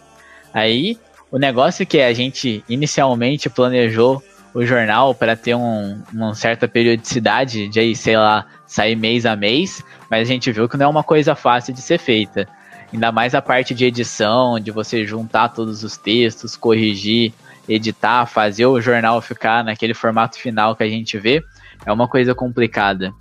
Aí, 0.53 0.99
o 1.31 1.39
negócio 1.39 1.87
que 1.87 2.01
a 2.01 2.13
gente 2.13 2.65
inicialmente 2.69 3.51
planejou 3.51 4.23
o 4.55 4.65
jornal 4.65 5.15
para 5.15 5.37
ter 5.37 5.55
um, 5.55 6.03
uma 6.13 6.35
certa 6.35 6.67
periodicidade 6.67 7.69
de 7.69 7.81
aí, 7.81 7.95
sei 7.95 8.17
lá, 8.17 8.47
sair 8.67 8.97
mês 8.97 9.27
a 9.27 9.37
mês, 9.37 9.85
mas 10.11 10.23
a 10.23 10.33
gente 10.33 10.51
viu 10.51 10.69
que 10.69 10.77
não 10.77 10.87
é 10.87 10.89
uma 10.89 11.05
coisa 11.05 11.35
fácil 11.35 11.75
de 11.75 11.81
ser 11.81 11.99
feita. 11.99 12.49
Ainda 12.93 13.13
mais 13.13 13.35
a 13.35 13.43
parte 13.43 13.75
de 13.75 13.85
edição, 13.85 14.59
de 14.59 14.71
você 14.71 15.05
juntar 15.05 15.51
todos 15.51 15.85
os 15.85 15.97
textos, 15.97 16.57
corrigir, 16.57 17.35
editar, 17.69 18.25
fazer 18.27 18.65
o 18.67 18.81
jornal 18.81 19.21
ficar 19.21 19.63
naquele 19.63 19.93
formato 19.93 20.39
final 20.39 20.75
que 20.75 20.83
a 20.83 20.89
gente 20.89 21.19
vê, 21.19 21.43
é 21.85 21.93
uma 21.93 22.09
coisa 22.09 22.35
complicada. 22.35 23.13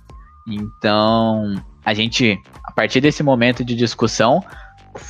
Então, 0.46 1.62
a 1.88 1.94
gente, 1.94 2.38
a 2.62 2.70
partir 2.70 3.00
desse 3.00 3.22
momento 3.22 3.64
de 3.64 3.74
discussão, 3.74 4.44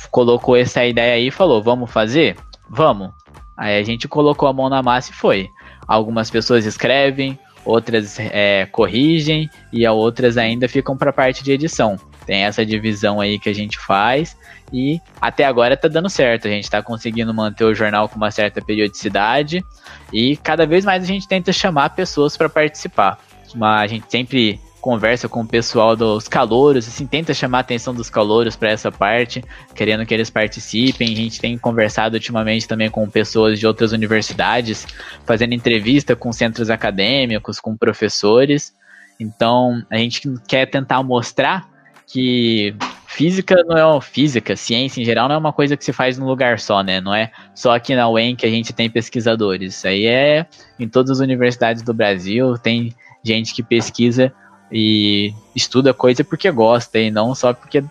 colocou 0.09 0.55
essa 0.55 0.85
ideia 0.85 1.15
aí 1.15 1.27
e 1.27 1.31
falou: 1.31 1.61
vamos 1.61 1.91
fazer? 1.91 2.37
Vamos. 2.69 3.11
Aí 3.57 3.77
a 3.77 3.83
gente 3.83 4.07
colocou 4.07 4.47
a 4.47 4.53
mão 4.53 4.69
na 4.69 4.81
massa 4.81 5.11
e 5.11 5.13
foi. 5.13 5.49
Algumas 5.85 6.31
pessoas 6.31 6.65
escrevem, 6.65 7.37
outras 7.65 8.17
é, 8.17 8.65
corrigem 8.67 9.49
e 9.73 9.85
outras 9.85 10.37
ainda 10.37 10.69
ficam 10.69 10.95
para 10.95 11.09
a 11.09 11.13
parte 11.13 11.43
de 11.43 11.51
edição. 11.51 11.97
Tem 12.25 12.45
essa 12.45 12.65
divisão 12.65 13.19
aí 13.19 13.37
que 13.37 13.49
a 13.49 13.53
gente 13.53 13.77
faz 13.77 14.37
e 14.71 15.01
até 15.19 15.43
agora 15.43 15.75
tá 15.75 15.89
dando 15.89 16.09
certo. 16.09 16.47
A 16.47 16.51
gente 16.51 16.63
está 16.63 16.81
conseguindo 16.81 17.33
manter 17.33 17.65
o 17.65 17.75
jornal 17.75 18.07
com 18.07 18.15
uma 18.15 18.31
certa 18.31 18.61
periodicidade 18.61 19.65
e 20.13 20.37
cada 20.37 20.65
vez 20.65 20.85
mais 20.85 21.03
a 21.03 21.07
gente 21.07 21.27
tenta 21.27 21.51
chamar 21.51 21.89
pessoas 21.89 22.37
para 22.37 22.47
participar. 22.47 23.19
Mas 23.53 23.81
a 23.81 23.87
gente 23.87 24.05
sempre 24.09 24.61
conversa 24.79 25.27
com 25.27 25.41
o 25.41 25.47
pessoal 25.47 25.95
dos 25.95 26.27
calouros, 26.27 26.87
assim, 26.87 27.05
tenta 27.05 27.33
chamar 27.33 27.59
a 27.59 27.61
atenção 27.61 27.93
dos 27.93 28.09
calouros 28.09 28.55
para 28.55 28.69
essa 28.69 28.91
parte, 28.91 29.43
querendo 29.75 30.05
que 30.05 30.13
eles 30.13 30.29
participem. 30.29 31.11
A 31.11 31.15
gente 31.15 31.39
tem 31.39 31.57
conversado 31.57 32.15
ultimamente 32.15 32.67
também 32.67 32.89
com 32.89 33.09
pessoas 33.09 33.59
de 33.59 33.67
outras 33.67 33.91
universidades, 33.91 34.87
fazendo 35.25 35.53
entrevista 35.53 36.15
com 36.15 36.31
centros 36.31 36.69
acadêmicos, 36.69 37.59
com 37.59 37.75
professores. 37.75 38.73
Então, 39.19 39.83
a 39.89 39.97
gente 39.97 40.21
quer 40.47 40.65
tentar 40.65 41.03
mostrar 41.03 41.67
que 42.07 42.73
física 43.05 43.63
não 43.67 43.77
é 43.77 44.01
física, 44.01 44.55
ciência 44.55 45.01
em 45.01 45.05
geral 45.05 45.27
não 45.27 45.35
é 45.35 45.37
uma 45.37 45.53
coisa 45.53 45.75
que 45.75 45.83
se 45.83 45.91
faz 45.91 46.17
num 46.17 46.25
lugar 46.25 46.59
só, 46.59 46.81
né? 46.81 47.01
Não 47.01 47.13
é 47.13 47.31
só 47.53 47.75
aqui 47.75 47.95
na 47.95 48.09
UEM 48.09 48.35
que 48.35 48.45
a 48.45 48.49
gente 48.49 48.71
tem 48.71 48.89
pesquisadores. 48.89 49.75
Isso 49.75 49.87
aí 49.87 50.05
é 50.05 50.45
em 50.79 50.87
todas 50.87 51.11
as 51.11 51.19
universidades 51.19 51.83
do 51.83 51.93
Brasil, 51.93 52.57
tem 52.57 52.95
gente 53.23 53.53
que 53.53 53.61
pesquisa 53.61 54.33
e 54.71 55.33
estuda 55.55 55.93
coisa 55.93 56.23
porque 56.23 56.49
gosta 56.51 56.99
e 56.99 57.11
não 57.11 57.33
só 57.33 57.53
porque 57.53 57.83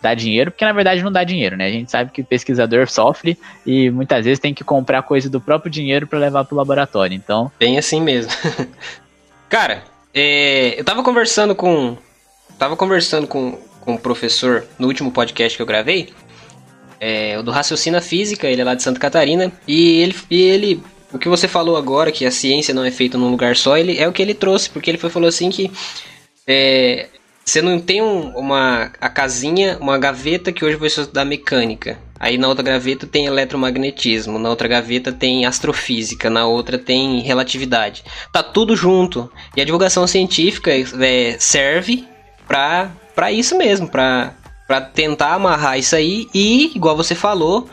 dá 0.00 0.14
dinheiro, 0.14 0.50
porque 0.50 0.64
na 0.64 0.72
verdade 0.72 1.02
não 1.02 1.12
dá 1.12 1.24
dinheiro, 1.24 1.56
né? 1.56 1.66
A 1.66 1.70
gente 1.70 1.90
sabe 1.90 2.10
que 2.10 2.20
o 2.22 2.24
pesquisador 2.24 2.88
sofre 2.88 3.38
e 3.66 3.90
muitas 3.90 4.24
vezes 4.24 4.38
tem 4.38 4.52
que 4.52 4.64
comprar 4.64 5.02
coisa 5.02 5.28
do 5.28 5.40
próprio 5.40 5.70
dinheiro 5.70 6.06
para 6.06 6.18
levar 6.18 6.44
pro 6.44 6.56
laboratório. 6.56 7.14
Então, 7.14 7.50
bem 7.58 7.78
assim 7.78 8.00
mesmo. 8.00 8.32
Cara, 9.48 9.82
é, 10.14 10.78
eu 10.78 10.84
tava 10.84 11.02
conversando 11.02 11.54
com 11.54 11.96
tava 12.58 12.76
conversando 12.76 13.26
com, 13.26 13.58
com 13.80 13.94
o 13.94 13.98
professor 13.98 14.64
no 14.78 14.86
último 14.86 15.10
podcast 15.10 15.56
que 15.56 15.62
eu 15.62 15.66
gravei, 15.66 16.12
é, 17.00 17.38
o 17.38 17.42
do 17.42 17.50
Raciocina 17.50 18.02
Física, 18.02 18.46
ele 18.46 18.60
é 18.60 18.64
lá 18.64 18.74
de 18.74 18.82
Santa 18.82 19.00
Catarina, 19.00 19.50
e 19.66 20.02
ele, 20.02 20.14
e 20.30 20.42
ele 20.42 20.82
o 21.12 21.18
que 21.18 21.28
você 21.28 21.48
falou 21.48 21.76
agora, 21.76 22.12
que 22.12 22.24
a 22.24 22.30
ciência 22.30 22.74
não 22.74 22.84
é 22.84 22.90
feita 22.90 23.18
num 23.18 23.30
lugar 23.30 23.56
só, 23.56 23.76
ele 23.76 23.98
é 23.98 24.06
o 24.06 24.12
que 24.12 24.22
ele 24.22 24.34
trouxe, 24.34 24.68
porque 24.70 24.90
ele 24.90 24.98
foi, 24.98 25.10
falou 25.10 25.28
assim 25.28 25.50
que 25.50 25.70
é, 26.50 27.08
você 27.44 27.62
não 27.62 27.78
tem 27.80 28.02
um, 28.02 28.36
uma 28.36 28.90
a 29.00 29.08
casinha, 29.08 29.78
uma 29.80 29.96
gaveta 29.98 30.52
que 30.52 30.64
hoje 30.64 30.76
vai 30.76 30.88
estudar 30.88 31.24
mecânica. 31.24 31.98
Aí 32.18 32.36
na 32.36 32.48
outra 32.48 32.62
gaveta 32.62 33.06
tem 33.06 33.26
eletromagnetismo, 33.26 34.38
na 34.38 34.50
outra 34.50 34.68
gaveta 34.68 35.10
tem 35.10 35.46
astrofísica, 35.46 36.28
na 36.28 36.46
outra 36.46 36.76
tem 36.76 37.20
relatividade. 37.20 38.04
Tá 38.32 38.42
tudo 38.42 38.76
junto. 38.76 39.30
E 39.56 39.60
a 39.60 39.64
divulgação 39.64 40.06
científica 40.06 40.70
é, 40.70 41.36
serve 41.38 42.04
para 42.46 42.90
para 43.14 43.30
isso 43.30 43.56
mesmo, 43.56 43.88
para 43.88 44.34
para 44.66 44.80
tentar 44.80 45.34
amarrar 45.34 45.78
isso 45.78 45.96
aí 45.96 46.28
e, 46.32 46.72
igual 46.76 46.96
você 46.96 47.14
falou, 47.14 47.68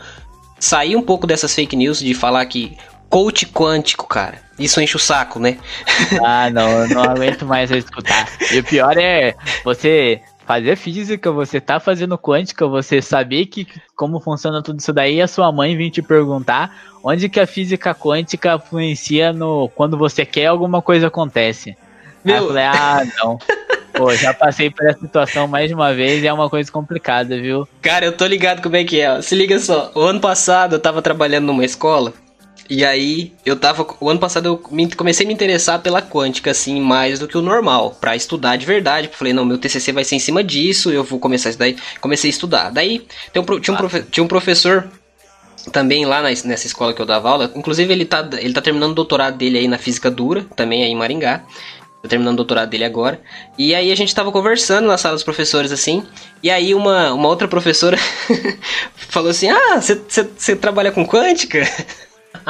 sair 0.58 0.96
um 0.96 1.02
pouco 1.02 1.26
dessas 1.26 1.54
fake 1.54 1.76
news 1.76 2.00
de 2.00 2.12
falar 2.12 2.44
que 2.46 2.76
coach 3.08 3.46
quântico, 3.46 4.06
cara. 4.06 4.38
Isso 4.58 4.80
enche 4.80 4.96
o 4.96 5.00
saco, 5.00 5.38
né? 5.38 5.58
Ah, 6.24 6.50
não, 6.50 6.68
eu 6.82 6.88
não 6.88 7.02
aguento 7.02 7.46
mais 7.46 7.70
escutar. 7.70 8.28
E 8.52 8.58
o 8.58 8.64
pior 8.64 8.96
é 8.96 9.34
você 9.64 10.20
fazer 10.46 10.76
física, 10.76 11.30
você 11.30 11.60
tá 11.60 11.78
fazendo 11.78 12.16
quântica, 12.16 12.66
você 12.66 13.02
saber 13.02 13.46
que 13.46 13.68
como 13.94 14.18
funciona 14.18 14.62
tudo 14.62 14.80
isso 14.80 14.92
daí, 14.92 15.20
a 15.20 15.28
sua 15.28 15.52
mãe 15.52 15.76
vir 15.76 15.90
te 15.90 16.00
perguntar 16.00 16.74
onde 17.04 17.28
que 17.28 17.38
a 17.38 17.46
física 17.46 17.94
quântica 17.94 18.54
influencia 18.54 19.32
no 19.32 19.68
quando 19.74 19.98
você 19.98 20.24
quer 20.24 20.46
alguma 20.46 20.80
coisa 20.80 21.08
acontece. 21.08 21.76
Meu... 22.24 22.34
Aí 22.34 22.40
eu 22.42 22.48
falei, 22.48 22.64
ah, 22.64 23.06
não. 23.18 23.38
Pô, 23.92 24.14
já 24.14 24.32
passei 24.32 24.70
por 24.70 24.86
essa 24.86 25.00
situação 25.00 25.46
mais 25.46 25.68
de 25.68 25.74
uma 25.74 25.92
vez 25.92 26.22
e 26.22 26.26
é 26.26 26.32
uma 26.32 26.48
coisa 26.48 26.70
complicada, 26.70 27.40
viu? 27.40 27.68
Cara, 27.82 28.06
eu 28.06 28.12
tô 28.12 28.26
ligado 28.26 28.62
como 28.62 28.76
é 28.76 28.84
que 28.84 29.00
é. 29.00 29.20
Se 29.20 29.34
liga 29.34 29.58
só, 29.58 29.90
o 29.94 30.00
ano 30.00 30.20
passado 30.20 30.76
eu 30.76 30.80
tava 30.80 31.02
trabalhando 31.02 31.46
numa 31.46 31.64
escola 31.64 32.12
e 32.68 32.84
aí, 32.84 33.32
eu 33.46 33.56
tava. 33.56 33.86
O 33.98 34.10
ano 34.10 34.20
passado 34.20 34.46
eu 34.46 34.62
me, 34.70 34.90
comecei 34.94 35.24
a 35.24 35.28
me 35.28 35.32
interessar 35.32 35.80
pela 35.80 36.02
quântica, 36.02 36.50
assim, 36.50 36.78
mais 36.80 37.18
do 37.18 37.26
que 37.26 37.38
o 37.38 37.40
normal, 37.40 37.96
para 37.98 38.14
estudar 38.14 38.56
de 38.56 38.66
verdade. 38.66 39.08
Falei, 39.12 39.32
não, 39.32 39.44
meu 39.44 39.56
TCC 39.56 39.90
vai 39.90 40.04
ser 40.04 40.16
em 40.16 40.18
cima 40.18 40.44
disso, 40.44 40.90
eu 40.90 41.02
vou 41.02 41.18
começar 41.18 41.48
isso 41.48 41.58
daí. 41.58 41.76
Comecei 41.98 42.28
a 42.28 42.32
estudar. 42.32 42.70
Daí, 42.70 43.06
tem 43.32 43.42
um, 43.42 43.60
tinha, 43.60 43.74
um 43.74 43.76
profe, 43.78 44.02
tinha 44.02 44.22
um 44.22 44.28
professor 44.28 44.86
também 45.72 46.04
lá 46.04 46.20
na, 46.20 46.28
nessa 46.28 46.66
escola 46.66 46.92
que 46.92 47.00
eu 47.00 47.06
dava 47.06 47.30
aula. 47.30 47.50
Inclusive, 47.56 47.90
ele 47.90 48.04
tá, 48.04 48.28
ele 48.38 48.52
tá 48.52 48.60
terminando 48.60 48.92
o 48.92 48.96
doutorado 48.96 49.38
dele 49.38 49.58
aí 49.58 49.68
na 49.68 49.78
física 49.78 50.10
dura, 50.10 50.44
também 50.54 50.84
aí 50.84 50.90
em 50.90 50.96
Maringá. 50.96 51.44
Tá 52.02 52.08
terminando 52.08 52.34
o 52.34 52.36
doutorado 52.36 52.68
dele 52.68 52.84
agora. 52.84 53.18
E 53.56 53.74
aí 53.74 53.90
a 53.90 53.96
gente 53.96 54.14
tava 54.14 54.30
conversando 54.30 54.86
na 54.86 54.98
sala 54.98 55.14
dos 55.14 55.24
professores, 55.24 55.72
assim. 55.72 56.04
E 56.42 56.50
aí 56.50 56.74
uma, 56.74 57.14
uma 57.14 57.28
outra 57.28 57.48
professora 57.48 57.96
falou 58.94 59.30
assim: 59.30 59.48
Ah, 59.48 59.80
você 59.80 60.54
trabalha 60.54 60.92
com 60.92 61.06
quântica? 61.06 61.66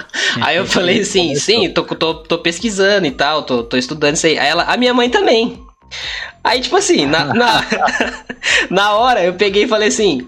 aí 0.40 0.56
eu 0.56 0.66
falei 0.66 1.00
assim, 1.00 1.34
sim, 1.34 1.70
tô, 1.70 1.82
tô, 1.84 2.14
tô 2.14 2.38
pesquisando 2.38 3.06
e 3.06 3.10
tal, 3.10 3.42
tô, 3.42 3.62
tô 3.62 3.76
estudando 3.76 4.14
isso 4.14 4.26
aí. 4.26 4.38
Aí 4.38 4.48
ela, 4.48 4.64
a 4.64 4.76
minha 4.76 4.94
mãe 4.94 5.08
também. 5.10 5.62
Aí, 6.44 6.60
tipo 6.60 6.76
assim, 6.76 7.06
na, 7.06 7.34
na, 7.34 7.64
na 8.70 8.92
hora 8.92 9.24
eu 9.24 9.34
peguei 9.34 9.64
e 9.64 9.68
falei 9.68 9.88
assim. 9.88 10.26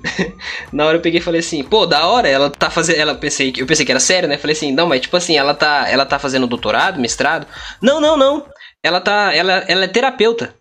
Na 0.73 0.87
hora 0.87 0.99
eu 0.99 1.01
peguei 1.01 1.21
e 1.21 1.23
falei 1.23 1.41
assim, 1.41 1.63
pô, 1.63 1.87
da 1.87 2.07
hora, 2.07 2.29
ela 2.29 2.51
tá 2.51 2.71
fazendo. 2.71 2.99
Ela 2.99 3.15
pensei, 3.15 3.53
eu 3.57 3.67
pensei 3.67 3.85
que 3.87 3.93
era 3.93 4.01
sério, 4.01 4.29
né? 4.29 4.37
Falei 4.37 4.57
assim, 4.57 4.73
não, 4.73 4.87
mas 4.87 5.01
tipo 5.03 5.17
assim, 5.17 5.37
ela 5.37 5.55
tá, 5.55 5.89
ela 5.89 6.05
tá 6.05 6.19
fazendo 6.19 6.47
doutorado, 6.47 7.01
mestrado? 7.01 7.47
Não, 7.81 8.01
não, 8.01 8.17
não. 8.17 8.47
Ela 8.83 9.01
tá. 9.01 9.35
Ela, 9.35 9.65
ela 9.69 9.85
é 9.85 9.89
terapeuta. 9.89 10.55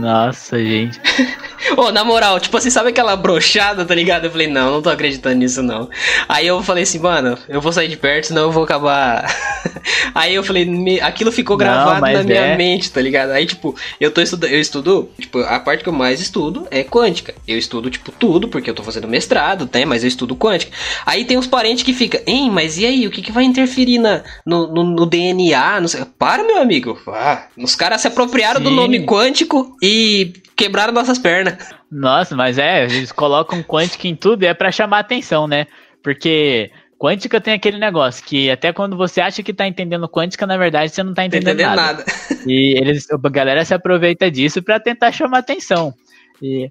Nossa, 0.00 0.58
gente. 0.58 1.00
Ô, 1.76 1.82
oh, 1.82 1.92
na 1.92 2.04
moral, 2.04 2.38
tipo 2.40 2.56
assim, 2.56 2.70
sabe 2.70 2.90
aquela 2.90 3.16
brochada, 3.16 3.84
tá 3.84 3.94
ligado? 3.94 4.24
Eu 4.24 4.30
falei, 4.30 4.46
não, 4.46 4.72
não 4.72 4.82
tô 4.82 4.90
acreditando 4.90 5.36
nisso, 5.36 5.62
não. 5.62 5.88
Aí 6.28 6.46
eu 6.46 6.62
falei 6.62 6.84
assim, 6.84 6.98
mano, 6.98 7.38
eu 7.48 7.60
vou 7.60 7.72
sair 7.72 7.88
de 7.88 7.96
perto, 7.96 8.28
senão 8.28 8.42
eu 8.42 8.52
vou 8.52 8.64
acabar. 8.64 9.26
Aí 10.14 10.34
eu 10.34 10.42
falei, 10.42 10.64
me... 10.64 11.00
aquilo 11.00 11.30
ficou 11.32 11.56
gravado 11.56 12.00
não, 12.00 12.12
na 12.12 12.22
minha 12.22 12.40
é. 12.40 12.56
mente, 12.56 12.90
tá 12.90 13.00
ligado? 13.00 13.30
Aí, 13.30 13.46
tipo, 13.46 13.74
eu 14.00 14.10
tô 14.10 14.20
estudando, 14.20 14.50
eu 14.50 14.60
estudo, 14.60 15.10
tipo, 15.18 15.38
a 15.40 15.58
parte 15.60 15.82
que 15.82 15.88
eu 15.88 15.92
mais 15.92 16.20
estudo 16.20 16.66
é 16.70 16.82
quântica. 16.82 17.34
Eu 17.46 17.58
estudo, 17.58 17.90
tipo, 17.90 18.10
tudo, 18.12 18.48
porque 18.48 18.70
eu 18.70 18.74
tô 18.74 18.82
fazendo 18.82 19.08
mestrado, 19.08 19.68
né? 19.72 19.84
Mas 19.84 20.02
eu 20.02 20.08
estudo 20.08 20.36
quântica. 20.36 20.72
Aí 21.04 21.24
tem 21.24 21.38
uns 21.38 21.46
parentes 21.46 21.82
que 21.82 21.92
ficam, 21.92 22.20
hein, 22.26 22.50
mas 22.50 22.78
e 22.78 22.86
aí, 22.86 23.06
o 23.06 23.10
que, 23.10 23.22
que 23.22 23.32
vai 23.32 23.44
interferir 23.44 23.98
na, 23.98 24.22
no, 24.44 24.66
no, 24.68 24.84
no 24.84 25.06
DNA? 25.06 25.80
Não 25.80 25.88
sei. 25.88 26.04
Para, 26.18 26.44
meu 26.44 26.60
amigo. 26.60 26.98
Ah, 27.08 27.46
os 27.56 27.74
caras 27.74 28.00
se 28.00 28.08
apropriaram 28.08 28.58
Sim. 28.58 28.64
do 28.64 28.70
nome 28.70 29.04
quântico 29.04 29.76
e 29.82 30.32
quebraram 30.56 30.92
nossas 30.92 31.18
pernas. 31.18 31.74
Nossa, 31.90 32.34
mas 32.34 32.58
é, 32.58 32.84
eles 32.84 33.12
colocam 33.12 33.62
quântica 33.62 34.08
em 34.08 34.16
tudo 34.16 34.42
e 34.42 34.46
é 34.46 34.54
para 34.54 34.72
chamar 34.72 35.00
atenção, 35.00 35.46
né? 35.46 35.66
Porque 36.02 36.70
quântica 36.98 37.40
tem 37.40 37.54
aquele 37.54 37.78
negócio 37.78 38.24
que 38.24 38.50
até 38.50 38.72
quando 38.72 38.96
você 38.96 39.20
acha 39.20 39.42
que 39.42 39.52
tá 39.52 39.66
entendendo 39.66 40.08
quântica, 40.08 40.46
na 40.46 40.56
verdade 40.56 40.90
você 40.90 41.02
não 41.02 41.12
tá 41.12 41.24
entendendo, 41.24 41.60
entendendo 41.60 41.76
nada. 41.76 41.98
nada. 41.98 42.04
E 42.46 42.78
eles, 42.78 43.06
a 43.10 43.28
galera 43.28 43.64
se 43.64 43.74
aproveita 43.74 44.30
disso 44.30 44.62
para 44.62 44.80
tentar 44.80 45.12
chamar 45.12 45.38
atenção. 45.38 45.92
E, 46.40 46.70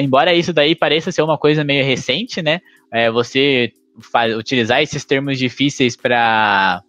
embora 0.00 0.34
isso 0.34 0.52
daí 0.52 0.74
pareça 0.74 1.12
ser 1.12 1.22
uma 1.22 1.38
coisa 1.38 1.64
meio 1.64 1.84
recente, 1.84 2.40
né? 2.42 2.60
É, 2.92 3.10
você 3.10 3.72
faz, 4.00 4.36
utilizar 4.36 4.82
esses 4.82 5.04
termos 5.04 5.38
difíceis 5.38 5.96
para 5.96 6.82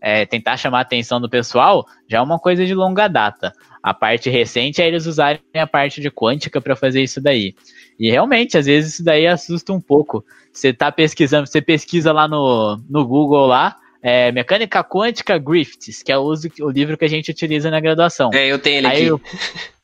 é, 0.00 0.26
tentar 0.26 0.56
chamar 0.56 0.78
a 0.78 0.82
atenção 0.82 1.20
do 1.20 1.28
pessoal 1.28 1.86
já 2.08 2.18
é 2.18 2.20
uma 2.20 2.38
coisa 2.38 2.64
de 2.64 2.74
longa 2.74 3.08
data. 3.08 3.52
A 3.82 3.92
parte 3.92 4.30
recente 4.30 4.80
é 4.80 4.86
eles 4.86 5.06
usarem 5.06 5.40
a 5.54 5.66
parte 5.66 6.00
de 6.00 6.10
quântica 6.10 6.60
para 6.60 6.76
fazer 6.76 7.02
isso 7.02 7.20
daí. 7.20 7.54
E 7.98 8.10
realmente, 8.10 8.56
às 8.56 8.66
vezes 8.66 8.94
isso 8.94 9.04
daí 9.04 9.26
assusta 9.26 9.72
um 9.72 9.80
pouco. 9.80 10.24
Você 10.52 10.72
tá 10.72 10.92
pesquisando, 10.92 11.46
você 11.46 11.60
pesquisa 11.60 12.12
lá 12.12 12.28
no, 12.28 12.80
no 12.88 13.06
Google 13.06 13.46
lá, 13.46 13.76
é, 14.02 14.30
Mecânica 14.32 14.82
Quântica 14.84 15.38
Grifts, 15.38 16.02
que 16.02 16.12
é 16.12 16.18
o, 16.18 16.22
uso, 16.22 16.48
o 16.60 16.70
livro 16.70 16.96
que 16.98 17.04
a 17.04 17.08
gente 17.08 17.30
utiliza 17.30 17.70
na 17.70 17.80
graduação. 17.80 18.30
É, 18.32 18.46
eu 18.46 18.58
tenho 18.58 18.78
ele 18.78 18.86
Aí, 18.86 19.08
aqui. 19.08 19.22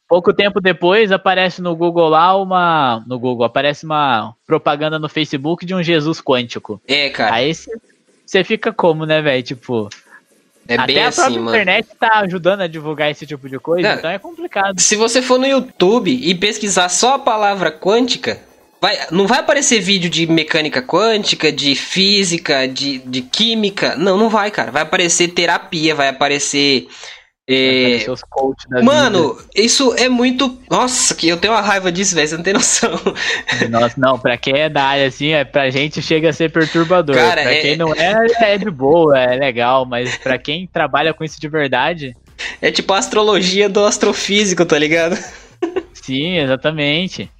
Pouco 0.08 0.32
tempo 0.32 0.58
depois 0.58 1.12
aparece 1.12 1.61
no 1.61 1.76
Google 1.76 2.08
lá 2.08 2.34
uma. 2.34 3.04
No 3.06 3.18
Google, 3.18 3.44
aparece 3.44 3.84
uma 3.84 4.34
propaganda 4.46 4.98
no 4.98 5.06
Facebook 5.06 5.66
de 5.66 5.74
um 5.74 5.82
Jesus 5.82 6.18
quântico. 6.18 6.80
É, 6.88 7.11
cara. 7.11 7.34
Aí 7.34 7.52
você 8.24 8.42
fica 8.42 8.72
como, 8.72 9.04
né, 9.04 9.20
velho? 9.20 9.42
Tipo, 9.42 9.90
é 10.68 10.74
Até 10.74 10.87
bem 10.87 11.02
a 11.02 11.11
própria 11.11 11.40
assim, 11.40 11.48
internet 11.48 11.88
tá 11.98 12.18
ajudando 12.20 12.61
a 12.61 12.66
divulgar 12.66 13.11
esse 13.11 13.26
tipo 13.26 13.48
de 13.48 13.59
coisa, 13.59 13.88
Não, 13.88 13.96
então 13.96 14.11
é 14.11 14.18
complicado. 14.18 14.78
Se 14.78 14.96
você 14.96 15.22
for 15.22 15.38
no 15.38 15.46
YouTube 15.46 16.11
e 16.11 16.35
pesquisar 16.35 16.90
só 16.90 17.14
a 17.14 17.18
palavra 17.18 17.72
quântica, 17.72 18.38
vai, 18.78 18.98
não 19.11 19.26
vai 19.26 19.38
aparecer 19.38 19.81
vídeo 19.81 20.11
de 20.11 20.26
mecânica 20.26 20.83
quântica, 20.83 21.50
de 21.50 21.74
física, 21.74 22.68
de, 22.68 22.98
de 22.98 23.22
química. 23.22 23.96
Não, 23.96 24.18
não 24.18 24.28
vai, 24.28 24.50
cara. 24.50 24.70
Vai 24.70 24.83
aparecer 24.83 25.28
terapia, 25.28 25.94
vai 25.94 26.09
aparecer 26.09 26.87
é... 27.50 28.04
Mano, 28.82 29.32
vida. 29.32 29.48
isso 29.54 29.94
é 29.94 30.06
muito. 30.06 30.58
Nossa, 30.70 31.14
que 31.14 31.26
eu 31.28 31.38
tenho 31.38 31.54
uma 31.54 31.62
raiva 31.62 31.90
disso, 31.90 32.14
velho. 32.14 32.28
Você 32.28 32.37
não 32.37 32.42
tem 32.42 32.52
noção. 32.52 32.90
Nossa, 33.70 33.94
não, 33.96 34.18
pra 34.18 34.37
quem 34.37 34.54
é 34.54 34.68
da 34.68 34.84
área 34.84 35.06
assim, 35.06 35.28
é, 35.28 35.44
pra 35.44 35.70
gente 35.70 36.02
chega 36.02 36.28
a 36.28 36.32
ser 36.32 36.52
perturbador. 36.52 37.16
Cara, 37.16 37.40
pra 37.40 37.54
é... 37.54 37.61
quem 37.62 37.76
não 37.76 37.94
é, 37.94 38.26
é 38.42 38.58
de 38.58 38.70
boa, 38.70 39.18
é 39.18 39.34
legal, 39.34 39.87
mas 39.87 40.14
pra 40.18 40.37
quem 40.37 40.66
trabalha 40.66 41.14
com 41.14 41.24
isso 41.24 41.40
de 41.40 41.48
verdade. 41.48 42.14
É 42.61 42.70
tipo 42.70 42.92
a 42.92 42.98
astrologia 42.98 43.66
do 43.66 43.82
astrofísico, 43.82 44.66
tá 44.66 44.78
ligado? 44.78 45.16
Sim, 45.94 46.37
exatamente. 46.37 47.30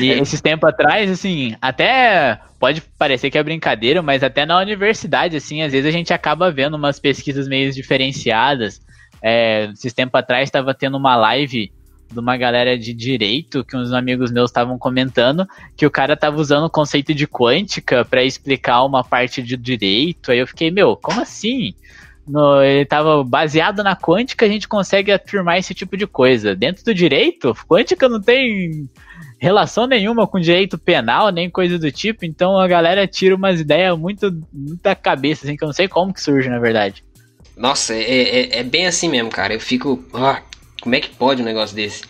E 0.00 0.10
é. 0.10 0.18
esses 0.18 0.40
tempos 0.40 0.68
atrás, 0.68 1.08
assim, 1.08 1.54
até 1.62 2.40
pode 2.58 2.82
parecer 2.98 3.30
que 3.30 3.38
é 3.38 3.42
brincadeira, 3.44 4.02
mas 4.02 4.24
até 4.24 4.44
na 4.44 4.58
universidade, 4.58 5.36
assim, 5.36 5.62
às 5.62 5.70
vezes 5.70 5.86
a 5.86 5.92
gente 5.92 6.12
acaba 6.12 6.50
vendo 6.50 6.74
umas 6.74 6.98
pesquisas 6.98 7.46
meio 7.46 7.72
diferenciadas 7.72 8.84
é, 9.28 9.68
esses 9.72 9.92
tempos 9.92 10.20
atrás 10.20 10.44
estava 10.44 10.72
tendo 10.72 10.96
uma 10.96 11.16
live 11.16 11.72
de 12.08 12.18
uma 12.20 12.36
galera 12.36 12.78
de 12.78 12.94
direito 12.94 13.64
que 13.64 13.76
uns 13.76 13.92
amigos 13.92 14.30
meus 14.30 14.50
estavam 14.50 14.78
comentando 14.78 15.44
que 15.76 15.84
o 15.84 15.90
cara 15.90 16.16
tava 16.16 16.40
usando 16.40 16.66
o 16.66 16.70
conceito 16.70 17.12
de 17.12 17.26
quântica 17.26 18.04
para 18.04 18.22
explicar 18.22 18.84
uma 18.84 19.02
parte 19.02 19.42
de 19.42 19.56
direito. 19.56 20.30
Aí 20.30 20.38
eu 20.38 20.46
fiquei, 20.46 20.70
meu, 20.70 20.94
como 20.94 21.20
assim? 21.20 21.74
No, 22.24 22.62
ele 22.62 22.84
tava 22.84 23.24
baseado 23.24 23.82
na 23.82 23.96
quântica, 23.96 24.46
a 24.46 24.48
gente 24.48 24.68
consegue 24.68 25.10
afirmar 25.10 25.58
esse 25.58 25.74
tipo 25.74 25.96
de 25.96 26.06
coisa. 26.06 26.54
Dentro 26.54 26.84
do 26.84 26.94
direito, 26.94 27.52
quântica 27.68 28.08
não 28.08 28.20
tem 28.20 28.88
relação 29.40 29.88
nenhuma 29.88 30.24
com 30.28 30.38
direito 30.38 30.78
penal, 30.78 31.30
nem 31.30 31.50
coisa 31.50 31.80
do 31.80 31.90
tipo, 31.90 32.24
então 32.24 32.56
a 32.56 32.68
galera 32.68 33.08
tira 33.08 33.34
umas 33.34 33.60
ideias 33.60 33.98
muito, 33.98 34.30
muito 34.52 34.82
da 34.84 34.94
cabeça, 34.94 35.44
assim, 35.44 35.56
que 35.56 35.64
eu 35.64 35.66
não 35.66 35.72
sei 35.72 35.88
como 35.88 36.14
que 36.14 36.22
surge, 36.22 36.48
na 36.48 36.60
verdade. 36.60 37.04
Nossa, 37.56 37.94
é, 37.94 38.00
é, 38.02 38.58
é 38.58 38.62
bem 38.62 38.86
assim 38.86 39.08
mesmo, 39.08 39.30
cara. 39.30 39.54
Eu 39.54 39.60
fico. 39.60 40.04
Ah, 40.12 40.42
como 40.80 40.94
é 40.94 41.00
que 41.00 41.08
pode 41.10 41.40
um 41.40 41.44
negócio 41.44 41.74
desse? 41.74 42.02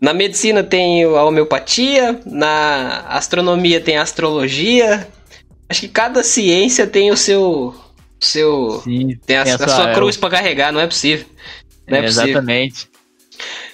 Na 0.00 0.12
medicina 0.12 0.62
tem 0.62 1.04
a 1.04 1.24
homeopatia, 1.24 2.20
na 2.26 3.06
astronomia 3.08 3.80
tem 3.80 3.96
a 3.96 4.02
astrologia. 4.02 5.08
Acho 5.68 5.80
que 5.80 5.88
cada 5.88 6.22
ciência 6.22 6.86
tem 6.86 7.10
o 7.10 7.16
seu. 7.16 7.74
seu 8.20 8.82
Sim, 8.84 9.16
tem 9.24 9.38
a, 9.38 9.42
a, 9.42 9.58
sua, 9.58 9.68
sua 9.68 9.92
cruz 9.94 10.16
para 10.16 10.30
carregar, 10.30 10.70
não 10.72 10.80
é 10.80 10.86
possível. 10.86 11.26
Não 11.88 11.96
é, 11.96 12.00
é 12.00 12.04
possível. 12.04 12.28
Exatamente. 12.28 12.88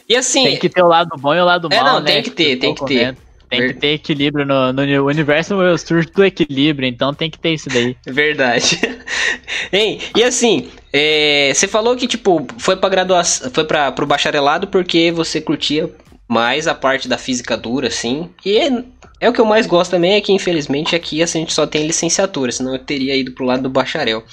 E 0.09 0.17
assim. 0.17 0.45
Tem 0.45 0.59
que 0.59 0.69
ter 0.69 0.83
o 0.83 0.89
lado 0.89 1.11
bom 1.19 1.35
e 1.35 1.41
o 1.41 1.45
lado 1.45 1.69
mal. 1.69 1.79
É, 1.79 1.83
não, 1.83 2.01
né? 2.01 2.13
tem 2.13 2.23
que 2.23 2.31
ter, 2.31 2.57
tem 2.57 2.75
que 2.75 2.85
ter. 2.85 3.17
Tem 3.53 3.67
que 3.67 3.75
ter 3.75 3.89
equilíbrio 3.89 4.47
no, 4.47 4.73
no 4.73 4.83
universo 5.07 5.55
surge 5.77 6.09
do 6.11 6.25
equilíbrio, 6.25 6.89
então 6.89 7.13
tem 7.13 7.31
que 7.31 7.39
ter 7.39 7.53
isso 7.53 7.69
daí. 7.69 7.95
Verdade. 8.09 8.81
hein, 9.71 10.01
e 10.17 10.25
assim, 10.25 10.71
é, 10.91 11.53
você 11.55 11.69
falou 11.69 11.95
que 11.95 12.07
tipo 12.07 12.47
foi 12.57 12.77
para 12.77 12.89
graduação, 12.89 13.51
foi 13.51 13.65
para 13.65 13.93
pro 13.93 14.07
bacharelado 14.07 14.69
porque 14.69 15.13
você 15.13 15.39
curtia 15.39 15.95
mais 16.27 16.67
a 16.67 16.75
parte 16.75 17.07
da 17.09 17.19
física 17.19 17.55
dura, 17.55 17.89
assim. 17.89 18.31
E 18.43 18.57
é, 18.57 18.85
É 19.21 19.29
o 19.29 19.35
que 19.35 19.41
eu 19.41 19.45
mais 19.45 19.67
gosto 19.67 19.91
também, 19.91 20.15
é 20.15 20.21
que 20.23 20.33
infelizmente 20.33 20.97
aqui 20.97 21.23
a 21.23 21.27
gente 21.27 21.53
só 21.53 21.67
tem 21.67 21.87
licenciatura, 21.87 22.51
senão 22.51 22.73
eu 22.73 22.79
teria 22.79 23.15
ido 23.15 23.33
pro 23.33 23.45
lado 23.45 23.63
do 23.65 23.71
bacharel. 23.71 24.25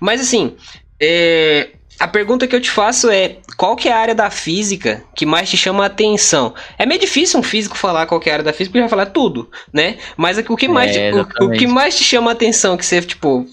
Mas 0.00 0.20
assim, 0.20 0.56
é, 1.02 1.70
a 1.98 2.06
pergunta 2.06 2.46
que 2.46 2.54
eu 2.54 2.60
te 2.60 2.70
faço 2.70 3.10
é: 3.10 3.38
qual 3.56 3.74
que 3.74 3.88
é 3.88 3.92
a 3.92 3.98
área 3.98 4.14
da 4.14 4.30
física 4.30 5.02
que 5.14 5.26
mais 5.26 5.50
te 5.50 5.56
chama 5.56 5.82
a 5.82 5.86
atenção? 5.86 6.54
É 6.78 6.86
meio 6.86 7.00
difícil 7.00 7.40
um 7.40 7.42
físico 7.42 7.76
falar 7.76 8.06
qual 8.06 8.20
que 8.20 8.28
é 8.28 8.32
a 8.32 8.36
área 8.36 8.44
da 8.44 8.52
física, 8.52 8.70
porque 8.70 8.80
vai 8.80 8.88
falar 8.88 9.06
tudo, 9.06 9.50
né? 9.72 9.98
Mas 10.16 10.38
o 10.38 10.56
que 10.56 10.68
mais, 10.68 10.96
é, 10.96 11.10
te, 11.10 11.16
o, 11.16 11.46
o, 11.46 11.50
que 11.50 11.66
mais 11.66 11.96
te 11.96 12.04
chama 12.04 12.30
a 12.30 12.32
atenção 12.32 12.76
que 12.76 12.86
você, 12.86 13.02
tipo, 13.02 13.46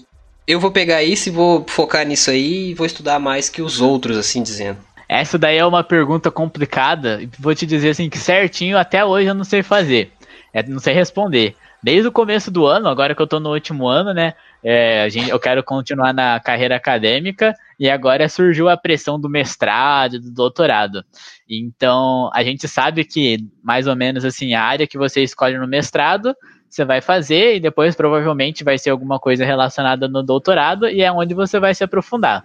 eu 0.46 0.60
vou 0.60 0.70
pegar 0.70 1.02
isso 1.02 1.28
e 1.28 1.32
vou 1.32 1.64
focar 1.68 2.06
nisso 2.06 2.30
aí 2.30 2.70
e 2.70 2.74
vou 2.74 2.86
estudar 2.86 3.18
mais 3.18 3.48
que 3.48 3.60
os 3.60 3.80
outros, 3.80 4.16
assim 4.16 4.42
dizendo. 4.42 4.78
Essa 5.08 5.38
daí 5.38 5.58
é 5.58 5.66
uma 5.66 5.84
pergunta 5.84 6.30
complicada, 6.30 7.20
vou 7.38 7.54
te 7.54 7.64
dizer 7.64 7.90
assim 7.90 8.08
que 8.08 8.18
certinho 8.18 8.76
até 8.76 9.04
hoje 9.04 9.28
eu 9.28 9.34
não 9.34 9.44
sei 9.44 9.62
fazer. 9.62 10.10
É, 10.52 10.62
não 10.62 10.78
sei 10.78 10.94
responder. 10.94 11.54
Desde 11.82 12.08
o 12.08 12.12
começo 12.12 12.50
do 12.50 12.66
ano, 12.66 12.88
agora 12.88 13.14
que 13.14 13.22
eu 13.22 13.26
tô 13.26 13.38
no 13.38 13.52
último 13.52 13.86
ano, 13.86 14.12
né? 14.12 14.34
É, 14.62 15.02
a 15.02 15.08
gente, 15.08 15.30
eu 15.30 15.38
quero 15.38 15.62
continuar 15.62 16.12
na 16.12 16.40
carreira 16.40 16.76
acadêmica 16.76 17.54
e 17.78 17.88
agora 17.88 18.28
surgiu 18.28 18.68
a 18.68 18.76
pressão 18.76 19.20
do 19.20 19.28
mestrado, 19.28 20.20
do 20.20 20.30
doutorado. 20.30 21.04
Então, 21.48 22.30
a 22.32 22.42
gente 22.42 22.66
sabe 22.66 23.04
que 23.04 23.38
mais 23.62 23.86
ou 23.86 23.94
menos 23.94 24.24
assim, 24.24 24.54
a 24.54 24.62
área 24.62 24.86
que 24.86 24.98
você 24.98 25.22
escolhe 25.22 25.58
no 25.58 25.68
mestrado, 25.68 26.34
você 26.68 26.84
vai 26.84 27.00
fazer 27.00 27.56
e 27.56 27.60
depois 27.60 27.94
provavelmente 27.94 28.64
vai 28.64 28.78
ser 28.78 28.90
alguma 28.90 29.18
coisa 29.18 29.44
relacionada 29.44 30.08
no 30.08 30.22
doutorado 30.22 30.88
e 30.88 31.02
é 31.02 31.10
onde 31.12 31.34
você 31.34 31.58
vai 31.60 31.74
se 31.74 31.84
aprofundar. 31.84 32.44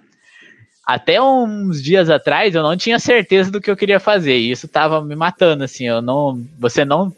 Até 0.86 1.22
uns 1.22 1.82
dias 1.82 2.10
atrás 2.10 2.56
eu 2.56 2.64
não 2.64 2.76
tinha 2.76 3.00
certeza 3.00 3.52
do 3.52 3.62
que 3.62 3.70
eu 3.70 3.78
queria 3.78 4.00
fazer 4.00 4.38
e 4.38 4.52
isso 4.52 4.66
estava 4.66 5.02
me 5.02 5.16
matando 5.16 5.64
assim, 5.64 5.88
eu 5.88 6.02
não, 6.02 6.44
você 6.60 6.84
não 6.84 7.14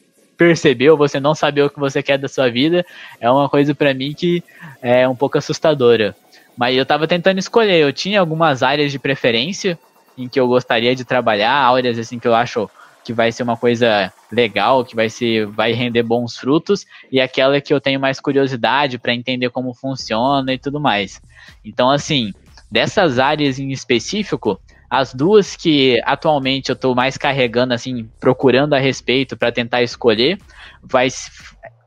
percebeu, 0.47 0.97
você 0.97 1.19
não 1.19 1.33
saber 1.33 1.63
o 1.63 1.69
que 1.69 1.79
você 1.79 2.03
quer 2.03 2.17
da 2.17 2.27
sua 2.27 2.49
vida, 2.49 2.85
é 3.19 3.29
uma 3.29 3.47
coisa 3.47 3.73
para 3.73 3.93
mim 3.93 4.13
que 4.13 4.43
é 4.81 5.07
um 5.07 5.15
pouco 5.15 5.37
assustadora. 5.37 6.15
Mas 6.57 6.75
eu 6.75 6.85
tava 6.85 7.07
tentando 7.07 7.39
escolher, 7.39 7.77
eu 7.77 7.93
tinha 7.93 8.19
algumas 8.19 8.61
áreas 8.61 8.91
de 8.91 8.99
preferência 8.99 9.79
em 10.17 10.27
que 10.27 10.39
eu 10.39 10.47
gostaria 10.47 10.95
de 10.95 11.05
trabalhar, 11.05 11.51
áreas 11.51 11.97
assim 11.97 12.19
que 12.19 12.27
eu 12.27 12.35
acho 12.35 12.69
que 13.03 13.11
vai 13.11 13.31
ser 13.31 13.43
uma 13.43 13.57
coisa 13.57 14.13
legal, 14.31 14.85
que 14.85 14.95
vai 14.95 15.09
ser 15.09 15.45
vai 15.47 15.71
render 15.73 16.03
bons 16.03 16.37
frutos, 16.37 16.85
e 17.11 17.19
aquela 17.19 17.59
que 17.59 17.73
eu 17.73 17.81
tenho 17.81 17.99
mais 17.99 18.19
curiosidade 18.19 18.97
para 18.97 19.13
entender 19.13 19.49
como 19.49 19.73
funciona 19.73 20.53
e 20.53 20.57
tudo 20.57 20.79
mais. 20.79 21.21
Então 21.65 21.89
assim, 21.89 22.31
dessas 22.69 23.17
áreas 23.17 23.59
em 23.59 23.71
específico, 23.71 24.59
as 24.93 25.11
duas 25.11 25.55
que 25.55 25.99
atualmente 26.05 26.69
eu 26.69 26.73
estou 26.73 26.93
mais 26.93 27.17
carregando, 27.17 27.73
assim, 27.73 28.07
procurando 28.19 28.75
a 28.75 28.77
respeito 28.77 29.35
para 29.35 29.51
tentar 29.51 29.81
escolher, 29.81 30.37
vai 30.83 31.07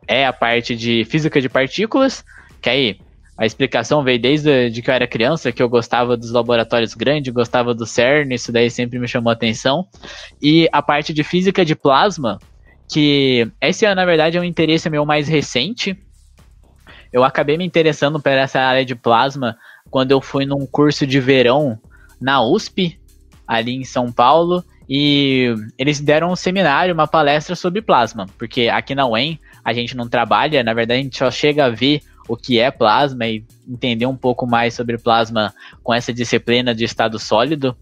é 0.09 0.27
a 0.27 0.33
parte 0.33 0.75
de 0.75 1.05
física 1.05 1.41
de 1.41 1.49
partículas, 1.49 2.25
que 2.61 2.69
aí 2.69 2.99
a 3.39 3.47
explicação 3.47 4.03
veio 4.03 4.19
desde 4.19 4.71
de 4.71 4.83
que 4.83 4.91
eu 4.91 4.95
era 4.95 5.07
criança, 5.07 5.53
que 5.53 5.63
eu 5.63 5.69
gostava 5.69 6.17
dos 6.17 6.33
laboratórios 6.33 6.95
grandes, 6.95 7.33
gostava 7.33 7.73
do 7.73 7.87
CERN, 7.87 8.35
isso 8.35 8.51
daí 8.51 8.69
sempre 8.69 8.99
me 8.99 9.07
chamou 9.07 9.31
a 9.31 9.35
atenção. 9.35 9.87
E 10.43 10.69
a 10.73 10.83
parte 10.83 11.15
de 11.15 11.23
física 11.23 11.65
de 11.65 11.77
plasma, 11.77 12.41
que 12.93 13.49
esse, 13.61 13.95
na 13.95 14.05
verdade, 14.05 14.37
é 14.37 14.41
um 14.41 14.45
interesse 14.45 14.91
meu 14.91 15.07
mais 15.07 15.29
recente. 15.29 15.97
Eu 17.13 17.23
acabei 17.23 17.57
me 17.57 17.65
interessando 17.65 18.21
por 18.21 18.33
essa 18.33 18.59
área 18.59 18.85
de 18.85 18.97
plasma 18.97 19.57
quando 19.93 20.11
eu 20.11 20.21
fui 20.21 20.45
num 20.45 20.67
curso 20.67 21.07
de 21.07 21.21
verão 21.21 21.79
na 22.21 22.43
USP, 22.43 22.99
ali 23.47 23.75
em 23.75 23.85
São 23.85 24.11
Paulo, 24.11 24.65
e 24.89 25.55
eles 25.77 26.01
deram 26.01 26.31
um 26.31 26.37
seminário, 26.37 26.95
uma 26.95 27.07
palestra 27.07 27.57
sobre 27.57 27.83
plasma, 27.83 28.27
porque 28.39 28.69
aqui 28.69 28.95
na 28.95 29.07
UEM 29.07 29.39
a 29.65 29.73
gente 29.73 29.97
não 29.97 30.09
trabalha, 30.09 30.63
na 30.63 30.73
verdade 30.73 31.01
a 31.01 31.03
gente 31.03 31.19
só 31.19 31.31
chega 31.31 31.67
a 31.67 31.71
ver 31.71 32.01
o 32.29 32.37
que 32.37 32.59
é 32.59 32.71
plasma 32.71 33.27
e 33.27 33.45
entender 33.69 34.07
um 34.07 34.17
pouco 34.17 34.47
mais 34.47 34.75
sobre 34.75 34.99
plasma 34.99 35.53
com 35.83 35.93
essa 35.93 36.13
disciplina 36.13 36.75
de 36.75 36.85
estado 36.85 37.19
sólido, 37.19 37.77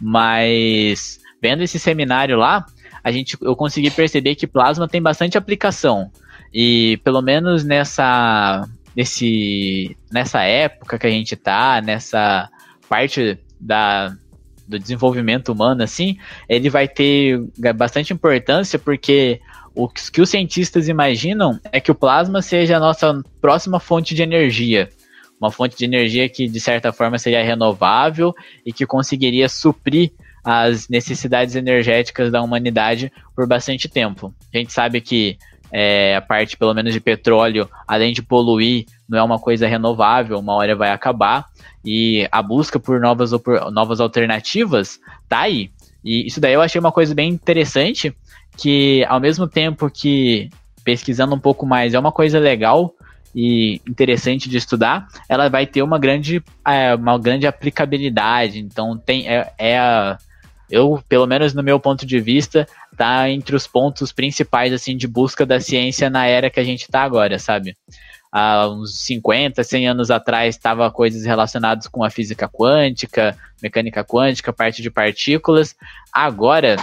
mas 0.00 1.20
vendo 1.40 1.62
esse 1.62 1.78
seminário 1.78 2.36
lá, 2.36 2.64
a 3.02 3.10
gente, 3.10 3.36
eu 3.40 3.56
consegui 3.56 3.90
perceber 3.90 4.34
que 4.34 4.46
plasma 4.46 4.88
tem 4.88 5.00
bastante 5.00 5.38
aplicação. 5.38 6.10
E 6.52 6.98
pelo 7.04 7.22
menos 7.22 7.64
nessa, 7.64 8.68
nesse, 8.94 9.96
nessa 10.12 10.42
época 10.42 10.98
que 10.98 11.06
a 11.06 11.10
gente 11.10 11.34
está, 11.34 11.80
nessa 11.80 12.50
parte 12.88 13.38
da, 13.60 14.14
do 14.66 14.78
desenvolvimento 14.78 15.50
humano, 15.52 15.82
assim, 15.82 16.16
ele 16.48 16.70
vai 16.70 16.88
ter 16.88 17.40
bastante 17.74 18.12
importância 18.12 18.78
porque 18.78 19.40
o 19.74 19.88
que 19.88 20.20
os 20.20 20.30
cientistas 20.30 20.88
imaginam 20.88 21.60
é 21.72 21.80
que 21.80 21.90
o 21.90 21.94
plasma 21.94 22.42
seja 22.42 22.76
a 22.76 22.80
nossa 22.80 23.22
próxima 23.40 23.78
fonte 23.78 24.14
de 24.14 24.22
energia. 24.22 24.88
Uma 25.40 25.50
fonte 25.50 25.76
de 25.76 25.84
energia 25.84 26.28
que, 26.28 26.48
de 26.48 26.60
certa 26.60 26.92
forma, 26.92 27.18
seria 27.18 27.42
renovável 27.42 28.34
e 28.64 28.72
que 28.72 28.86
conseguiria 28.86 29.48
suprir 29.48 30.12
as 30.44 30.88
necessidades 30.88 31.54
energéticas 31.54 32.30
da 32.30 32.42
humanidade 32.42 33.12
por 33.34 33.46
bastante 33.46 33.88
tempo. 33.88 34.34
A 34.52 34.58
gente 34.58 34.72
sabe 34.72 35.00
que 35.00 35.38
é, 35.72 36.16
a 36.16 36.20
parte, 36.20 36.56
pelo 36.56 36.74
menos, 36.74 36.92
de 36.92 37.00
petróleo, 37.00 37.68
além 37.86 38.12
de 38.12 38.22
poluir, 38.22 38.86
não 39.08 39.18
é 39.18 39.22
uma 39.22 39.38
coisa 39.38 39.66
renovável, 39.66 40.38
uma 40.38 40.54
hora 40.54 40.74
vai 40.76 40.90
acabar. 40.90 41.46
E 41.84 42.28
a 42.30 42.42
busca 42.42 42.78
por 42.78 43.00
novas, 43.00 43.30
novas 43.72 44.00
alternativas 44.00 44.98
tá 45.28 45.40
aí. 45.40 45.70
E 46.04 46.26
isso 46.26 46.40
daí 46.40 46.54
eu 46.54 46.62
achei 46.62 46.78
uma 46.78 46.92
coisa 46.92 47.14
bem 47.14 47.30
interessante, 47.30 48.14
que 48.56 49.04
ao 49.08 49.20
mesmo 49.20 49.46
tempo 49.46 49.90
que 49.90 50.50
pesquisando 50.84 51.34
um 51.34 51.38
pouco 51.38 51.66
mais 51.66 51.94
é 51.94 51.98
uma 51.98 52.12
coisa 52.12 52.38
legal 52.38 52.94
e 53.34 53.80
interessante 53.88 54.48
de 54.48 54.56
estudar, 54.56 55.06
ela 55.28 55.48
vai 55.48 55.66
ter 55.66 55.82
uma 55.82 55.98
grande, 55.98 56.42
é, 56.66 56.94
uma 56.94 57.18
grande 57.18 57.46
aplicabilidade. 57.46 58.58
Então 58.58 58.96
tem 58.98 59.28
é, 59.28 59.52
é 59.58 60.16
eu, 60.70 61.02
pelo 61.08 61.26
menos 61.26 61.52
no 61.52 61.62
meu 61.62 61.80
ponto 61.80 62.06
de 62.06 62.20
vista, 62.20 62.66
tá 63.04 63.30
entre 63.30 63.56
os 63.56 63.66
pontos 63.66 64.12
principais 64.12 64.72
assim 64.72 64.96
de 64.96 65.06
busca 65.06 65.46
da 65.46 65.60
ciência 65.60 66.10
na 66.10 66.26
era 66.26 66.50
que 66.50 66.60
a 66.60 66.64
gente 66.64 66.82
está 66.82 67.02
agora, 67.02 67.38
sabe? 67.38 67.74
há 68.30 68.68
uns 68.68 69.00
50, 69.00 69.62
100 69.64 69.88
anos 69.88 70.10
atrás 70.10 70.54
estava 70.54 70.90
coisas 70.90 71.24
relacionadas 71.24 71.88
com 71.88 72.04
a 72.04 72.10
física 72.10 72.48
quântica, 72.48 73.36
mecânica 73.62 74.04
quântica, 74.04 74.52
parte 74.52 74.82
de 74.82 74.90
partículas. 74.90 75.74
Agora, 76.12 76.76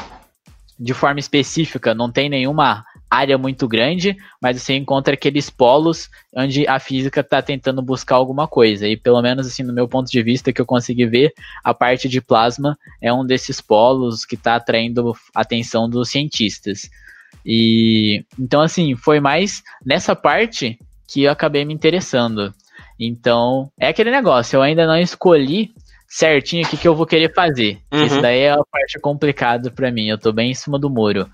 de 0.77 0.93
forma 0.93 1.19
específica, 1.19 1.93
não 1.93 2.11
tem 2.11 2.29
nenhuma 2.29 2.85
área 3.09 3.37
muito 3.37 3.67
grande, 3.67 4.15
mas 4.41 4.61
você 4.61 4.75
encontra 4.75 5.13
aqueles 5.13 5.49
polos 5.49 6.09
onde 6.35 6.67
a 6.67 6.79
física 6.79 7.21
está 7.21 7.41
tentando 7.41 7.81
buscar 7.81 8.15
alguma 8.15 8.47
coisa. 8.47 8.87
E 8.87 8.97
pelo 8.97 9.21
menos 9.21 9.47
assim, 9.47 9.63
no 9.63 9.73
meu 9.73 9.87
ponto 9.87 10.09
de 10.09 10.21
vista, 10.21 10.51
que 10.51 10.61
eu 10.61 10.65
consegui 10.65 11.05
ver, 11.05 11.33
a 11.63 11.73
parte 11.73 12.09
de 12.09 12.21
plasma 12.21 12.77
é 13.01 13.11
um 13.13 13.25
desses 13.25 13.61
polos 13.61 14.25
que 14.25 14.35
está 14.35 14.55
atraindo 14.55 15.13
a 15.33 15.41
atenção 15.41 15.89
dos 15.89 16.09
cientistas. 16.09 16.89
E 17.45 18.23
então 18.37 18.61
assim, 18.61 18.95
foi 18.95 19.19
mais 19.19 19.63
nessa 19.85 20.15
parte 20.15 20.77
que 21.07 21.23
eu 21.23 21.31
acabei 21.31 21.63
me 21.63 21.73
interessando. 21.73 22.53
Então, 22.99 23.71
é 23.79 23.89
aquele 23.89 24.11
negócio, 24.11 24.57
eu 24.57 24.61
ainda 24.61 24.85
não 24.87 24.97
escolhi 24.97 25.71
certinho 26.07 26.65
o 26.65 26.69
que, 26.69 26.77
que 26.77 26.87
eu 26.87 26.95
vou 26.95 27.05
querer 27.05 27.33
fazer. 27.33 27.79
Uhum. 27.91 28.03
Isso 28.03 28.21
daí 28.21 28.39
é 28.39 28.51
a 28.51 28.63
parte 28.71 28.99
complicada 28.99 29.69
para 29.69 29.91
mim, 29.91 30.07
eu 30.07 30.17
tô 30.17 30.31
bem 30.31 30.51
em 30.51 30.55
cima 30.55 30.79
do 30.79 30.89
muro. 30.89 31.29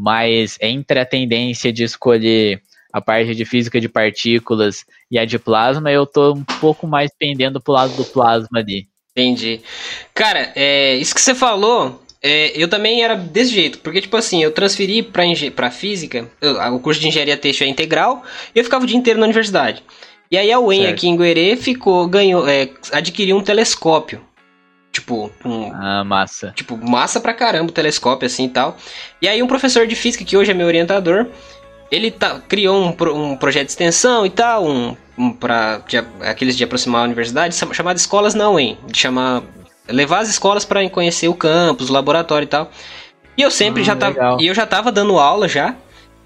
Mas 0.00 0.56
entre 0.62 1.00
a 1.00 1.04
tendência 1.04 1.72
de 1.72 1.82
escolher 1.82 2.62
a 2.92 3.00
parte 3.00 3.34
de 3.34 3.44
física 3.44 3.80
de 3.80 3.88
partículas 3.88 4.84
e 5.10 5.18
a 5.18 5.24
de 5.24 5.40
plasma, 5.40 5.90
eu 5.90 6.06
tô 6.06 6.34
um 6.34 6.44
pouco 6.60 6.86
mais 6.86 7.10
pendendo 7.18 7.60
pro 7.60 7.72
lado 7.72 7.96
do 7.96 8.04
plasma 8.04 8.60
ali. 8.60 8.86
Entendi. 9.10 9.60
Cara, 10.14 10.52
é, 10.54 10.94
isso 10.94 11.12
que 11.12 11.20
você 11.20 11.34
falou 11.34 12.00
é, 12.22 12.52
eu 12.54 12.68
também 12.68 13.02
era 13.02 13.16
desse 13.16 13.52
jeito, 13.52 13.78
porque, 13.78 14.00
tipo 14.00 14.16
assim, 14.16 14.42
eu 14.42 14.52
transferi 14.52 15.02
pra, 15.02 15.24
pra 15.54 15.70
física, 15.70 16.30
eu, 16.40 16.54
o 16.74 16.80
curso 16.80 17.00
de 17.00 17.08
engenharia 17.08 17.36
têxtil 17.36 17.66
é 17.66 17.70
integral, 17.70 18.22
e 18.54 18.58
eu 18.58 18.64
ficava 18.64 18.84
o 18.84 18.86
dia 18.86 18.96
inteiro 18.96 19.18
na 19.18 19.26
universidade. 19.26 19.82
E 20.30 20.36
aí 20.36 20.52
a 20.52 20.60
UEM 20.60 20.86
aqui 20.86 21.08
em 21.08 21.16
Guerê 21.16 21.56
ficou, 21.56 22.06
ganhou, 22.06 22.46
é, 22.46 22.68
adquiriu 22.92 23.36
um 23.36 23.42
telescópio. 23.42 24.20
Tipo, 24.98 25.30
um, 25.44 25.72
ah, 25.72 26.02
massa. 26.04 26.52
Tipo, 26.56 26.76
massa 26.76 27.20
pra 27.20 27.32
caramba 27.32 27.70
o 27.70 27.72
telescópio, 27.72 28.26
assim 28.26 28.46
e 28.46 28.48
tal. 28.48 28.76
E 29.22 29.28
aí 29.28 29.42
um 29.42 29.46
professor 29.46 29.86
de 29.86 29.94
física, 29.94 30.24
que 30.24 30.36
hoje 30.36 30.50
é 30.50 30.54
meu 30.54 30.66
orientador, 30.66 31.26
ele 31.90 32.10
tá, 32.10 32.40
criou 32.48 32.76
um, 32.82 32.94
um 33.14 33.36
projeto 33.36 33.66
de 33.66 33.72
extensão 33.72 34.26
e 34.26 34.30
tal, 34.30 34.66
um, 34.66 34.96
um 35.16 35.32
para 35.32 35.80
aqueles 36.22 36.56
de 36.56 36.64
aproximar 36.64 37.02
a 37.02 37.04
universidade, 37.04 37.54
chamado 37.54 37.96
Escolas 37.96 38.34
na 38.34 38.50
UEM, 38.50 38.76
de 38.86 38.98
chamar 38.98 39.42
levar 39.88 40.18
as 40.18 40.28
escolas 40.28 40.64
para 40.64 40.86
conhecer 40.90 41.28
o 41.28 41.34
campus, 41.34 41.88
o 41.88 41.92
laboratório 41.92 42.44
e 42.44 42.48
tal. 42.48 42.70
E 43.36 43.42
eu 43.42 43.50
sempre 43.50 43.82
ah, 43.82 43.84
já 43.84 43.96
tava, 43.96 44.36
e 44.40 44.46
eu 44.46 44.54
já 44.54 44.66
tava 44.66 44.90
dando 44.90 45.18
aula 45.18 45.48
já. 45.48 45.76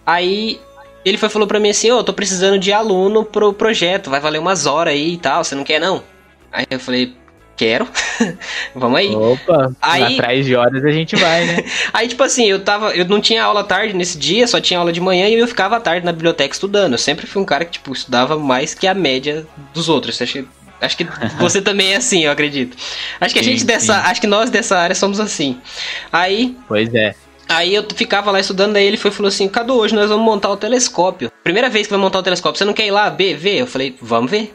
Aí 0.05 0.59
ele 1.05 1.19
foi 1.19 1.29
falou 1.29 1.47
para 1.47 1.61
mim 1.61 1.71
assim: 1.71 1.91
"Ô, 1.91 1.99
oh, 1.99 2.05
tô 2.05 2.13
precisando 2.13 2.59
de 2.59 2.73
aluno 2.73 3.23
pro 3.25 3.53
projeto, 3.53 4.11
vai 4.11 4.19
valer 4.19 4.39
umas 4.39 4.67
horas 4.67 4.95
aí 4.95 5.13
e 5.13 5.19
tal, 5.19 5.45
você 5.45 5.55
não 5.55 5.63
quer 5.63 5.79
não?" 5.79 6.03
Aí 6.51 6.67
eu 6.71 6.81
falei: 6.81 7.15
quero. 7.63 7.87
Vamos 8.75 8.99
aí. 8.99 9.15
Opa, 9.15 9.73
aí, 9.81 10.15
atrás 10.15 10.45
de 10.45 10.57
horas 10.57 10.85
a 10.85 10.91
gente 10.91 11.15
vai, 11.15 11.45
né? 11.45 11.65
aí, 11.95 12.09
tipo 12.09 12.23
assim, 12.25 12.47
eu 12.47 12.61
tava. 12.61 12.95
Eu 12.97 13.05
não 13.05 13.21
tinha 13.21 13.45
aula 13.45 13.63
tarde 13.63 13.95
nesse 13.95 14.19
dia, 14.19 14.49
só 14.49 14.61
tinha 14.61 14.81
aula 14.81 14.93
de 14.93 15.01
manhã 15.01 15.29
e 15.29 15.35
eu 15.35 15.47
ficava 15.47 15.77
à 15.77 15.81
tarde 15.81 16.05
na 16.05 16.11
biblioteca 16.11 16.53
estudando. 16.53 16.95
Eu 16.95 16.99
sempre 16.99 17.27
fui 17.27 17.41
um 17.41 17.45
cara 17.45 17.65
que, 17.65 17.73
tipo, 17.73 17.93
estudava 17.93 18.37
mais 18.37 18.75
que 18.75 18.87
a 18.87 18.95
média 18.95 19.47
dos 19.73 19.89
outros. 19.89 20.21
Acho 20.21 20.33
que, 20.33 20.47
acho 20.81 20.97
que 20.99 21.05
você 21.39 21.63
também 21.63 21.93
é 21.93 21.97
assim, 21.97 22.25
eu 22.25 22.33
acredito. 22.33 22.77
Acho 23.21 23.33
que 23.33 23.41
a 23.41 23.45
sim, 23.45 23.53
gente 23.53 23.65
dessa. 23.65 23.95
Sim. 23.95 24.09
Acho 24.11 24.21
que 24.21 24.27
nós 24.27 24.51
dessa 24.51 24.77
área 24.77 24.97
somos 24.97 25.21
assim. 25.21 25.61
Aí. 26.13 26.57
Pois 26.67 26.93
é. 26.93 27.15
Aí 27.49 27.75
eu 27.75 27.85
ficava 27.95 28.31
lá 28.31 28.41
estudando, 28.41 28.73
daí 28.73 28.87
ele 28.87 28.97
foi 28.97 29.11
falou 29.11 29.29
assim: 29.29 29.49
Cadu, 29.49 29.75
hoje 29.75 29.95
nós 29.95 30.09
vamos 30.09 30.25
montar 30.25 30.51
o 30.51 30.57
telescópio. 30.57 31.31
Primeira 31.45 31.69
vez 31.69 31.87
que 31.87 31.93
vai 31.93 32.01
montar 32.01 32.19
o 32.19 32.23
telescópio, 32.23 32.59
você 32.59 32.65
não 32.65 32.73
quer 32.73 32.87
ir 32.87 32.91
lá 32.91 33.09
ver? 33.09 33.37
ver? 33.37 33.59
Eu 33.59 33.67
falei, 33.67 33.97
vamos 34.01 34.31
ver. 34.31 34.55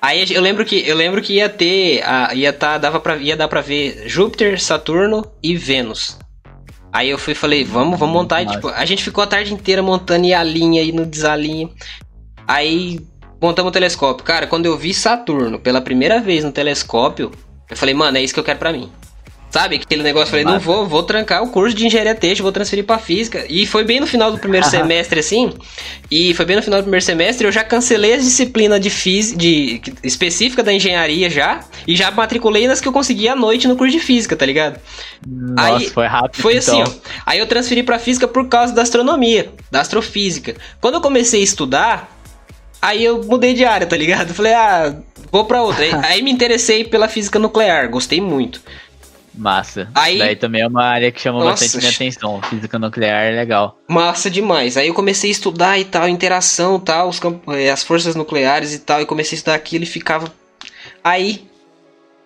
Aí 0.00 0.24
eu 0.32 0.40
lembro 0.40 0.64
que 0.64 0.86
eu 0.88 0.96
lembro 0.96 1.20
que 1.20 1.34
ia 1.34 1.48
ter, 1.48 2.02
ia 2.34 2.52
tá, 2.52 2.78
dava 2.78 3.00
para 3.00 3.16
ia 3.16 3.36
dar 3.36 3.48
para 3.48 3.60
ver 3.60 4.04
Júpiter, 4.06 4.60
Saturno 4.60 5.26
e 5.42 5.56
Vênus. 5.56 6.18
Aí 6.92 7.10
eu 7.10 7.18
fui 7.18 7.34
falei, 7.34 7.64
vamos, 7.64 7.98
vamos 7.98 8.14
montar, 8.14 8.46
tipo, 8.46 8.68
a 8.68 8.84
gente 8.84 9.04
ficou 9.04 9.22
a 9.22 9.26
tarde 9.26 9.52
inteira 9.52 9.82
montando 9.82 10.26
e 10.26 10.32
a 10.32 10.42
linha 10.42 10.82
e 10.82 10.92
no 10.92 11.04
desalinha. 11.04 11.68
Aí 12.46 13.00
montamos 13.42 13.70
o 13.70 13.72
telescópio. 13.72 14.24
Cara, 14.24 14.46
quando 14.46 14.66
eu 14.66 14.76
vi 14.76 14.94
Saturno 14.94 15.58
pela 15.58 15.80
primeira 15.80 16.20
vez 16.20 16.44
no 16.44 16.52
telescópio, 16.52 17.30
eu 17.68 17.76
falei, 17.76 17.94
mano, 17.94 18.16
é 18.16 18.22
isso 18.22 18.32
que 18.32 18.40
eu 18.40 18.44
quero 18.44 18.58
para 18.58 18.72
mim. 18.72 18.90
Sabe, 19.50 19.76
aquele 19.76 20.02
negócio, 20.02 20.26
eu 20.26 20.30
falei, 20.30 20.44
não 20.44 20.60
vou, 20.60 20.86
vou 20.86 21.02
trancar 21.02 21.42
o 21.42 21.48
curso 21.48 21.74
de 21.74 21.86
engenharia 21.86 22.14
texto, 22.14 22.42
vou 22.42 22.52
transferir 22.52 22.84
para 22.84 22.98
física. 22.98 23.46
E 23.48 23.66
foi 23.66 23.82
bem 23.82 23.98
no 23.98 24.06
final 24.06 24.30
do 24.30 24.38
primeiro 24.38 24.66
semestre, 24.66 25.20
assim. 25.20 25.54
E 26.10 26.34
foi 26.34 26.44
bem 26.44 26.56
no 26.56 26.62
final 26.62 26.80
do 26.80 26.84
primeiro 26.84 27.04
semestre, 27.04 27.46
eu 27.46 27.52
já 27.52 27.64
cancelei 27.64 28.14
as 28.14 28.24
disciplinas 28.24 28.78
de 28.78 28.90
física, 28.90 29.38
de, 29.38 29.80
específica 30.02 30.62
da 30.62 30.72
engenharia 30.72 31.30
já, 31.30 31.60
e 31.86 31.96
já 31.96 32.10
matriculei 32.10 32.68
nas 32.68 32.80
que 32.80 32.88
eu 32.88 32.92
consegui 32.92 33.26
à 33.26 33.34
noite 33.34 33.66
no 33.66 33.76
curso 33.76 33.96
de 33.96 34.00
física, 34.00 34.36
tá 34.36 34.44
ligado? 34.44 34.78
Nossa, 35.26 35.76
aí, 35.76 35.88
foi 35.88 36.06
rápido. 36.06 36.42
Foi 36.42 36.58
assim, 36.58 36.80
então. 36.80 36.82
assim, 36.82 37.00
ó. 37.04 37.10
Aí 37.24 37.38
eu 37.38 37.46
transferi 37.46 37.82
para 37.82 37.98
física 37.98 38.28
por 38.28 38.48
causa 38.48 38.74
da 38.74 38.82
astronomia, 38.82 39.50
da 39.70 39.80
astrofísica. 39.80 40.56
Quando 40.78 40.96
eu 40.96 41.00
comecei 41.00 41.40
a 41.40 41.44
estudar, 41.44 42.18
aí 42.82 43.02
eu 43.02 43.24
mudei 43.24 43.54
de 43.54 43.64
área, 43.64 43.86
tá 43.86 43.96
ligado? 43.96 44.34
Falei, 44.34 44.52
ah, 44.52 44.94
vou 45.32 45.46
para 45.46 45.62
outra. 45.62 45.84
aí, 45.84 45.92
aí 46.04 46.22
me 46.22 46.30
interessei 46.30 46.84
pela 46.84 47.08
física 47.08 47.38
nuclear, 47.38 47.88
gostei 47.88 48.20
muito. 48.20 48.60
Massa. 49.34 49.88
Aí, 49.94 50.18
Daí 50.18 50.36
também 50.36 50.62
é 50.62 50.66
uma 50.66 50.84
área 50.84 51.10
que 51.12 51.20
chamou 51.20 51.44
nossa, 51.44 51.64
bastante 51.64 51.82
minha 51.82 51.92
atenção. 51.92 52.42
Física 52.42 52.78
nuclear 52.78 53.24
é 53.24 53.30
legal. 53.30 53.78
Massa 53.88 54.30
demais. 54.30 54.76
Aí 54.76 54.88
eu 54.88 54.94
comecei 54.94 55.30
a 55.30 55.32
estudar 55.32 55.78
e 55.78 55.84
tal, 55.84 56.08
interação 56.08 56.78
tal, 56.78 57.08
os 57.08 57.20
eh, 57.48 57.70
as 57.70 57.82
forças 57.82 58.14
nucleares 58.14 58.74
e 58.74 58.80
tal, 58.80 59.00
e 59.00 59.06
comecei 59.06 59.36
a 59.36 59.38
estudar 59.38 59.54
aquilo 59.54 59.84
e 59.84 59.86
ficava. 59.86 60.32
Aí. 61.02 61.46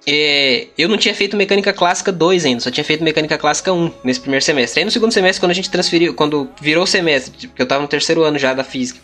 É, 0.04 0.66
eu 0.76 0.88
não 0.88 0.96
tinha 0.96 1.14
feito 1.14 1.36
mecânica 1.36 1.72
clássica 1.72 2.10
2 2.10 2.44
ainda, 2.44 2.60
só 2.60 2.72
tinha 2.72 2.82
feito 2.82 3.04
mecânica 3.04 3.38
clássica 3.38 3.72
1 3.72 3.92
nesse 4.02 4.18
primeiro 4.18 4.44
semestre. 4.44 4.80
Aí 4.80 4.84
no 4.84 4.90
segundo 4.90 5.12
semestre, 5.12 5.38
quando 5.40 5.52
a 5.52 5.54
gente 5.54 5.70
transferiu, 5.70 6.12
quando 6.12 6.50
virou 6.60 6.82
o 6.82 6.86
semestre, 6.88 7.46
porque 7.46 7.62
eu 7.62 7.66
tava 7.68 7.82
no 7.82 7.86
terceiro 7.86 8.24
ano 8.24 8.36
já 8.36 8.52
da 8.52 8.64
física, 8.64 8.98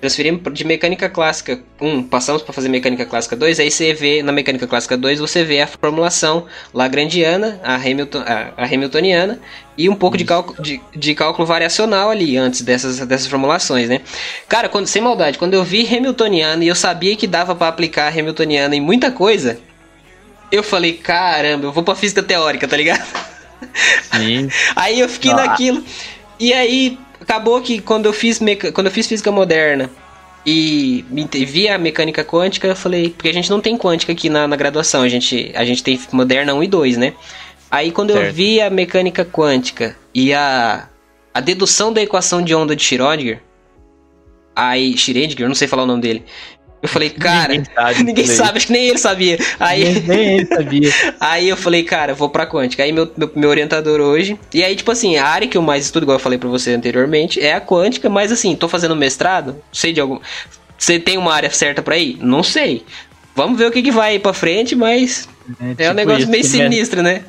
transferimos 0.00 0.40
de 0.52 0.64
mecânica 0.64 1.08
clássica 1.08 1.60
1, 1.80 2.04
passamos 2.04 2.42
para 2.42 2.52
fazer 2.52 2.68
mecânica 2.68 3.04
clássica 3.04 3.34
2, 3.34 3.60
aí 3.60 3.70
você 3.70 3.92
vê 3.92 4.22
na 4.22 4.32
mecânica 4.32 4.66
clássica 4.66 4.96
2 4.96 5.18
você 5.18 5.42
vê 5.42 5.60
a 5.60 5.66
formulação 5.66 6.46
lagrangiana, 6.72 7.60
a, 7.64 7.74
Hamilton, 7.74 8.20
a, 8.20 8.52
a 8.56 8.64
hamiltoniana 8.64 9.40
e 9.76 9.88
um 9.88 9.94
pouco 9.94 10.16
de 10.16 10.24
cálculo, 10.24 10.62
de, 10.62 10.80
de, 10.94 11.14
cálculo 11.14 11.46
variacional 11.46 12.10
ali 12.10 12.36
antes 12.36 12.62
dessas, 12.62 12.98
dessas 13.06 13.26
formulações, 13.26 13.88
né? 13.88 14.00
Cara, 14.48 14.68
quando, 14.68 14.86
sem 14.86 15.02
maldade, 15.02 15.38
quando 15.38 15.54
eu 15.54 15.64
vi 15.64 15.86
hamiltoniana 15.86 16.64
e 16.64 16.68
eu 16.68 16.74
sabia 16.74 17.16
que 17.16 17.26
dava 17.26 17.54
para 17.54 17.68
aplicar 17.68 18.16
hamiltoniana 18.16 18.74
em 18.76 18.80
muita 18.80 19.10
coisa, 19.10 19.58
eu 20.50 20.62
falei, 20.62 20.94
caramba, 20.94 21.66
eu 21.66 21.72
vou 21.72 21.82
para 21.82 21.94
física 21.94 22.22
teórica, 22.22 22.66
tá 22.66 22.76
ligado? 22.76 23.04
Sim. 24.12 24.48
aí 24.74 25.00
eu 25.00 25.08
fiquei 25.08 25.32
naquilo. 25.32 25.84
E 26.40 26.52
aí, 26.52 26.98
acabou 27.20 27.60
que 27.60 27.80
quando 27.80 28.06
eu 28.06 28.12
fiz, 28.12 28.40
meca... 28.40 28.72
quando 28.72 28.86
eu 28.86 28.92
fiz 28.92 29.06
física 29.06 29.30
moderna 29.30 29.90
e 30.44 31.04
vi 31.46 31.68
a 31.68 31.76
mecânica 31.76 32.24
quântica, 32.24 32.66
eu 32.66 32.76
falei, 32.76 33.10
porque 33.10 33.28
a 33.28 33.34
gente 33.34 33.50
não 33.50 33.60
tem 33.60 33.76
quântica 33.76 34.12
aqui 34.12 34.28
na, 34.28 34.48
na 34.48 34.56
graduação, 34.56 35.02
a 35.02 35.08
gente, 35.08 35.52
a 35.54 35.64
gente 35.64 35.82
tem 35.82 36.00
moderna 36.12 36.54
1 36.54 36.62
e 36.62 36.66
2, 36.68 36.96
né? 36.96 37.14
Aí 37.70 37.90
quando 37.90 38.12
certo. 38.12 38.26
eu 38.26 38.32
vi 38.32 38.60
a 38.60 38.70
mecânica 38.70 39.24
quântica 39.24 39.96
e 40.14 40.32
a, 40.32 40.88
a 41.34 41.40
dedução 41.40 41.92
da 41.92 42.02
equação 42.02 42.42
de 42.42 42.54
onda 42.54 42.74
de 42.74 42.82
Schrödinger, 42.82 43.40
aí 44.56 44.94
Schrödinger, 44.94 45.46
não 45.46 45.54
sei 45.54 45.68
falar 45.68 45.82
o 45.82 45.86
nome 45.86 46.00
dele. 46.00 46.24
Eu 46.80 46.88
falei, 46.88 47.10
cara, 47.10 47.54
ninguém 47.54 47.74
sabe, 47.74 48.02
ninguém 48.04 48.26
sabe 48.26 48.58
acho 48.58 48.66
que 48.68 48.72
nem 48.72 48.88
ele 48.88 48.98
sabia. 48.98 49.38
Aí, 49.58 50.00
nem, 50.06 50.36
ele 50.36 50.46
sabia. 50.46 50.92
aí 51.18 51.48
eu 51.48 51.56
falei, 51.56 51.82
cara, 51.82 52.14
vou 52.14 52.28
pra 52.28 52.46
quântica. 52.46 52.82
Aí 52.82 52.92
meu, 52.92 53.10
meu, 53.16 53.30
meu, 53.34 53.50
orientador 53.50 54.00
hoje. 54.00 54.38
E 54.54 54.62
aí, 54.62 54.76
tipo 54.76 54.90
assim, 54.90 55.16
a 55.16 55.26
área 55.26 55.48
que 55.48 55.58
eu 55.58 55.62
mais 55.62 55.84
estudo, 55.84 56.04
igual 56.04 56.16
eu 56.16 56.22
falei 56.22 56.38
pra 56.38 56.48
você 56.48 56.72
anteriormente, 56.72 57.40
é 57.40 57.54
a 57.54 57.60
quântica, 57.60 58.08
mas 58.08 58.30
assim, 58.30 58.54
tô 58.54 58.68
fazendo 58.68 58.94
mestrado, 58.94 59.56
sei 59.72 59.92
de 59.92 60.00
algum. 60.00 60.20
Você 60.76 61.00
tem 61.00 61.18
uma 61.18 61.34
área 61.34 61.50
certa 61.50 61.82
pra 61.82 61.98
ir? 61.98 62.18
Não 62.20 62.42
sei. 62.42 62.84
Vamos 63.34 63.58
ver 63.58 63.66
o 63.66 63.70
que, 63.72 63.82
que 63.82 63.90
vai 63.90 64.12
aí 64.12 64.18
pra 64.18 64.32
frente, 64.32 64.76
mas 64.76 65.28
é, 65.60 65.70
tipo 65.70 65.82
é 65.82 65.90
um 65.90 65.94
negócio 65.94 66.22
isso, 66.22 66.30
meio 66.30 66.44
sinistro, 66.44 67.02
né? 67.02 67.24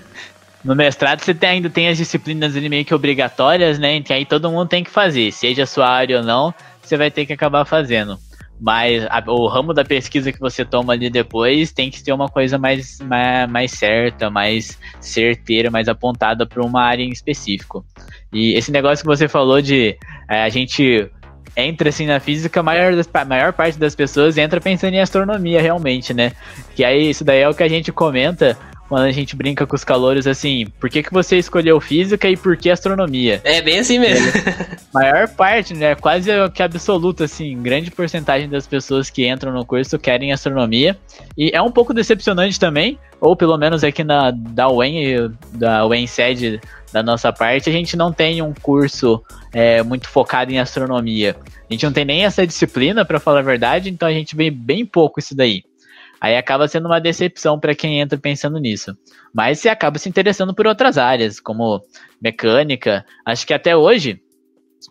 No 0.64 0.76
mestrado 0.76 1.24
você 1.24 1.34
tem, 1.34 1.50
ainda 1.50 1.70
tem 1.70 1.88
as 1.88 1.98
disciplinas 1.98 2.56
ali 2.56 2.70
meio 2.70 2.86
que 2.86 2.94
obrigatórias, 2.94 3.80
né? 3.80 4.02
Que 4.02 4.14
aí 4.14 4.26
todo 4.26 4.52
mundo 4.52 4.68
tem 4.68 4.84
que 4.84 4.92
fazer, 4.92 5.32
seja 5.32 5.64
a 5.64 5.68
sua 5.68 5.88
área 5.88 6.18
ou 6.18 6.24
não, 6.24 6.54
você 6.82 6.98
vai 6.98 7.10
ter 7.10 7.26
que 7.26 7.34
acabar 7.34 7.66
fazendo. 7.66 8.20
Mas 8.60 9.06
a, 9.10 9.24
o 9.28 9.48
ramo 9.48 9.74
da 9.74 9.86
pesquisa 9.86 10.32
que 10.32 10.40
você 10.40 10.66
toma 10.66 10.94
ali 10.94 11.10
depois 11.10 11.72
tem 11.72 11.90
que 11.90 12.00
ser 12.02 12.12
uma 12.12 12.28
coisa 12.28 12.58
mais, 12.58 13.00
mais, 13.00 13.50
mais 13.50 13.72
certa, 13.72 14.30
mais 14.30 14.78
certeira, 15.00 15.72
mais 15.72 15.88
apontada 15.88 16.46
para 16.46 16.64
uma 16.64 16.82
área 16.82 17.04
em 17.04 17.10
específico. 17.10 17.86
E 18.34 18.54
esse 18.54 18.72
negócio 18.72 19.04
que 19.04 19.08
você 19.08 19.28
falou 19.28 19.62
de 19.62 19.98
é, 20.30 20.44
a 20.44 20.50
gente 20.50 21.10
entra 21.56 21.90
assim 21.90 22.06
na 22.06 22.20
física, 22.20 22.60
a 22.60 22.64
maior, 22.64 22.94
maior 23.28 23.54
parte 23.54 23.78
das 23.78 23.96
pessoas 23.96 24.38
entra 24.38 24.62
pensando 24.62 24.94
em 24.94 25.02
astronomia 25.02 25.62
realmente, 25.62 26.14
né? 26.14 26.32
Que 26.76 26.84
aí 26.84 27.10
isso 27.10 27.24
daí 27.24 27.40
é 27.40 27.50
o 27.50 27.54
que 27.54 27.64
a 27.64 27.68
gente 27.68 27.92
comenta 27.92 28.58
quando 28.90 29.04
a 29.04 29.12
gente 29.12 29.36
brinca 29.36 29.68
com 29.68 29.76
os 29.76 29.84
calores 29.84 30.26
assim, 30.26 30.66
por 30.80 30.90
que, 30.90 31.04
que 31.04 31.14
você 31.14 31.38
escolheu 31.38 31.80
física 31.80 32.28
e 32.28 32.36
por 32.36 32.58
que 32.58 32.72
astronomia? 32.72 33.40
É 33.44 33.62
bem 33.62 33.80
assim 33.80 34.00
mesmo. 34.00 34.32
maior 34.92 35.28
parte, 35.28 35.76
né? 35.76 35.94
Quase 35.94 36.32
que 36.54 36.64
absoluta, 36.64 37.26
assim, 37.26 37.62
grande 37.62 37.92
porcentagem 37.92 38.50
das 38.50 38.66
pessoas 38.66 39.10
que 39.10 39.30
entram 39.30 39.54
no 39.54 39.64
curso 39.64 40.00
querem 40.00 40.34
astronomia. 40.34 40.98
E 41.38 41.52
é 41.54 41.62
um 41.62 41.72
pouco 41.72 41.94
decepcionante 41.94 42.60
também, 42.60 42.98
ou 43.22 43.36
pelo 43.36 43.58
menos 43.58 43.84
aqui 43.84 44.04
na 44.04 44.32
da 44.32 44.68
UEM, 44.68 45.32
da 45.54 45.86
UEM 45.86 46.08
sede 46.08 46.60
da 46.92 47.04
nossa 47.04 47.32
parte, 47.32 47.70
a 47.70 47.74
gente 47.74 47.96
não 47.96 48.12
tem 48.12 48.42
um 48.42 48.54
curso 48.60 49.24
é, 49.54 49.84
muito 49.84 50.10
focado 50.10 50.52
em 50.52 50.58
astronomia. 50.58 51.36
A 51.70 51.74
gente 51.74 51.86
não 51.86 51.94
tem 51.94 52.04
nem 52.04 52.26
essa 52.26 52.48
disciplina, 52.48 53.06
para 53.06 53.20
falar 53.20 53.40
a 53.40 53.44
verdade, 53.44 53.90
então 53.92 54.08
a 54.08 54.12
gente 54.12 54.36
vê 54.36 54.50
bem 54.50 54.84
pouco 54.84 55.20
isso 55.20 55.36
daí. 55.36 55.64
Aí 56.22 56.36
acaba 56.36 56.68
sendo 56.68 56.88
uma 56.88 57.00
decepção 57.00 57.60
para 57.60 57.74
quem 57.74 58.00
entra 58.00 58.18
pensando 58.18 58.58
nisso. 58.60 58.96
Mas 59.34 59.60
você 59.60 59.70
acaba 59.70 59.98
se 59.98 60.10
interessando 60.10 60.54
por 60.54 60.68
outras 60.68 60.98
áreas, 60.98 61.40
como 61.40 61.82
mecânica. 62.22 63.06
Acho 63.26 63.48
que 63.48 63.54
até 63.54 63.76
hoje, 63.76 64.22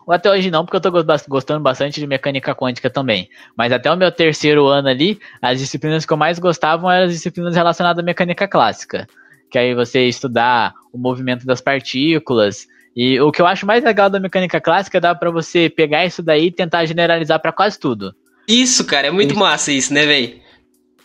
ou 0.05 0.13
até 0.13 0.29
hoje 0.29 0.49
não, 0.49 0.65
porque 0.65 0.77
eu 0.77 0.81
tô 0.81 0.91
gostando 1.27 1.59
bastante 1.59 1.99
de 1.99 2.07
mecânica 2.07 2.55
quântica 2.55 2.89
também. 2.89 3.29
Mas 3.55 3.71
até 3.71 3.91
o 3.91 3.97
meu 3.97 4.11
terceiro 4.11 4.67
ano 4.67 4.87
ali, 4.87 5.19
as 5.41 5.59
disciplinas 5.59 6.05
que 6.05 6.13
eu 6.13 6.17
mais 6.17 6.39
gostava 6.39 6.93
eram 6.93 7.05
as 7.05 7.13
disciplinas 7.13 7.55
relacionadas 7.55 8.01
à 8.01 8.05
mecânica 8.05 8.47
clássica. 8.47 9.07
Que 9.51 9.57
aí 9.57 9.73
você 9.73 10.05
estudar 10.05 10.73
o 10.93 10.97
movimento 10.97 11.45
das 11.45 11.61
partículas. 11.61 12.67
E 12.95 13.19
o 13.19 13.31
que 13.31 13.41
eu 13.41 13.47
acho 13.47 13.65
mais 13.65 13.83
legal 13.83 14.09
da 14.09 14.19
mecânica 14.19 14.59
clássica 14.59 14.99
dá 14.99 15.13
para 15.13 15.31
você 15.31 15.69
pegar 15.69 16.05
isso 16.05 16.23
daí 16.23 16.47
e 16.47 16.51
tentar 16.51 16.85
generalizar 16.85 17.39
para 17.39 17.51
quase 17.51 17.79
tudo. 17.79 18.13
Isso, 18.47 18.83
cara, 18.85 19.07
é 19.07 19.11
muito 19.11 19.31
isso. 19.31 19.39
massa 19.39 19.71
isso, 19.71 19.93
né, 19.93 20.05
velho? 20.05 20.39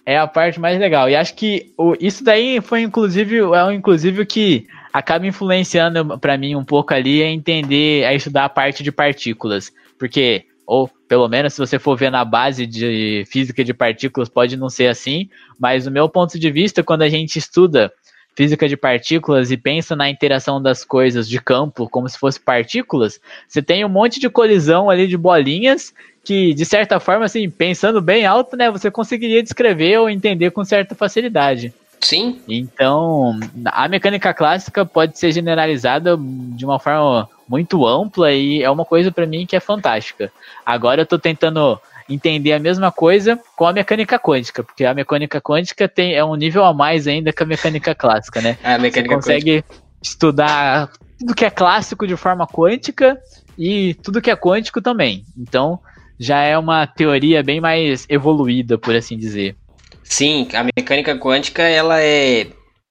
É 0.07 0.19
a 0.19 0.27
parte 0.27 0.61
mais 0.61 0.79
legal. 0.79 1.09
E 1.09 1.17
acho 1.17 1.35
que 1.35 1.73
o, 1.77 1.97
isso 1.99 2.23
daí 2.23 2.61
foi 2.61 2.83
inclusive 2.83 3.39
é 3.39 3.75
inclusive 3.75 4.23
o 4.23 4.27
que 4.27 4.67
acaba 4.93 5.27
influenciando 5.27 6.19
para 6.19 6.37
mim 6.37 6.55
um 6.55 6.65
pouco 6.65 6.95
ali 6.95 7.23
a 7.23 7.29
entender, 7.29 8.05
a 8.05 8.15
estudar 8.15 8.45
a 8.45 8.49
parte 8.49 8.83
de 8.83 8.93
partículas, 8.93 9.73
porque 9.99 10.45
ou 10.67 10.89
pelo 11.09 11.29
menos 11.29 11.55
se 11.55 11.59
você 11.59 11.79
for 11.79 11.97
ver 11.97 12.11
na 12.11 12.25
base 12.25 12.67
de 12.67 13.25
física 13.27 13.63
de 13.65 13.75
partículas 13.75 14.29
pode 14.29 14.57
não 14.57 14.71
ser 14.71 14.87
assim, 14.87 15.29
mas 15.59 15.85
do 15.85 15.91
meu 15.91 16.09
ponto 16.09 16.39
de 16.39 16.51
vista 16.51 16.83
quando 16.83 17.03
a 17.03 17.09
gente 17.09 17.39
estuda 17.39 17.93
física 18.37 18.69
de 18.69 18.77
partículas 18.77 19.51
e 19.51 19.57
pensa 19.57 19.95
na 19.95 20.11
interação 20.11 20.61
das 20.61 20.85
coisas 20.85 21.29
de 21.29 21.41
campo 21.41 21.89
como 21.89 22.09
se 22.09 22.19
fosse 22.19 22.41
partículas, 22.41 23.21
você 23.47 23.63
tem 23.63 23.85
um 23.85 23.89
monte 23.89 24.19
de 24.19 24.29
colisão 24.29 24.91
ali 24.91 25.07
de 25.07 25.17
bolinhas 25.17 25.95
que, 26.25 26.55
de 26.55 26.65
certa 26.65 26.99
forma, 26.99 27.27
assim, 27.27 27.49
pensando 27.51 28.01
bem 28.01 28.25
alto, 28.25 28.57
né, 28.57 28.71
você 28.71 28.91
conseguiria 28.91 29.43
descrever 29.43 29.99
ou 29.99 30.09
entender 30.09 30.51
com 30.51 30.65
certa 30.65 30.95
facilidade. 30.95 31.73
Sim. 32.01 32.41
Então, 32.49 33.39
a 33.67 33.89
mecânica 33.89 34.35
clássica 34.35 34.85
pode 34.85 35.19
ser 35.19 35.33
generalizada 35.33 36.17
de 36.19 36.65
uma 36.65 36.79
forma 36.79 37.29
muito 37.49 37.87
ampla 37.87 38.33
e 38.33 38.63
é 38.63 38.71
uma 38.71 38.85
coisa 38.85 39.11
para 39.11 39.27
mim 39.27 39.47
que 39.47 39.57
é 39.57 39.61
fantástica. 39.61 40.33
Agora 40.65 41.03
eu 41.03 41.07
tô 41.07 41.19
tentando 41.19 41.81
entender 42.09 42.53
a 42.53 42.59
mesma 42.59 42.93
coisa 42.93 43.39
com 43.57 43.67
a 43.67 43.73
mecânica 43.73 44.19
quântica, 44.19 44.63
porque 44.63 44.85
a 44.85 44.93
mecânica 44.93 45.41
quântica 45.41 45.89
tem, 45.89 46.15
é 46.15 46.25
um 46.25 46.35
nível 46.35 46.65
a 46.65 46.75
mais 46.75 47.07
ainda 47.07 47.33
que 47.33 47.43
a 47.43 47.47
mecânica 47.47 47.95
clássica, 47.95 48.41
né? 48.41 48.59
É, 48.65 48.75
a 48.75 48.79
mecânica 48.79 49.15
Você 49.15 49.21
consegue 49.21 49.63
quântica. 49.63 49.85
estudar 50.03 50.91
tudo 51.19 51.35
que 51.35 51.45
é 51.45 51.51
clássico 51.51 52.07
de 52.07 52.17
forma 52.17 52.47
quântica 52.47 53.19
e 53.59 53.95
tudo 53.95 54.21
que 54.21 54.31
é 54.31 54.37
quântico 54.37 54.83
também. 54.83 55.25
Então, 55.39 55.81
já 56.19 56.43
é 56.43 56.57
uma 56.57 56.87
teoria 56.87 57.43
bem 57.43 57.61
mais 57.61 58.07
evoluída, 58.09 58.79
por 58.79 58.95
assim 58.95 59.17
dizer. 59.17 59.57
Sim, 60.03 60.49
a 60.53 60.65
mecânica 60.65 61.17
quântica, 61.17 61.63
ela 61.63 62.01
é. 62.01 62.47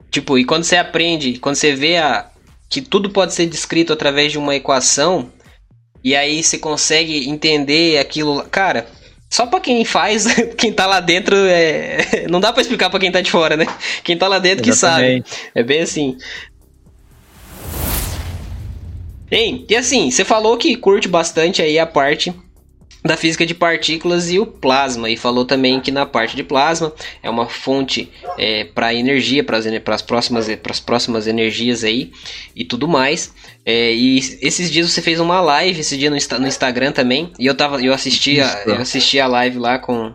Tipo, 0.10 0.38
e 0.38 0.46
quando 0.46 0.64
você 0.64 0.76
aprende, 0.76 1.40
quando 1.40 1.56
você 1.56 1.76
vê 1.76 1.98
a, 1.98 2.30
que 2.70 2.82
tudo 2.82 3.10
pode 3.10 3.34
ser 3.34 3.46
descrito 3.46 3.94
através 3.94 4.32
de 4.32 4.38
uma 4.38 4.56
equação, 4.56 5.32
e 6.04 6.16
aí 6.16 6.44
você 6.44 6.58
consegue 6.58 7.30
entender 7.30 7.98
aquilo. 8.00 8.44
Cara, 8.50 8.88
só 9.30 9.46
pra 9.46 9.60
quem 9.60 9.86
faz, 9.86 10.26
quem 10.58 10.74
tá 10.74 10.86
lá 10.86 11.00
dentro, 11.00 11.36
é... 11.36 12.26
não 12.30 12.40
dá 12.40 12.52
para 12.52 12.62
explicar 12.62 12.90
para 12.90 13.00
quem 13.00 13.12
tá 13.12 13.22
de 13.22 13.32
fora, 13.32 13.56
né? 13.56 13.66
Quem 14.04 14.18
tá 14.18 14.28
lá 14.28 14.40
dentro 14.40 14.68
Exatamente. 14.68 15.24
que 15.24 15.30
sabe. 15.30 15.50
É 15.56 15.64
bem 15.64 15.82
assim. 15.82 16.18
Hein, 19.32 19.66
e 19.68 19.76
assim, 19.76 20.12
você 20.12 20.24
falou 20.24 20.58
que 20.58 20.76
curte 20.76 21.08
bastante 21.08 21.62
aí 21.62 21.80
a 21.80 21.88
parte 21.88 22.32
da 23.04 23.18
física 23.18 23.46
de 23.46 23.54
partículas 23.54 24.32
e 24.32 24.40
o 24.40 24.46
plasma. 24.46 25.10
E 25.10 25.18
falou 25.18 25.46
também 25.46 25.80
que 25.80 25.92
na 25.92 26.06
parte 26.06 26.36
de 26.36 26.44
plasma 26.44 26.94
é 27.22 27.30
uma 27.30 27.48
fonte 27.48 28.12
é, 28.38 28.66
para 28.66 28.94
energia, 28.94 29.44
para 29.44 29.58
as 29.58 30.02
próximas, 30.02 30.48
próximas 30.86 31.28
energias 31.28 31.84
aí 31.84 32.12
e 32.56 32.64
tudo 32.66 32.88
mais. 32.88 33.34
É, 33.66 33.94
e 33.94 34.18
esses 34.42 34.70
dias 34.70 34.92
você 34.92 35.02
fez 35.02 35.20
uma 35.20 35.40
live, 35.40 35.80
esse 35.80 35.98
dia 35.98 36.10
no, 36.10 36.18
no 36.40 36.48
Instagram 36.48 36.92
também, 36.92 37.32
e 37.40 37.46
eu 37.46 37.56
tava, 37.56 37.82
eu 37.82 37.94
assisti, 37.94 38.42
a, 38.42 38.64
eu 38.66 38.76
assisti 38.76 39.20
a 39.20 39.28
live 39.28 39.58
lá 39.58 39.80
com 39.80 40.14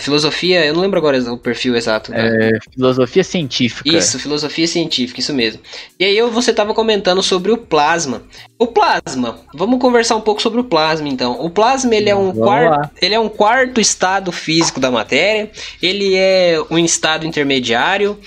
Filosofia, 0.00 0.64
eu 0.64 0.72
não 0.72 0.80
lembro 0.80 0.98
agora 0.98 1.18
o 1.30 1.36
perfil 1.36 1.76
exato. 1.76 2.10
Né? 2.10 2.50
É, 2.54 2.70
filosofia 2.72 3.22
científica. 3.22 3.88
Isso, 3.88 4.18
filosofia 4.18 4.66
científica, 4.66 5.20
isso 5.20 5.34
mesmo. 5.34 5.60
E 6.00 6.04
aí 6.04 6.16
eu, 6.16 6.30
você 6.30 6.50
estava 6.50 6.72
comentando 6.72 7.22
sobre 7.22 7.52
o 7.52 7.58
plasma. 7.58 8.22
O 8.58 8.66
plasma, 8.66 9.38
vamos 9.54 9.78
conversar 9.78 10.16
um 10.16 10.20
pouco 10.22 10.40
sobre 10.40 10.60
o 10.60 10.64
plasma 10.64 11.08
então. 11.08 11.44
O 11.44 11.50
plasma 11.50 11.94
ele 11.94 12.08
é 12.08 12.16
um 12.16 12.32
quarto, 12.32 12.90
ele 13.02 13.14
é 13.14 13.20
um 13.20 13.28
quarto 13.28 13.78
estado 13.78 14.32
físico 14.32 14.80
da 14.80 14.90
matéria. 14.90 15.50
Ele 15.82 16.14
é 16.16 16.58
um 16.70 16.78
estado 16.78 17.26
intermediário. 17.26 18.18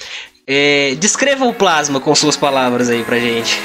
É, 0.45 0.95
descreva 0.99 1.45
o 1.45 1.53
plasma 1.53 1.99
com 1.99 2.13
suas 2.13 2.37
palavras 2.37 2.89
aí 2.89 3.03
pra 3.03 3.17
gente. 3.17 3.59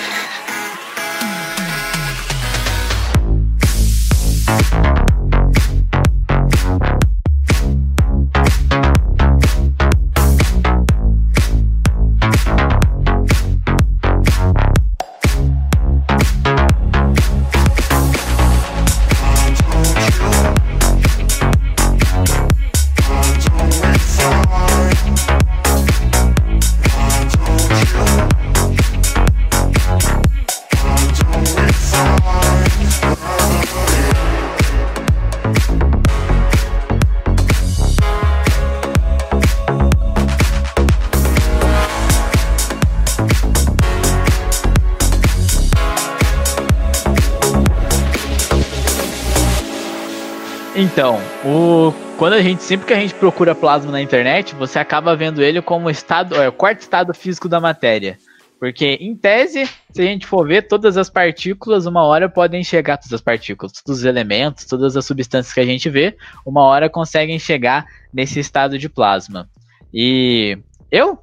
A 52.35 52.43
gente 52.43 52.63
sempre 52.63 52.87
que 52.87 52.93
a 52.93 52.99
gente 52.99 53.15
procura 53.15 53.55
plasma 53.55 53.91
na 53.93 54.03
internet, 54.03 54.55
você 54.55 54.79
acaba 54.79 55.17
vendo 55.17 55.43
ele 55.43 55.63
como 55.63 55.89
estado, 55.89 56.35
é, 56.35 56.49
o 56.49 56.53
quarto 56.53 56.81
estado 56.81 57.15
físico 57.15 57.49
da 57.49 57.61
matéria. 57.61 58.19
Porque, 58.59 58.97
em 59.01 59.15
tese, 59.15 59.67
se 59.93 60.01
a 60.01 60.05
gente 60.05 60.27
for 60.27 60.47
ver, 60.47 60.63
todas 60.63 60.97
as 60.97 61.11
partículas, 61.11 61.87
uma 61.87 62.03
hora 62.05 62.29
podem 62.29 62.65
chegar, 62.65 62.97
todas 62.97 63.13
as 63.13 63.21
partículas, 63.21 63.73
todos 63.73 63.99
os 64.01 64.05
elementos, 64.05 64.65
todas 64.65 64.97
as 64.97 65.05
substâncias 65.05 65.53
que 65.53 65.61
a 65.61 65.67
gente 65.67 65.91
vê, 65.91 66.17
uma 66.47 66.63
hora 66.63 66.89
conseguem 66.89 67.39
chegar 67.39 67.85
nesse 68.13 68.41
estado 68.41 68.79
de 68.79 68.89
plasma. 68.89 69.49
E 69.93 70.59
eu, 70.91 71.19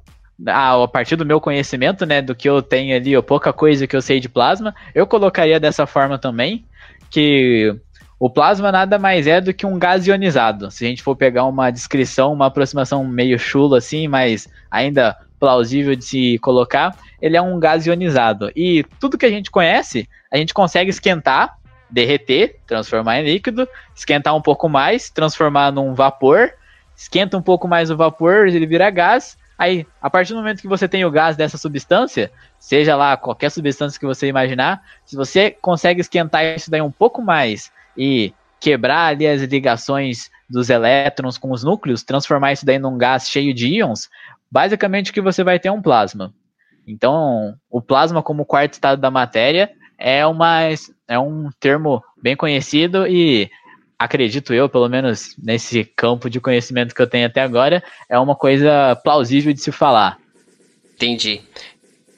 a, 0.46 0.86
partir 0.86 1.16
do 1.16 1.26
meu 1.26 1.40
conhecimento, 1.40 2.06
né, 2.06 2.22
do 2.22 2.34
que 2.34 2.48
eu 2.48 2.62
tenho 2.62 2.94
ali, 2.94 3.16
ou 3.16 3.22
pouca 3.22 3.52
coisa 3.52 3.86
que 3.86 3.96
eu 3.96 4.02
sei 4.02 4.20
de 4.20 4.28
plasma, 4.28 4.74
eu 4.94 5.06
colocaria 5.06 5.58
dessa 5.58 5.86
forma 5.86 6.18
também, 6.18 6.64
que 7.10 7.74
o 8.22 8.30
plasma 8.30 8.70
nada 8.70 9.00
mais 9.00 9.26
é 9.26 9.40
do 9.40 9.52
que 9.52 9.66
um 9.66 9.76
gás 9.76 10.06
ionizado. 10.06 10.70
Se 10.70 10.84
a 10.84 10.88
gente 10.88 11.02
for 11.02 11.16
pegar 11.16 11.44
uma 11.44 11.72
descrição, 11.72 12.32
uma 12.32 12.46
aproximação 12.46 13.04
meio 13.04 13.36
chula 13.36 13.78
assim, 13.78 14.06
mas 14.06 14.48
ainda 14.70 15.18
plausível 15.40 15.96
de 15.96 16.04
se 16.04 16.38
colocar, 16.38 16.96
ele 17.20 17.36
é 17.36 17.42
um 17.42 17.58
gás 17.58 17.84
ionizado. 17.84 18.52
E 18.54 18.84
tudo 19.00 19.18
que 19.18 19.26
a 19.26 19.28
gente 19.28 19.50
conhece, 19.50 20.08
a 20.30 20.36
gente 20.36 20.54
consegue 20.54 20.88
esquentar, 20.88 21.58
derreter, 21.90 22.60
transformar 22.64 23.18
em 23.18 23.24
líquido, 23.24 23.66
esquentar 23.92 24.36
um 24.36 24.40
pouco 24.40 24.68
mais, 24.68 25.10
transformar 25.10 25.72
num 25.72 25.92
vapor, 25.92 26.52
esquenta 26.94 27.36
um 27.36 27.42
pouco 27.42 27.66
mais 27.66 27.90
o 27.90 27.96
vapor, 27.96 28.46
ele 28.46 28.66
vira 28.66 28.88
gás. 28.88 29.36
Aí, 29.58 29.84
a 30.00 30.08
partir 30.08 30.32
do 30.32 30.38
momento 30.38 30.62
que 30.62 30.68
você 30.68 30.86
tem 30.86 31.04
o 31.04 31.10
gás 31.10 31.36
dessa 31.36 31.58
substância, 31.58 32.30
seja 32.56 32.94
lá 32.94 33.16
qualquer 33.16 33.50
substância 33.50 33.98
que 33.98 34.06
você 34.06 34.28
imaginar, 34.28 34.80
se 35.04 35.16
você 35.16 35.50
consegue 35.50 36.00
esquentar 36.00 36.44
isso 36.44 36.70
daí 36.70 36.80
um 36.80 36.92
pouco 36.92 37.20
mais 37.20 37.72
e 37.96 38.32
quebrar 38.60 39.06
ali 39.06 39.26
as 39.26 39.42
ligações 39.42 40.30
dos 40.48 40.70
elétrons 40.70 41.36
com 41.36 41.50
os 41.50 41.64
núcleos, 41.64 42.02
transformar 42.02 42.52
isso 42.52 42.64
daí 42.64 42.78
num 42.78 42.96
gás 42.96 43.28
cheio 43.28 43.52
de 43.52 43.66
íons, 43.68 44.08
basicamente 44.50 45.10
o 45.10 45.14
que 45.14 45.20
você 45.20 45.42
vai 45.42 45.58
ter 45.58 45.68
é 45.68 45.72
um 45.72 45.82
plasma. 45.82 46.32
Então, 46.86 47.54
o 47.70 47.80
plasma 47.80 48.22
como 48.22 48.44
quarto 48.44 48.74
estado 48.74 49.00
da 49.00 49.10
matéria 49.10 49.70
é, 49.98 50.26
uma, 50.26 50.60
é 51.08 51.18
um 51.18 51.48
termo 51.58 52.02
bem 52.20 52.36
conhecido 52.36 53.06
e 53.06 53.50
acredito 53.98 54.52
eu, 54.52 54.68
pelo 54.68 54.88
menos 54.88 55.36
nesse 55.42 55.84
campo 55.84 56.28
de 56.28 56.40
conhecimento 56.40 56.94
que 56.94 57.00
eu 57.00 57.06
tenho 57.06 57.26
até 57.26 57.40
agora, 57.40 57.82
é 58.08 58.18
uma 58.18 58.34
coisa 58.34 58.96
plausível 59.02 59.52
de 59.52 59.60
se 59.60 59.72
falar. 59.72 60.18
Entendi. 60.94 61.40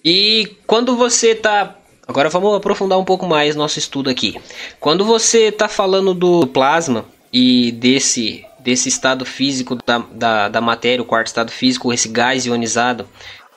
E 0.04 0.56
quando 0.66 0.96
você 0.96 1.28
está 1.30 1.78
Agora 2.06 2.28
vamos 2.28 2.54
aprofundar 2.54 2.98
um 2.98 3.04
pouco 3.04 3.26
mais 3.26 3.56
nosso 3.56 3.78
estudo 3.78 4.10
aqui. 4.10 4.38
Quando 4.78 5.04
você 5.04 5.48
está 5.48 5.68
falando 5.68 6.12
do 6.12 6.46
plasma 6.46 7.06
e 7.32 7.72
desse, 7.72 8.44
desse 8.60 8.88
estado 8.88 9.24
físico 9.24 9.76
da, 9.86 9.98
da, 9.98 10.48
da 10.48 10.60
matéria, 10.60 11.02
o 11.02 11.06
quarto 11.06 11.28
estado 11.28 11.50
físico, 11.50 11.92
esse 11.92 12.08
gás 12.08 12.44
ionizado, 12.44 13.08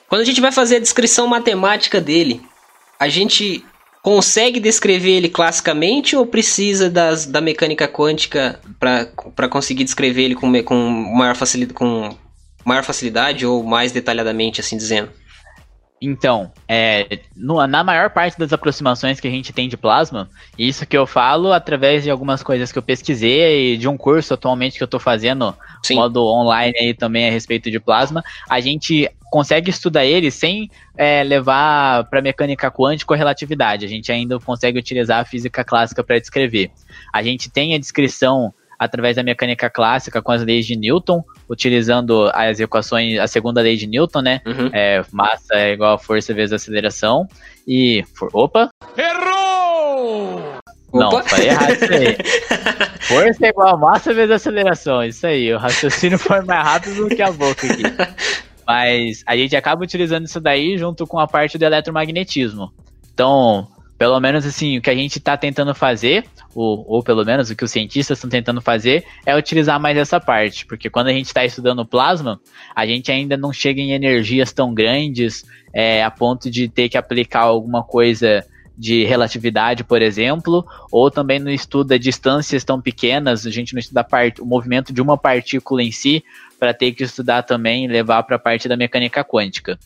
quando 0.08 0.22
a 0.22 0.24
gente 0.24 0.40
vai 0.40 0.50
fazer 0.50 0.76
a 0.76 0.80
descrição 0.80 1.26
matemática 1.26 2.00
dele, 2.00 2.40
a 2.98 3.08
gente 3.08 3.62
consegue 4.02 4.58
descrever 4.58 5.10
ele 5.10 5.28
classicamente 5.28 6.16
ou 6.16 6.24
precisa 6.24 6.88
das, 6.88 7.26
da 7.26 7.42
mecânica 7.42 7.86
quântica 7.86 8.58
para 8.80 9.48
conseguir 9.48 9.84
descrever 9.84 10.22
ele 10.22 10.34
com, 10.34 10.50
com, 10.62 10.74
maior 11.14 11.36
facilidade, 11.36 11.74
com 11.74 12.16
maior 12.64 12.82
facilidade 12.82 13.44
ou 13.44 13.62
mais 13.62 13.92
detalhadamente, 13.92 14.62
assim 14.62 14.78
dizendo? 14.78 15.10
Então, 16.00 16.52
é, 16.68 17.20
no, 17.36 17.64
na 17.66 17.82
maior 17.82 18.10
parte 18.10 18.38
das 18.38 18.52
aproximações 18.52 19.18
que 19.18 19.26
a 19.26 19.30
gente 19.30 19.52
tem 19.52 19.68
de 19.68 19.76
plasma, 19.76 20.30
isso 20.56 20.86
que 20.86 20.96
eu 20.96 21.06
falo 21.06 21.52
através 21.52 22.04
de 22.04 22.10
algumas 22.10 22.42
coisas 22.42 22.70
que 22.70 22.78
eu 22.78 22.82
pesquisei 22.82 23.74
e 23.74 23.76
de 23.76 23.88
um 23.88 23.96
curso 23.96 24.34
atualmente 24.34 24.76
que 24.76 24.82
eu 24.82 24.86
estou 24.86 25.00
fazendo, 25.00 25.54
Sim. 25.82 25.96
modo 25.96 26.24
online 26.24 26.72
aí 26.78 26.94
também 26.94 27.28
a 27.28 27.32
respeito 27.32 27.70
de 27.70 27.80
plasma, 27.80 28.22
a 28.48 28.60
gente 28.60 29.10
consegue 29.30 29.70
estudar 29.70 30.04
ele 30.04 30.30
sem 30.30 30.70
é, 30.96 31.22
levar 31.24 32.04
para 32.04 32.22
mecânica 32.22 32.70
quântica 32.70 33.12
ou 33.12 33.18
relatividade. 33.18 33.84
A 33.84 33.88
gente 33.88 34.10
ainda 34.12 34.38
consegue 34.38 34.78
utilizar 34.78 35.20
a 35.20 35.24
física 35.24 35.64
clássica 35.64 36.04
para 36.04 36.18
descrever. 36.18 36.70
A 37.12 37.22
gente 37.22 37.50
tem 37.50 37.74
a 37.74 37.78
descrição 37.78 38.54
através 38.78 39.16
da 39.16 39.22
mecânica 39.24 39.68
clássica 39.68 40.22
com 40.22 40.30
as 40.30 40.44
leis 40.44 40.64
de 40.64 40.76
Newton, 40.76 41.24
utilizando 41.48 42.30
as 42.34 42.60
equações, 42.60 43.18
a 43.18 43.26
segunda 43.26 43.60
lei 43.60 43.76
de 43.76 43.86
Newton, 43.86 44.20
né? 44.20 44.40
Uhum. 44.46 44.70
É, 44.72 45.02
massa 45.12 45.54
é 45.54 45.72
igual 45.72 45.94
a 45.94 45.98
força 45.98 46.34
vezes 46.34 46.52
aceleração. 46.52 47.26
E. 47.66 48.04
For, 48.14 48.28
opa! 48.32 48.68
Errou! 48.96 50.58
Não, 50.92 51.08
Opa. 51.08 51.22
falei 51.22 51.48
errado 51.48 51.72
isso 51.72 51.92
aí. 51.92 52.16
Força 53.00 53.46
é 53.46 53.48
igual 53.50 53.74
a 53.74 53.76
massa 53.76 54.14
vezes 54.14 54.30
aceleração. 54.30 55.04
Isso 55.04 55.26
aí, 55.26 55.52
o 55.52 55.58
raciocínio 55.58 56.18
foi 56.18 56.40
mais 56.42 56.64
rápido 56.64 57.08
do 57.08 57.14
que 57.14 57.22
a 57.22 57.30
boca 57.30 57.66
aqui. 57.66 57.82
Mas 58.66 59.22
a 59.26 59.36
gente 59.36 59.56
acaba 59.56 59.82
utilizando 59.82 60.24
isso 60.24 60.40
daí 60.40 60.76
junto 60.76 61.06
com 61.06 61.18
a 61.18 61.26
parte 61.26 61.56
do 61.58 61.64
eletromagnetismo. 61.64 62.72
Então, 63.12 63.66
pelo 63.98 64.18
menos 64.20 64.46
assim, 64.46 64.78
o 64.78 64.80
que 64.80 64.88
a 64.88 64.94
gente 64.94 65.18
está 65.18 65.36
tentando 65.36 65.74
fazer, 65.74 66.24
ou, 66.54 66.84
ou 66.88 67.02
pelo 67.02 67.24
menos 67.24 67.50
o 67.50 67.56
que 67.56 67.64
os 67.64 67.70
cientistas 67.70 68.16
estão 68.16 68.30
tentando 68.30 68.60
fazer, 68.60 69.04
é 69.26 69.36
utilizar 69.36 69.80
mais 69.80 69.98
essa 69.98 70.20
parte. 70.20 70.64
Porque 70.64 70.88
quando 70.88 71.08
a 71.08 71.12
gente 71.12 71.26
está 71.26 71.44
estudando 71.44 71.84
plasma, 71.84 72.40
a 72.74 72.86
gente 72.86 73.10
ainda 73.10 73.36
não 73.36 73.52
chega 73.52 73.80
em 73.80 73.92
energias 73.92 74.52
tão 74.52 74.72
grandes 74.72 75.44
é, 75.74 76.04
a 76.04 76.10
ponto 76.10 76.48
de 76.48 76.68
ter 76.68 76.88
que 76.88 76.96
aplicar 76.96 77.40
alguma 77.40 77.82
coisa 77.82 78.44
de 78.76 79.04
relatividade, 79.04 79.82
por 79.82 80.00
exemplo, 80.00 80.64
ou 80.92 81.10
também 81.10 81.40
no 81.40 81.50
estudo 81.50 81.88
de 81.88 81.98
distâncias 81.98 82.62
tão 82.62 82.80
pequenas, 82.80 83.44
a 83.44 83.50
gente 83.50 83.74
não 83.74 83.80
estuda 83.80 84.06
o 84.40 84.46
movimento 84.46 84.92
de 84.92 85.02
uma 85.02 85.18
partícula 85.18 85.82
em 85.82 85.90
si, 85.90 86.22
para 86.58 86.72
ter 86.72 86.92
que 86.92 87.02
estudar 87.02 87.42
também 87.42 87.88
levar 87.88 88.22
para 88.22 88.36
a 88.36 88.38
parte 88.38 88.68
da 88.68 88.76
mecânica 88.76 89.24
quântica. 89.24 89.78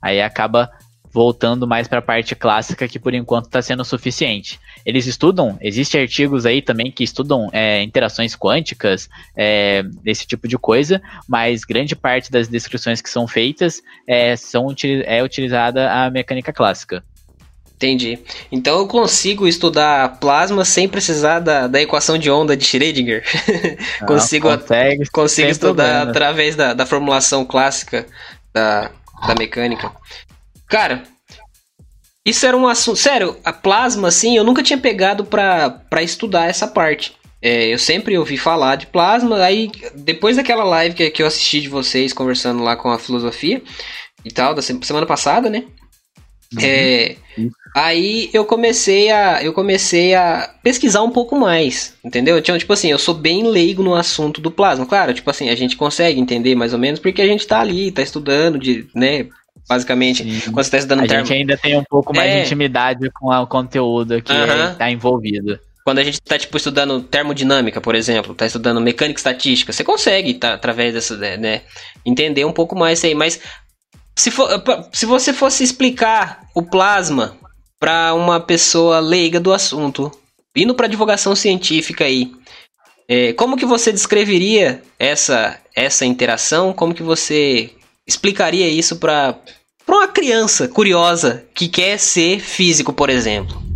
Aí 0.00 0.20
acaba 0.20 0.70
voltando 1.12 1.66
mais 1.66 1.88
para 1.88 1.98
a 1.98 2.02
parte 2.02 2.34
clássica, 2.34 2.88
que 2.88 2.98
por 2.98 3.14
enquanto 3.14 3.46
está 3.46 3.60
sendo 3.62 3.84
suficiente. 3.84 4.58
Eles 4.84 5.06
estudam, 5.06 5.58
existem 5.60 6.00
artigos 6.00 6.46
aí 6.46 6.62
também 6.62 6.90
que 6.90 7.04
estudam 7.04 7.48
é, 7.52 7.82
interações 7.82 8.36
quânticas, 8.36 9.08
é, 9.36 9.84
esse 10.04 10.26
tipo 10.26 10.46
de 10.46 10.58
coisa, 10.58 11.00
mas 11.26 11.64
grande 11.64 11.96
parte 11.96 12.30
das 12.30 12.48
descrições 12.48 13.00
que 13.00 13.10
são 13.10 13.26
feitas 13.26 13.82
é, 14.06 14.36
são, 14.36 14.74
é 15.04 15.22
utilizada 15.22 15.90
a 15.90 16.10
mecânica 16.10 16.52
clássica. 16.52 17.02
Entendi. 17.78 18.18
Então 18.50 18.80
eu 18.80 18.88
consigo 18.88 19.46
estudar 19.46 20.18
plasma 20.18 20.64
sem 20.64 20.88
precisar 20.88 21.38
da, 21.38 21.68
da 21.68 21.80
equação 21.80 22.18
de 22.18 22.28
onda 22.28 22.56
de 22.56 22.64
Schrödinger. 22.64 23.22
Ah, 24.00 24.06
consigo 24.06 24.48
consegue, 24.48 25.08
consigo 25.10 25.48
estudar 25.48 25.84
problema. 25.84 26.10
através 26.10 26.56
da, 26.56 26.74
da 26.74 26.86
formulação 26.86 27.44
clássica 27.44 28.06
da, 28.52 28.90
da 29.26 29.34
mecânica. 29.36 29.92
Cara, 30.68 31.04
isso 32.24 32.44
era 32.44 32.56
um 32.56 32.66
assunto. 32.66 32.98
Sério, 32.98 33.36
a 33.44 33.52
plasma, 33.52 34.08
assim, 34.08 34.36
eu 34.36 34.44
nunca 34.44 34.62
tinha 34.62 34.78
pegado 34.78 35.24
pra, 35.24 35.70
pra 35.70 36.02
estudar 36.02 36.48
essa 36.48 36.66
parte. 36.66 37.16
É, 37.40 37.72
eu 37.72 37.78
sempre 37.78 38.18
ouvi 38.18 38.36
falar 38.36 38.76
de 38.76 38.86
plasma, 38.86 39.42
aí 39.42 39.70
depois 39.94 40.36
daquela 40.36 40.64
live 40.64 40.94
que, 40.94 41.08
que 41.10 41.22
eu 41.22 41.26
assisti 41.26 41.60
de 41.60 41.68
vocês 41.68 42.12
conversando 42.12 42.62
lá 42.62 42.76
com 42.76 42.90
a 42.90 42.98
filosofia 42.98 43.62
e 44.24 44.30
tal, 44.30 44.54
da 44.54 44.60
semana 44.60 45.06
passada, 45.06 45.48
né? 45.48 45.64
Uhum. 46.52 46.60
É, 46.62 47.16
Aí 47.74 48.30
eu 48.32 48.44
comecei 48.44 49.10
a 49.10 49.42
eu 49.42 49.52
comecei 49.52 50.14
a 50.14 50.52
pesquisar 50.62 51.02
um 51.02 51.10
pouco 51.10 51.38
mais, 51.38 51.94
entendeu? 52.04 52.38
Então, 52.38 52.58
tipo 52.58 52.72
assim, 52.72 52.90
eu 52.90 52.98
sou 52.98 53.14
bem 53.14 53.46
leigo 53.46 53.82
no 53.82 53.94
assunto 53.94 54.40
do 54.40 54.50
plasma. 54.50 54.86
Claro, 54.86 55.14
tipo 55.14 55.30
assim, 55.30 55.48
a 55.48 55.54
gente 55.54 55.76
consegue 55.76 56.18
entender 56.18 56.54
mais 56.54 56.72
ou 56.72 56.78
menos 56.78 56.98
porque 56.98 57.22
a 57.22 57.26
gente 57.26 57.46
tá 57.46 57.60
ali, 57.60 57.92
tá 57.92 58.02
estudando 58.02 58.58
de, 58.58 58.88
né, 58.94 59.26
basicamente, 59.68 60.24
Sim. 60.24 60.50
quando 60.50 60.64
você 60.64 60.70
tá 60.70 60.78
estudando 60.78 61.04
A 61.04 61.06
termo... 61.06 61.26
gente 61.26 61.38
ainda 61.38 61.56
tem 61.56 61.76
um 61.76 61.84
pouco 61.84 62.14
mais 62.14 62.30
é... 62.30 62.36
de 62.36 62.46
intimidade 62.46 63.10
com 63.10 63.28
o 63.28 63.46
conteúdo 63.46 64.22
que 64.22 64.32
uhum. 64.32 64.74
tá 64.76 64.90
envolvido. 64.90 65.58
Quando 65.84 65.98
a 65.98 66.04
gente 66.04 66.20
tá, 66.20 66.38
tipo, 66.38 66.56
estudando 66.56 67.00
termodinâmica, 67.02 67.80
por 67.80 67.94
exemplo, 67.94 68.34
tá 68.34 68.46
estudando 68.46 68.80
mecânica 68.80 69.18
estatística, 69.18 69.72
você 69.72 69.84
consegue, 69.84 70.34
tá, 70.34 70.54
através 70.54 70.92
dessa, 70.92 71.16
né, 71.36 71.62
entender 72.04 72.44
um 72.44 72.52
pouco 72.52 72.76
mais 72.76 72.98
isso 72.98 73.06
aí, 73.06 73.14
mas 73.14 73.40
se, 74.14 74.30
for, 74.30 74.48
se 74.92 75.06
você 75.06 75.32
fosse 75.32 75.64
explicar 75.64 76.42
o 76.54 76.62
plasma 76.62 77.36
para 77.80 78.12
uma 78.14 78.40
pessoa 78.40 79.00
leiga 79.00 79.40
do 79.40 79.52
assunto, 79.52 80.10
indo 80.54 80.74
para 80.74 80.88
divulgação 80.88 81.34
científica 81.34 82.04
aí, 82.04 82.32
é, 83.08 83.32
como 83.32 83.56
que 83.56 83.64
você 83.64 83.90
descreveria 83.90 84.82
essa 84.98 85.58
essa 85.74 86.04
interação? 86.04 86.72
Como 86.72 86.92
que 86.92 87.02
você 87.02 87.70
explicaria 88.06 88.68
isso 88.68 88.96
para 88.96 89.38
uma 89.96 90.08
criança 90.08 90.68
curiosa 90.68 91.44
que 91.54 91.68
quer 91.68 91.98
ser 91.98 92.40
físico, 92.40 92.92
por 92.92 93.10
exemplo? 93.10 93.67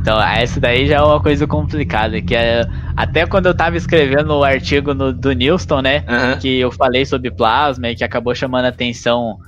Então, 0.00 0.20
essa 0.22 0.58
daí 0.58 0.86
já 0.86 0.96
é 0.96 1.02
uma 1.02 1.20
coisa 1.20 1.46
complicada, 1.46 2.22
que 2.22 2.34
é 2.34 2.62
até 2.96 3.26
quando 3.26 3.46
eu 3.46 3.54
tava 3.54 3.76
escrevendo 3.76 4.30
o 4.30 4.42
artigo 4.42 4.94
no, 4.94 5.12
do 5.12 5.32
Newston, 5.32 5.82
né, 5.82 5.98
uhum. 6.08 6.38
que 6.38 6.58
eu 6.58 6.72
falei 6.72 7.04
sobre 7.04 7.30
plasma 7.30 7.90
e 7.90 7.94
que 7.94 8.02
acabou 8.02 8.34
chamando 8.34 8.64
a 8.64 8.68
atenção 8.68 9.38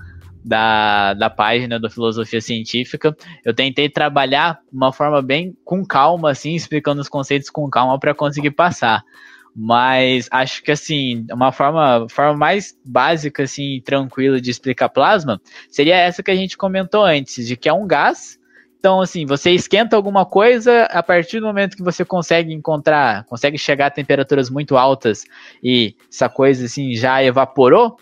da, 0.44 1.14
da 1.14 1.30
página 1.30 1.80
do 1.80 1.88
Filosofia 1.88 2.40
Científica, 2.40 3.16
eu 3.44 3.54
tentei 3.54 3.88
trabalhar 3.88 4.58
uma 4.70 4.92
forma 4.92 5.22
bem 5.22 5.56
com 5.64 5.86
calma, 5.86 6.30
assim, 6.30 6.54
explicando 6.54 7.00
os 7.00 7.08
conceitos 7.08 7.48
com 7.48 7.70
calma 7.70 7.98
para 7.98 8.14
conseguir 8.14 8.50
passar. 8.50 9.02
Mas 9.56 10.28
acho 10.30 10.62
que 10.62 10.72
assim, 10.72 11.26
uma 11.30 11.52
forma, 11.52 12.06
forma 12.10 12.36
mais 12.36 12.74
básica, 12.84 13.42
assim, 13.42 13.80
tranquila 13.84 14.40
de 14.40 14.50
explicar 14.50 14.88
plasma 14.88 15.40
seria 15.70 15.96
essa 15.96 16.22
que 16.22 16.30
a 16.30 16.36
gente 16.36 16.56
comentou 16.56 17.04
antes, 17.04 17.46
de 17.46 17.56
que 17.56 17.68
é 17.68 17.72
um 17.72 17.86
gás 17.86 18.38
então, 18.82 19.00
assim, 19.00 19.24
você 19.24 19.52
esquenta 19.52 19.94
alguma 19.94 20.26
coisa 20.26 20.86
a 20.86 21.04
partir 21.04 21.38
do 21.38 21.46
momento 21.46 21.76
que 21.76 21.84
você 21.84 22.04
consegue 22.04 22.52
encontrar, 22.52 23.24
consegue 23.26 23.56
chegar 23.56 23.86
a 23.86 23.90
temperaturas 23.90 24.50
muito 24.50 24.76
altas 24.76 25.24
e 25.62 25.94
essa 26.12 26.28
coisa 26.28 26.64
assim 26.64 26.92
já 26.92 27.22
evaporou, 27.22 27.96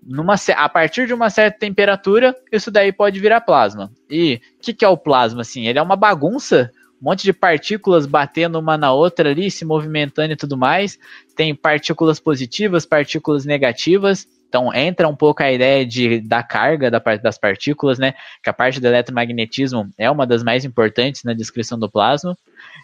numa, 0.00 0.36
a 0.54 0.68
partir 0.68 1.08
de 1.08 1.12
uma 1.12 1.30
certa 1.30 1.58
temperatura, 1.58 2.32
isso 2.52 2.70
daí 2.70 2.92
pode 2.92 3.18
virar 3.18 3.40
plasma. 3.40 3.90
E 4.08 4.40
o 4.56 4.60
que, 4.62 4.72
que 4.72 4.84
é 4.84 4.88
o 4.88 4.96
plasma? 4.96 5.40
Assim, 5.40 5.66
ele 5.66 5.80
é 5.80 5.82
uma 5.82 5.96
bagunça 5.96 6.70
um 7.02 7.10
monte 7.10 7.24
de 7.24 7.32
partículas 7.32 8.06
batendo 8.06 8.58
uma 8.58 8.76
na 8.78 8.92
outra 8.92 9.30
ali, 9.30 9.50
se 9.50 9.64
movimentando 9.64 10.32
e 10.32 10.36
tudo 10.36 10.56
mais. 10.56 10.96
Tem 11.34 11.54
partículas 11.56 12.20
positivas, 12.20 12.86
partículas 12.86 13.44
negativas. 13.44 14.28
Então 14.48 14.72
entra 14.74 15.06
um 15.06 15.14
pouco 15.14 15.42
a 15.42 15.52
ideia 15.52 15.84
de, 15.84 16.20
da 16.20 16.42
carga 16.42 16.90
da 16.90 17.00
parte 17.00 17.22
das 17.22 17.38
partículas, 17.38 17.98
né? 17.98 18.14
Que 18.42 18.48
a 18.48 18.52
parte 18.52 18.80
do 18.80 18.86
eletromagnetismo 18.86 19.90
é 19.98 20.10
uma 20.10 20.26
das 20.26 20.42
mais 20.42 20.64
importantes 20.64 21.22
na 21.22 21.34
descrição 21.34 21.78
do 21.78 21.90
plasma. 21.90 22.36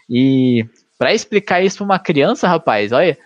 E 0.09 0.65
para 0.97 1.13
explicar 1.13 1.61
isso 1.61 1.77
para 1.77 1.85
uma 1.85 1.99
criança, 1.99 2.47
rapaz, 2.47 2.91
olha, 2.91 3.17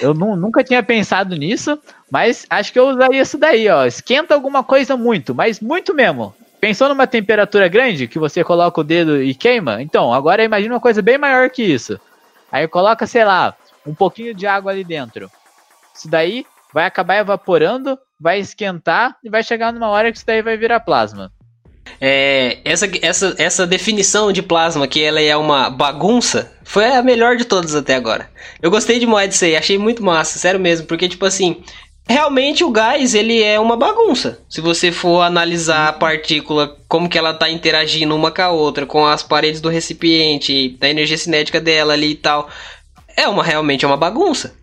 eu 0.00 0.14
nunca 0.14 0.62
tinha 0.62 0.82
pensado 0.82 1.34
nisso, 1.36 1.78
mas 2.10 2.46
acho 2.48 2.72
que 2.72 2.78
eu 2.78 2.88
usaria 2.88 3.22
isso 3.22 3.36
daí, 3.36 3.68
ó. 3.68 3.84
Esquenta 3.84 4.34
alguma 4.34 4.62
coisa 4.62 4.96
muito, 4.96 5.34
mas 5.34 5.60
muito 5.60 5.94
mesmo. 5.94 6.34
Pensou 6.60 6.88
numa 6.88 7.06
temperatura 7.06 7.68
grande 7.68 8.06
que 8.06 8.18
você 8.18 8.44
coloca 8.44 8.80
o 8.80 8.84
dedo 8.84 9.22
e 9.22 9.34
queima? 9.34 9.82
Então, 9.82 10.12
agora 10.12 10.44
imagine 10.44 10.74
uma 10.74 10.80
coisa 10.80 11.00
bem 11.00 11.18
maior 11.18 11.48
que 11.50 11.62
isso. 11.62 11.98
Aí 12.52 12.68
coloca, 12.68 13.06
sei 13.06 13.24
lá, 13.24 13.56
um 13.86 13.94
pouquinho 13.94 14.34
de 14.34 14.46
água 14.46 14.70
ali 14.70 14.84
dentro. 14.84 15.30
Isso 15.94 16.08
daí 16.08 16.44
vai 16.72 16.86
acabar 16.86 17.16
evaporando, 17.16 17.98
vai 18.20 18.38
esquentar 18.38 19.16
e 19.24 19.30
vai 19.30 19.42
chegar 19.42 19.72
numa 19.72 19.88
hora 19.88 20.10
que 20.10 20.18
isso 20.18 20.26
daí 20.26 20.42
vai 20.42 20.56
virar 20.56 20.80
plasma. 20.80 21.32
É, 22.00 22.58
essa, 22.64 22.88
essa, 23.02 23.34
essa 23.38 23.66
definição 23.66 24.32
de 24.32 24.42
plasma, 24.42 24.86
que 24.86 25.02
ela 25.02 25.20
é 25.20 25.36
uma 25.36 25.70
bagunça, 25.70 26.52
foi 26.62 26.84
a 26.86 27.02
melhor 27.02 27.36
de 27.36 27.44
todas 27.44 27.74
até 27.74 27.94
agora. 27.94 28.30
Eu 28.62 28.70
gostei 28.70 28.98
demais 28.98 29.28
disso 29.30 29.44
aí, 29.44 29.56
achei 29.56 29.78
muito 29.78 30.02
massa, 30.02 30.38
sério 30.38 30.60
mesmo, 30.60 30.86
porque, 30.86 31.08
tipo 31.08 31.24
assim, 31.24 31.62
realmente 32.08 32.64
o 32.64 32.70
gás, 32.70 33.14
ele 33.14 33.42
é 33.42 33.58
uma 33.58 33.76
bagunça. 33.76 34.40
Se 34.48 34.60
você 34.60 34.92
for 34.92 35.22
analisar 35.22 35.88
a 35.88 35.92
partícula, 35.92 36.76
como 36.88 37.08
que 37.08 37.18
ela 37.18 37.34
tá 37.34 37.50
interagindo 37.50 38.14
uma 38.14 38.30
com 38.30 38.42
a 38.42 38.50
outra, 38.50 38.86
com 38.86 39.06
as 39.06 39.22
paredes 39.22 39.60
do 39.60 39.68
recipiente, 39.68 40.76
da 40.78 40.88
energia 40.88 41.18
cinética 41.18 41.60
dela 41.60 41.92
ali 41.92 42.12
e 42.12 42.16
tal, 42.16 42.48
é 43.16 43.28
uma 43.28 43.44
realmente 43.44 43.84
é 43.84 43.88
uma 43.88 43.96
bagunça. 43.96 44.54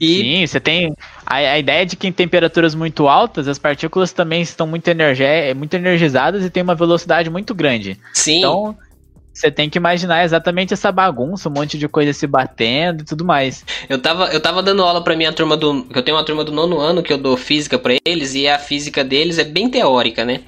E... 0.00 0.22
Sim, 0.22 0.46
você 0.46 0.60
tem 0.60 0.94
a, 1.28 1.36
a, 1.36 1.58
ideia 1.58 1.84
de 1.84 1.94
que 1.94 2.06
em 2.06 2.12
temperaturas 2.12 2.74
muito 2.74 3.06
altas 3.06 3.46
as 3.46 3.58
partículas 3.58 4.12
também 4.12 4.40
estão 4.40 4.66
muito, 4.66 4.90
muito 5.54 5.74
energizadas 5.74 6.42
e 6.42 6.48
tem 6.48 6.62
uma 6.62 6.74
velocidade 6.74 7.28
muito 7.28 7.54
grande. 7.54 7.98
Sim. 8.14 8.38
Então 8.38 8.76
você 9.34 9.50
tem 9.50 9.70
que 9.70 9.78
imaginar 9.78 10.24
exatamente 10.24 10.74
essa 10.74 10.90
bagunça, 10.90 11.48
um 11.48 11.52
monte 11.52 11.78
de 11.78 11.86
coisa 11.86 12.12
se 12.12 12.26
batendo 12.26 13.02
e 13.02 13.04
tudo 13.04 13.24
mais. 13.24 13.64
Eu 13.88 14.00
tava, 14.00 14.26
eu 14.32 14.40
tava 14.40 14.62
dando 14.62 14.82
aula 14.82 15.04
pra 15.04 15.14
minha 15.14 15.32
turma 15.32 15.56
do. 15.56 15.86
Eu 15.94 16.02
tenho 16.02 16.16
uma 16.16 16.24
turma 16.24 16.42
do 16.42 16.50
nono 16.50 16.80
ano 16.80 17.02
que 17.02 17.12
eu 17.12 17.18
dou 17.18 17.36
física 17.36 17.78
para 17.78 17.94
eles 18.04 18.34
e 18.34 18.48
a 18.48 18.58
física 18.58 19.04
deles 19.04 19.38
é 19.38 19.44
bem 19.44 19.68
teórica, 19.68 20.24
né? 20.24 20.40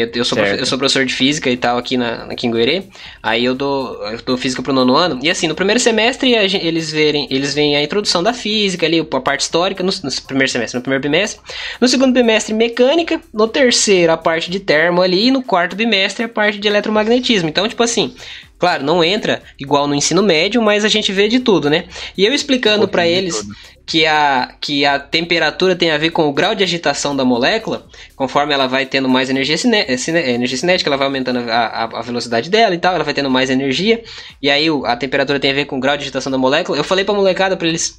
Eu, 0.00 0.10
eu, 0.14 0.24
sou 0.24 0.38
eu 0.38 0.66
sou 0.66 0.78
professor 0.78 1.04
de 1.04 1.14
física 1.14 1.50
e 1.50 1.56
tal 1.56 1.78
aqui, 1.78 1.96
na, 1.96 2.28
em 2.30 2.50
Goerê. 2.50 2.84
Aí 3.22 3.44
eu 3.44 3.54
dou, 3.54 4.02
eu 4.06 4.20
dou 4.22 4.36
física 4.36 4.62
pro 4.62 4.72
nono 4.72 4.96
ano. 4.96 5.18
E 5.22 5.30
assim, 5.30 5.46
no 5.48 5.54
primeiro 5.54 5.80
semestre 5.80 6.32
eles 6.34 6.90
verem, 6.90 7.26
eles 7.30 7.54
veem 7.54 7.76
a 7.76 7.82
introdução 7.82 8.22
da 8.22 8.32
física 8.32 8.86
ali, 8.86 9.00
a 9.00 9.20
parte 9.20 9.42
histórica, 9.42 9.82
no, 9.82 9.90
no, 9.90 10.22
primeiro 10.26 10.50
semestre, 10.50 10.78
no 10.78 10.82
primeiro 10.82 11.02
bimestre. 11.02 11.40
No 11.80 11.88
segundo 11.88 12.12
bimestre, 12.12 12.54
mecânica. 12.54 13.20
No 13.32 13.46
terceiro, 13.46 14.12
a 14.12 14.16
parte 14.16 14.50
de 14.50 14.60
termo 14.60 15.02
ali. 15.02 15.28
E 15.28 15.30
no 15.30 15.42
quarto 15.42 15.76
bimestre, 15.76 16.24
a 16.24 16.28
parte 16.28 16.58
de 16.58 16.66
eletromagnetismo. 16.66 17.48
Então, 17.48 17.68
tipo 17.68 17.82
assim, 17.82 18.14
Claro, 18.60 18.84
não 18.84 19.02
entra 19.02 19.42
igual 19.58 19.88
no 19.88 19.94
ensino 19.94 20.22
médio, 20.22 20.60
mas 20.60 20.84
a 20.84 20.88
gente 20.88 21.10
vê 21.10 21.28
de 21.28 21.40
tudo, 21.40 21.70
né? 21.70 21.86
E 22.14 22.26
eu 22.26 22.34
explicando 22.34 22.86
para 22.86 23.08
eles 23.08 23.42
que 23.90 24.06
a, 24.06 24.54
que 24.60 24.86
a 24.86 25.00
temperatura 25.00 25.74
tem 25.74 25.90
a 25.90 25.98
ver 25.98 26.10
com 26.10 26.28
o 26.28 26.32
grau 26.32 26.54
de 26.54 26.62
agitação 26.62 27.16
da 27.16 27.24
molécula, 27.24 27.88
conforme 28.14 28.54
ela 28.54 28.68
vai 28.68 28.86
tendo 28.86 29.08
mais 29.08 29.28
energia, 29.28 29.58
cine, 29.58 29.78
energia 29.78 30.56
cinética, 30.56 30.88
ela 30.88 30.96
vai 30.96 31.08
aumentando 31.08 31.40
a, 31.50 31.56
a, 31.56 31.84
a, 31.98 32.00
velocidade 32.00 32.48
dela 32.48 32.72
e 32.72 32.78
tal, 32.78 32.94
ela 32.94 33.02
vai 33.02 33.12
tendo 33.12 33.28
mais 33.28 33.50
energia, 33.50 34.00
e 34.40 34.48
aí 34.48 34.68
a 34.84 34.96
temperatura 34.96 35.40
tem 35.40 35.50
a 35.50 35.54
ver 35.54 35.64
com 35.64 35.76
o 35.76 35.80
grau 35.80 35.96
de 35.96 36.04
agitação 36.04 36.30
da 36.30 36.38
molécula. 36.38 36.78
Eu 36.78 36.84
falei 36.84 37.04
pra 37.04 37.12
molecada 37.12 37.56
para 37.56 37.66
eles, 37.66 37.98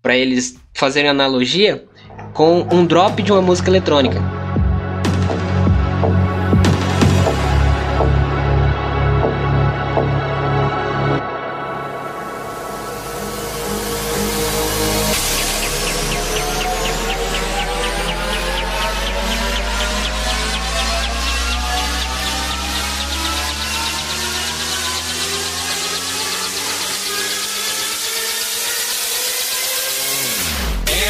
pra 0.00 0.16
eles 0.16 0.56
fazerem 0.72 1.10
analogia 1.10 1.84
com 2.32 2.66
um 2.72 2.86
drop 2.86 3.22
de 3.22 3.30
uma 3.30 3.42
música 3.42 3.68
eletrônica. 3.68 4.39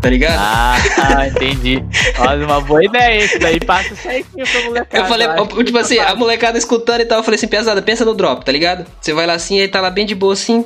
Tá 0.00 0.10
ligado? 0.10 0.38
Ah, 0.38 1.26
entendi. 1.28 1.84
Olha, 2.18 2.44
uma 2.44 2.60
boa 2.60 2.84
ideia. 2.84 3.24
Isso 3.24 3.38
daí 3.38 3.60
passa 3.60 3.94
isso 3.94 4.08
aí 4.08 4.24
pra 4.24 4.62
molecada. 4.64 5.02
Eu 5.02 5.06
falei, 5.06 5.26
eu, 5.26 5.64
tipo 5.64 5.78
assim, 5.78 5.98
a 5.98 6.14
molecada 6.14 6.58
escutando 6.58 7.00
e 7.00 7.04
tal, 7.04 7.18
eu 7.18 7.24
falei 7.24 7.36
assim, 7.36 7.48
pesada, 7.48 7.82
pensa 7.82 8.04
no 8.04 8.14
drop, 8.14 8.44
tá 8.44 8.52
ligado? 8.52 8.86
Você 9.00 9.12
vai 9.12 9.26
lá 9.26 9.34
assim, 9.34 9.60
aí 9.60 9.68
tá 9.68 9.80
lá 9.80 9.90
bem 9.90 10.06
de 10.06 10.14
boa 10.14 10.32
assim, 10.32 10.64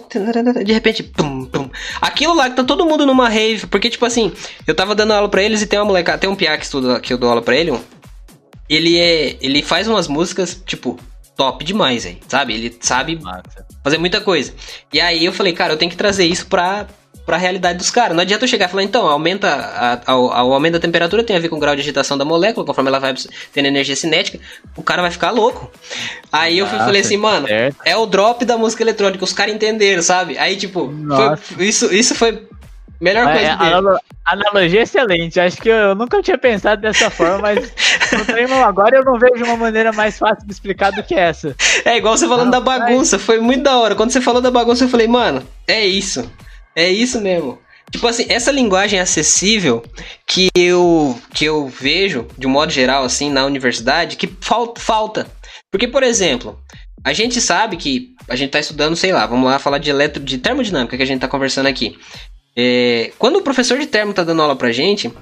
de 0.64 0.72
repente, 0.72 1.02
pum, 1.02 1.46
pum. 1.46 1.70
Aquilo 2.00 2.34
lá 2.34 2.50
que 2.50 2.56
tá 2.56 2.64
todo 2.64 2.86
mundo 2.86 3.06
numa 3.06 3.28
rave, 3.28 3.66
porque 3.66 3.90
tipo 3.90 4.04
assim, 4.04 4.32
eu 4.66 4.74
tava 4.74 4.94
dando 4.94 5.12
aula 5.12 5.28
pra 5.28 5.42
eles 5.42 5.62
e 5.62 5.66
tem 5.66 5.78
uma 5.78 5.86
molecada, 5.86 6.18
tem 6.18 6.30
um 6.30 6.36
piá 6.36 6.56
que 6.56 6.64
estuda, 6.64 7.00
que 7.00 7.12
eu 7.12 7.18
dou 7.18 7.30
aula 7.30 7.42
pra 7.42 7.56
ele, 7.56 7.72
ele 8.68 8.98
é, 8.98 9.36
ele 9.40 9.62
faz 9.62 9.88
umas 9.88 10.08
músicas, 10.08 10.60
tipo, 10.64 10.98
top 11.36 11.64
demais 11.64 12.06
aí, 12.06 12.18
sabe? 12.28 12.54
Ele 12.54 12.76
sabe 12.80 13.18
fazer 13.82 13.98
muita 13.98 14.20
coisa. 14.20 14.52
E 14.92 15.00
aí 15.00 15.24
eu 15.24 15.32
falei, 15.32 15.52
cara, 15.52 15.72
eu 15.72 15.76
tenho 15.76 15.90
que 15.90 15.96
trazer 15.96 16.24
isso 16.24 16.46
pra, 16.46 16.86
para 17.24 17.36
a 17.36 17.38
realidade 17.38 17.78
dos 17.78 17.90
caras. 17.90 18.14
Não 18.14 18.22
adianta 18.22 18.44
eu 18.44 18.48
chegar 18.48 18.66
e 18.66 18.68
falar, 18.68 18.82
então, 18.82 19.06
aumenta 19.06 19.48
a, 19.48 20.12
a, 20.12 20.16
o 20.16 20.52
aumento 20.52 20.74
da 20.74 20.80
temperatura 20.80 21.22
tem 21.22 21.36
a 21.36 21.38
ver 21.38 21.48
com 21.48 21.56
o 21.56 21.60
grau 21.60 21.74
de 21.74 21.80
agitação 21.80 22.18
da 22.18 22.24
molécula, 22.24 22.66
conforme 22.66 22.88
ela 22.88 22.98
vai 22.98 23.14
tendo 23.52 23.66
energia 23.66 23.96
cinética, 23.96 24.38
o 24.76 24.82
cara 24.82 25.02
vai 25.02 25.10
ficar 25.10 25.30
louco. 25.30 25.70
Aí 26.30 26.58
eu 26.58 26.66
falei 26.66 27.00
assim, 27.00 27.16
mano, 27.16 27.46
certo. 27.46 27.76
é 27.84 27.96
o 27.96 28.06
drop 28.06 28.44
da 28.44 28.56
música 28.56 28.82
eletrônica, 28.82 29.24
os 29.24 29.32
caras 29.32 29.54
entenderam, 29.54 30.02
sabe? 30.02 30.36
Aí, 30.38 30.56
tipo, 30.56 30.92
foi, 31.46 31.66
isso, 31.66 31.92
isso 31.92 32.14
foi 32.14 32.46
melhor 33.00 33.26
coisa 33.26 33.40
é, 33.40 33.56
dele. 33.56 33.98
A 34.24 34.34
analogia 34.34 34.80
é 34.80 34.82
excelente. 34.84 35.40
Acho 35.40 35.56
que 35.56 35.68
eu 35.68 35.94
nunca 35.94 36.22
tinha 36.22 36.38
pensado 36.38 36.80
dessa 36.80 37.10
forma, 37.10 37.38
mas 37.38 37.72
agora 38.64 38.96
eu 38.96 39.04
não 39.04 39.18
vejo 39.18 39.44
uma 39.44 39.56
maneira 39.56 39.92
mais 39.92 40.18
fácil 40.18 40.46
de 40.46 40.52
explicar 40.52 40.92
do 40.92 41.02
que 41.02 41.14
essa. 41.14 41.54
É 41.84 41.96
igual 41.96 42.16
você 42.16 42.28
falando 42.28 42.44
não, 42.44 42.52
da 42.52 42.60
bagunça, 42.60 43.16
mas... 43.16 43.26
foi 43.26 43.40
muito 43.40 43.64
da 43.64 43.76
hora. 43.76 43.96
Quando 43.96 44.10
você 44.10 44.20
falou 44.20 44.40
da 44.40 44.50
bagunça, 44.50 44.84
eu 44.84 44.88
falei, 44.88 45.08
mano, 45.08 45.42
é 45.66 45.84
isso. 45.84 46.30
É 46.74 46.90
isso 46.90 47.20
mesmo. 47.20 47.58
Tipo 47.90 48.06
assim, 48.06 48.24
essa 48.28 48.50
linguagem 48.50 48.98
acessível 48.98 49.84
que 50.26 50.48
eu, 50.56 51.18
que 51.34 51.44
eu 51.44 51.68
vejo, 51.68 52.26
de 52.38 52.46
um 52.46 52.50
modo 52.50 52.72
geral, 52.72 53.04
assim, 53.04 53.30
na 53.30 53.44
universidade, 53.44 54.16
que 54.16 54.26
falta. 54.40 54.80
falta. 54.80 55.26
Porque, 55.70 55.86
por 55.86 56.02
exemplo, 56.02 56.58
a 57.04 57.12
gente 57.12 57.40
sabe 57.40 57.76
que 57.76 58.14
a 58.28 58.34
gente 58.34 58.48
está 58.48 58.60
estudando, 58.60 58.96
sei 58.96 59.12
lá, 59.12 59.26
vamos 59.26 59.50
lá 59.50 59.58
falar 59.58 59.78
de 59.78 59.90
eletro, 59.90 60.22
de 60.22 60.38
termodinâmica 60.38 60.96
que 60.96 61.02
a 61.02 61.06
gente 61.06 61.16
está 61.16 61.28
conversando 61.28 61.66
aqui. 61.66 61.98
É, 62.56 63.12
quando 63.18 63.36
o 63.36 63.42
professor 63.42 63.78
de 63.78 63.86
termo 63.86 64.12
está 64.12 64.22
dando 64.22 64.40
aula 64.40 64.56
pra 64.56 64.72
gente, 64.72 65.12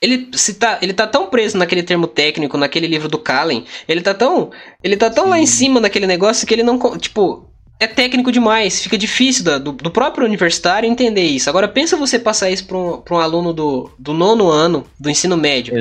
ele 0.00 0.28
se 0.32 0.54
tá, 0.54 0.78
ele 0.80 0.92
tá 0.92 1.06
tão 1.06 1.26
preso 1.28 1.58
naquele 1.58 1.82
termo 1.82 2.06
técnico, 2.06 2.56
naquele 2.56 2.86
livro 2.86 3.08
do 3.08 3.18
Kallen, 3.18 3.66
ele 3.86 4.00
tá 4.00 4.14
tão, 4.14 4.50
ele 4.82 4.96
tá 4.96 5.10
tão 5.10 5.24
Sim. 5.24 5.30
lá 5.30 5.38
em 5.38 5.46
cima 5.46 5.80
daquele 5.80 6.06
negócio 6.06 6.46
que 6.46 6.54
ele 6.54 6.62
não, 6.62 6.78
tipo, 6.96 7.49
é 7.80 7.86
técnico 7.86 8.30
demais, 8.30 8.82
fica 8.82 8.98
difícil 8.98 9.42
do, 9.42 9.72
do, 9.72 9.90
próprio 9.90 10.26
universitário 10.26 10.88
entender 10.88 11.22
isso. 11.24 11.48
Agora 11.48 11.66
pensa 11.66 11.96
você 11.96 12.18
passar 12.18 12.50
isso 12.50 12.66
para 12.66 12.76
um, 12.76 13.02
um 13.10 13.16
aluno 13.16 13.54
do, 13.54 13.90
do 13.98 14.12
nono 14.12 14.50
ano 14.50 14.86
do 14.98 15.08
ensino 15.08 15.34
médio. 15.34 15.74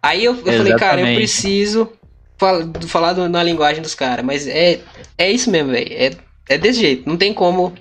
Aí 0.00 0.24
eu, 0.24 0.36
eu 0.46 0.52
falei, 0.52 0.74
cara, 0.76 1.00
eu 1.00 1.16
preciso 1.16 1.92
falar, 2.38 2.64
falar 2.86 3.14
na 3.28 3.42
linguagem 3.42 3.82
dos 3.82 3.96
caras, 3.96 4.24
mas 4.24 4.46
é, 4.46 4.80
é 5.18 5.30
isso 5.30 5.50
mesmo, 5.50 5.72
velho. 5.72 5.92
É, 5.92 6.12
é 6.48 6.56
desse 6.56 6.80
jeito, 6.80 7.08
não 7.08 7.16
tem 7.16 7.34
como 7.34 7.74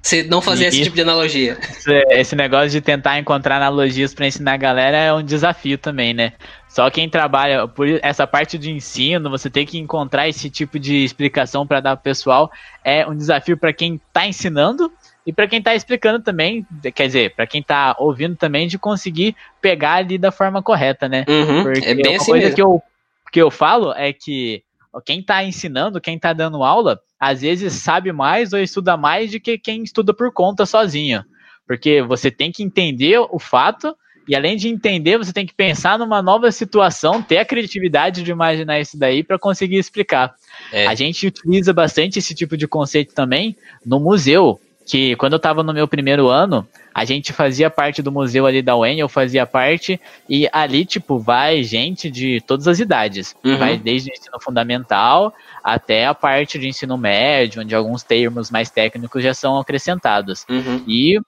você 0.00 0.22
não 0.22 0.40
fazer 0.40 0.66
e 0.66 0.68
esse 0.68 0.82
tipo 0.82 0.94
de 0.94 1.02
analogia. 1.02 1.58
Esse 2.10 2.36
negócio 2.36 2.70
de 2.70 2.80
tentar 2.80 3.18
encontrar 3.18 3.56
analogias 3.56 4.14
para 4.14 4.26
ensinar 4.26 4.52
a 4.52 4.56
galera 4.58 4.98
é 4.98 5.12
um 5.12 5.22
desafio 5.22 5.78
também, 5.78 6.14
né? 6.14 6.34
Só 6.74 6.90
quem 6.90 7.08
trabalha 7.08 7.68
por 7.68 7.86
essa 8.02 8.26
parte 8.26 8.58
de 8.58 8.68
ensino, 8.68 9.30
você 9.30 9.48
tem 9.48 9.64
que 9.64 9.78
encontrar 9.78 10.28
esse 10.28 10.50
tipo 10.50 10.76
de 10.76 11.04
explicação 11.04 11.64
para 11.64 11.78
dar 11.78 11.94
pro 11.94 12.02
pessoal, 12.02 12.50
é 12.82 13.06
um 13.06 13.14
desafio 13.14 13.56
para 13.56 13.72
quem 13.72 13.94
está 13.94 14.26
ensinando 14.26 14.92
e 15.24 15.32
para 15.32 15.46
quem 15.46 15.60
está 15.60 15.72
explicando 15.72 16.18
também, 16.18 16.66
quer 16.92 17.06
dizer, 17.06 17.32
para 17.36 17.46
quem 17.46 17.60
está 17.60 17.94
ouvindo 17.96 18.34
também, 18.34 18.66
de 18.66 18.76
conseguir 18.76 19.36
pegar 19.60 19.94
ali 19.94 20.18
da 20.18 20.32
forma 20.32 20.60
correta, 20.60 21.08
né? 21.08 21.24
Uhum, 21.28 21.62
Porque 21.62 21.86
é 21.86 21.94
bem 21.94 22.08
uma 22.08 22.16
assim 22.16 22.32
coisa 22.32 22.46
mesmo. 22.46 22.56
que 22.56 22.62
eu, 22.62 22.82
que 23.30 23.40
eu 23.40 23.50
falo 23.52 23.92
é 23.92 24.12
que 24.12 24.64
quem 25.06 25.20
está 25.20 25.44
ensinando, 25.44 26.00
quem 26.00 26.16
está 26.16 26.32
dando 26.32 26.64
aula, 26.64 27.00
às 27.20 27.42
vezes 27.42 27.72
sabe 27.74 28.10
mais 28.10 28.52
ou 28.52 28.58
estuda 28.58 28.96
mais 28.96 29.30
do 29.30 29.38
que 29.38 29.56
quem 29.58 29.84
estuda 29.84 30.12
por 30.12 30.32
conta 30.32 30.66
sozinho. 30.66 31.24
Porque 31.68 32.02
você 32.02 32.32
tem 32.32 32.50
que 32.50 32.64
entender 32.64 33.20
o 33.20 33.38
fato 33.38 33.96
e 34.26 34.34
além 34.34 34.56
de 34.56 34.68
entender, 34.68 35.18
você 35.18 35.32
tem 35.32 35.46
que 35.46 35.54
pensar 35.54 35.98
numa 35.98 36.22
nova 36.22 36.50
situação, 36.50 37.22
ter 37.22 37.38
a 37.38 37.44
criatividade 37.44 38.22
de 38.22 38.30
imaginar 38.30 38.80
isso 38.80 38.98
daí 38.98 39.22
para 39.22 39.38
conseguir 39.38 39.76
explicar. 39.76 40.34
É. 40.72 40.86
A 40.86 40.94
gente 40.94 41.26
utiliza 41.26 41.72
bastante 41.72 42.18
esse 42.18 42.34
tipo 42.34 42.56
de 42.56 42.66
conceito 42.66 43.14
também 43.14 43.56
no 43.84 44.00
museu, 44.00 44.60
que 44.86 45.16
quando 45.16 45.32
eu 45.32 45.38
estava 45.38 45.62
no 45.62 45.72
meu 45.72 45.88
primeiro 45.88 46.28
ano, 46.28 46.66
a 46.94 47.04
gente 47.04 47.32
fazia 47.32 47.68
parte 47.68 48.00
do 48.00 48.12
museu 48.12 48.46
ali 48.46 48.62
da 48.62 48.76
UEN, 48.76 48.98
eu 48.98 49.08
fazia 49.08 49.44
parte, 49.44 50.00
e 50.28 50.48
ali, 50.52 50.84
tipo, 50.84 51.18
vai 51.18 51.62
gente 51.64 52.08
de 52.10 52.40
todas 52.46 52.68
as 52.68 52.78
idades. 52.78 53.34
Uhum. 53.42 53.56
Vai 53.56 53.76
desde 53.76 54.10
o 54.10 54.12
ensino 54.12 54.38
fundamental 54.40 55.34
até 55.62 56.06
a 56.06 56.14
parte 56.14 56.58
de 56.58 56.68
ensino 56.68 56.96
médio, 56.96 57.62
onde 57.62 57.74
alguns 57.74 58.02
termos 58.02 58.50
mais 58.50 58.70
técnicos 58.70 59.22
já 59.22 59.34
são 59.34 59.58
acrescentados. 59.58 60.46
Uhum. 60.48 60.84
E, 60.86 61.18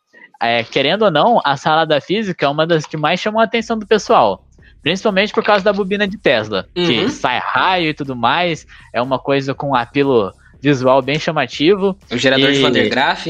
é, 0.40 0.62
querendo 0.64 1.02
ou 1.02 1.10
não, 1.10 1.40
a 1.44 1.56
sala 1.56 1.84
da 1.84 2.00
física 2.00 2.46
é 2.46 2.48
uma 2.48 2.66
das 2.66 2.86
que 2.86 2.96
mais 2.96 3.20
chamou 3.20 3.40
a 3.40 3.44
atenção 3.44 3.78
do 3.78 3.86
pessoal. 3.86 4.44
Principalmente 4.82 5.32
por 5.32 5.42
causa 5.42 5.64
da 5.64 5.72
bobina 5.72 6.06
de 6.06 6.16
Tesla, 6.16 6.66
uhum. 6.76 6.86
que 6.86 7.08
sai 7.10 7.40
raio 7.42 7.90
e 7.90 7.94
tudo 7.94 8.14
mais, 8.14 8.66
é 8.92 9.02
uma 9.02 9.18
coisa 9.18 9.52
com 9.52 9.70
um 9.70 9.74
apelo 9.74 10.32
visual 10.60 11.02
bem 11.02 11.18
chamativo. 11.18 11.96
O 12.10 12.16
gerador 12.16 12.50
e... 12.50 12.52
de 12.54 12.60
Van 12.60 12.70
der 12.70 12.88
Graaf? 12.88 13.26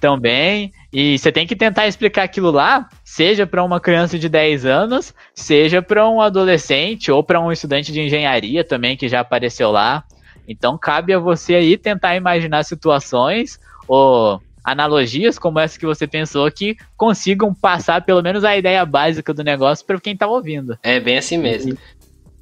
Também. 0.00 0.72
E 0.92 1.18
você 1.18 1.30
tem 1.30 1.46
que 1.46 1.54
tentar 1.54 1.86
explicar 1.86 2.22
aquilo 2.22 2.50
lá, 2.50 2.88
seja 3.04 3.46
para 3.46 3.62
uma 3.62 3.78
criança 3.78 4.18
de 4.18 4.28
10 4.28 4.64
anos, 4.64 5.14
seja 5.34 5.82
para 5.82 6.08
um 6.08 6.20
adolescente 6.20 7.12
ou 7.12 7.22
para 7.22 7.40
um 7.40 7.52
estudante 7.52 7.92
de 7.92 8.00
engenharia 8.00 8.64
também 8.64 8.96
que 8.96 9.08
já 9.08 9.20
apareceu 9.20 9.70
lá. 9.70 10.02
Então 10.48 10.78
cabe 10.78 11.12
a 11.12 11.18
você 11.18 11.54
aí 11.54 11.76
tentar 11.76 12.16
imaginar 12.16 12.64
situações 12.64 13.60
ou 13.86 14.40
analogias 14.64 15.38
como 15.38 15.58
essa 15.58 15.78
que 15.78 15.86
você 15.86 16.06
pensou 16.06 16.50
que 16.50 16.76
consigam 16.96 17.54
passar 17.54 18.04
pelo 18.04 18.22
menos 18.22 18.44
a 18.44 18.56
ideia 18.56 18.84
básica 18.84 19.32
do 19.32 19.44
negócio 19.44 19.84
para 19.84 20.00
quem 20.00 20.16
tá 20.16 20.26
ouvindo. 20.26 20.78
É 20.82 21.00
bem 21.00 21.18
assim 21.18 21.38
mesmo. 21.38 21.76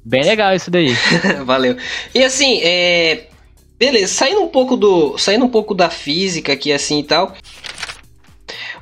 Bem 0.03 0.23
legal 0.23 0.55
isso 0.55 0.71
daí. 0.71 0.93
Valeu. 1.45 1.77
E 2.15 2.23
assim, 2.23 2.61
é, 2.63 3.27
Beleza, 3.79 4.13
saindo 4.13 4.41
um 4.41 4.49
pouco 4.49 4.75
do, 4.75 5.17
saindo 5.17 5.45
um 5.45 5.49
pouco 5.49 5.73
da 5.73 5.89
física 5.89 6.51
aqui 6.51 6.73
assim 6.73 6.99
e 6.99 7.03
tal. 7.03 7.33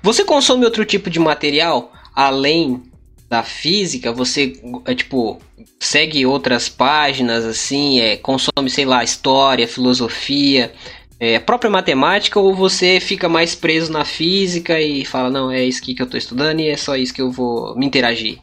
Você 0.01 0.23
consome 0.23 0.65
outro 0.65 0.83
tipo 0.83 1.07
de 1.07 1.19
material 1.19 1.93
além 2.15 2.81
da 3.29 3.43
física? 3.43 4.11
Você 4.11 4.59
é 4.85 4.95
tipo 4.95 5.39
segue 5.79 6.25
outras 6.25 6.67
páginas 6.67 7.45
assim, 7.45 7.99
é, 7.99 8.17
consome, 8.17 8.71
sei 8.71 8.85
lá, 8.85 9.03
história, 9.03 9.67
filosofia, 9.67 10.73
é, 11.19 11.39
própria 11.39 11.69
matemática 11.69 12.39
ou 12.39 12.53
você 12.53 12.99
fica 12.99 13.27
mais 13.27 13.55
preso 13.55 13.91
na 13.91 14.05
física 14.05 14.79
e 14.79 15.03
fala, 15.03 15.29
não, 15.29 15.51
é 15.51 15.63
isso 15.63 15.81
que 15.81 15.99
eu 15.99 16.05
estou 16.05 16.17
estudando 16.17 16.59
e 16.59 16.69
é 16.69 16.77
só 16.77 16.95
isso 16.95 17.13
que 17.13 17.21
eu 17.21 17.31
vou 17.31 17.75
me 17.75 17.85
interagir? 17.85 18.39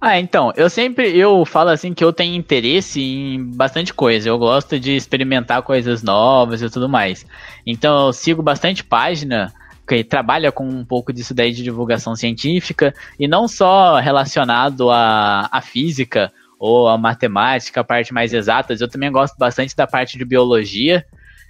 Ah, 0.00 0.18
então, 0.18 0.52
eu 0.56 0.70
sempre 0.70 1.18
eu 1.18 1.44
falo 1.44 1.70
assim 1.70 1.92
que 1.92 2.04
eu 2.04 2.12
tenho 2.12 2.36
interesse 2.36 3.02
em 3.02 3.42
bastante 3.42 3.92
coisa. 3.92 4.28
Eu 4.28 4.38
gosto 4.38 4.78
de 4.78 4.94
experimentar 4.94 5.60
coisas 5.62 6.04
novas 6.04 6.62
e 6.62 6.70
tudo 6.70 6.88
mais. 6.88 7.26
Então 7.66 8.06
eu 8.06 8.12
sigo 8.12 8.40
bastante 8.40 8.84
página 8.84 9.52
que 9.88 10.04
trabalha 10.04 10.52
com 10.52 10.68
um 10.68 10.84
pouco 10.84 11.12
disso 11.12 11.34
daí 11.34 11.50
de 11.50 11.64
divulgação 11.64 12.14
científica 12.14 12.94
e 13.18 13.26
não 13.26 13.48
só 13.48 13.98
relacionado 13.98 14.88
à, 14.88 15.48
à 15.50 15.60
física 15.60 16.32
ou 16.60 16.86
à 16.86 16.96
matemática, 16.96 17.80
a 17.80 17.84
parte 17.84 18.14
mais 18.14 18.32
exatas. 18.32 18.80
Eu 18.80 18.88
também 18.88 19.10
gosto 19.10 19.36
bastante 19.36 19.74
da 19.74 19.86
parte 19.86 20.16
de 20.16 20.24
biologia. 20.24 21.04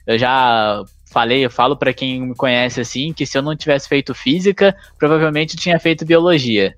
Eu 0.09 0.16
já 0.16 0.82
falei, 1.12 1.44
eu 1.44 1.50
falo 1.50 1.76
para 1.76 1.92
quem 1.92 2.22
me 2.28 2.34
conhece 2.34 2.80
assim, 2.80 3.12
que 3.12 3.26
se 3.26 3.36
eu 3.36 3.42
não 3.42 3.54
tivesse 3.54 3.86
feito 3.86 4.14
física, 4.14 4.74
provavelmente 4.98 5.54
eu 5.54 5.61
tinha 5.61 5.78
feito 5.78 6.06
biologia, 6.06 6.74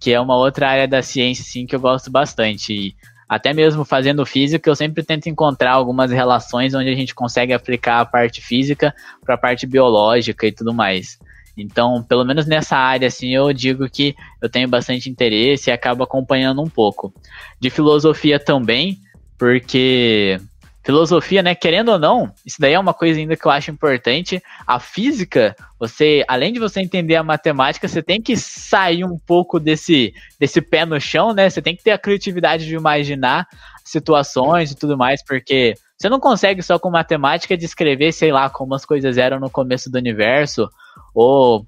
que 0.00 0.12
é 0.12 0.20
uma 0.20 0.36
outra 0.36 0.68
área 0.68 0.88
da 0.88 1.00
ciência 1.00 1.42
assim 1.42 1.64
que 1.64 1.76
eu 1.76 1.80
gosto 1.80 2.10
bastante. 2.10 2.72
E 2.72 2.96
até 3.28 3.54
mesmo 3.54 3.84
fazendo 3.84 4.26
física, 4.26 4.68
eu 4.68 4.74
sempre 4.74 5.04
tento 5.04 5.28
encontrar 5.28 5.70
algumas 5.70 6.10
relações 6.10 6.74
onde 6.74 6.90
a 6.90 6.94
gente 6.96 7.14
consegue 7.14 7.52
aplicar 7.52 8.00
a 8.00 8.04
parte 8.04 8.40
física 8.40 8.92
para 9.24 9.36
a 9.36 9.38
parte 9.38 9.64
biológica 9.64 10.44
e 10.44 10.50
tudo 10.50 10.74
mais. 10.74 11.20
Então, 11.56 12.02
pelo 12.02 12.24
menos 12.24 12.46
nessa 12.46 12.76
área, 12.76 13.06
assim, 13.06 13.32
eu 13.32 13.52
digo 13.52 13.88
que 13.88 14.16
eu 14.42 14.50
tenho 14.50 14.66
bastante 14.66 15.08
interesse 15.08 15.70
e 15.70 15.72
acabo 15.72 16.02
acompanhando 16.02 16.60
um 16.60 16.68
pouco. 16.68 17.14
De 17.60 17.70
filosofia 17.70 18.40
também, 18.40 18.98
porque 19.38 20.40
filosofia, 20.84 21.42
né, 21.42 21.54
querendo 21.54 21.90
ou 21.90 21.98
não, 21.98 22.32
isso 22.44 22.56
daí 22.60 22.72
é 22.72 22.78
uma 22.78 22.92
coisa 22.92 23.18
ainda 23.18 23.36
que 23.36 23.46
eu 23.46 23.50
acho 23.50 23.70
importante. 23.70 24.42
A 24.66 24.80
física, 24.80 25.54
você, 25.78 26.24
além 26.26 26.52
de 26.52 26.58
você 26.58 26.80
entender 26.80 27.14
a 27.14 27.22
matemática, 27.22 27.86
você 27.86 28.02
tem 28.02 28.20
que 28.20 28.36
sair 28.36 29.04
um 29.04 29.18
pouco 29.18 29.60
desse, 29.60 30.12
desse 30.40 30.60
pé 30.60 30.84
no 30.84 31.00
chão, 31.00 31.32
né? 31.32 31.48
Você 31.48 31.62
tem 31.62 31.76
que 31.76 31.84
ter 31.84 31.92
a 31.92 31.98
criatividade 31.98 32.66
de 32.66 32.74
imaginar 32.74 33.46
situações 33.84 34.72
e 34.72 34.76
tudo 34.76 34.98
mais, 34.98 35.24
porque 35.24 35.74
você 35.96 36.08
não 36.08 36.18
consegue 36.18 36.62
só 36.62 36.78
com 36.78 36.90
matemática 36.90 37.56
descrever, 37.56 38.10
sei 38.12 38.32
lá, 38.32 38.50
como 38.50 38.74
as 38.74 38.84
coisas 38.84 39.16
eram 39.16 39.38
no 39.38 39.48
começo 39.48 39.88
do 39.88 39.98
universo, 39.98 40.68
ou 41.14 41.64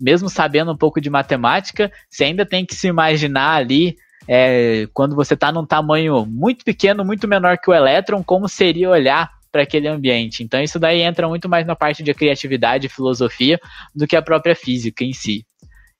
mesmo 0.00 0.28
sabendo 0.28 0.70
um 0.70 0.76
pouco 0.76 1.00
de 1.00 1.10
matemática, 1.10 1.90
você 2.08 2.24
ainda 2.24 2.46
tem 2.46 2.64
que 2.64 2.76
se 2.76 2.86
imaginar 2.86 3.56
ali 3.56 3.96
é, 4.26 4.86
quando 4.92 5.14
você 5.14 5.34
está 5.34 5.50
num 5.50 5.66
tamanho 5.66 6.24
muito 6.26 6.64
pequeno, 6.64 7.04
muito 7.04 7.26
menor 7.26 7.58
que 7.58 7.70
o 7.70 7.74
elétron, 7.74 8.22
como 8.22 8.48
seria 8.48 8.90
olhar 8.90 9.30
para 9.50 9.62
aquele 9.62 9.88
ambiente. 9.88 10.42
Então 10.42 10.62
isso 10.62 10.78
daí 10.78 11.02
entra 11.02 11.28
muito 11.28 11.48
mais 11.48 11.66
na 11.66 11.76
parte 11.76 12.02
de 12.02 12.14
criatividade 12.14 12.86
e 12.86 12.90
filosofia 12.90 13.60
do 13.94 14.06
que 14.06 14.16
a 14.16 14.22
própria 14.22 14.56
física 14.56 15.04
em 15.04 15.12
si. 15.12 15.44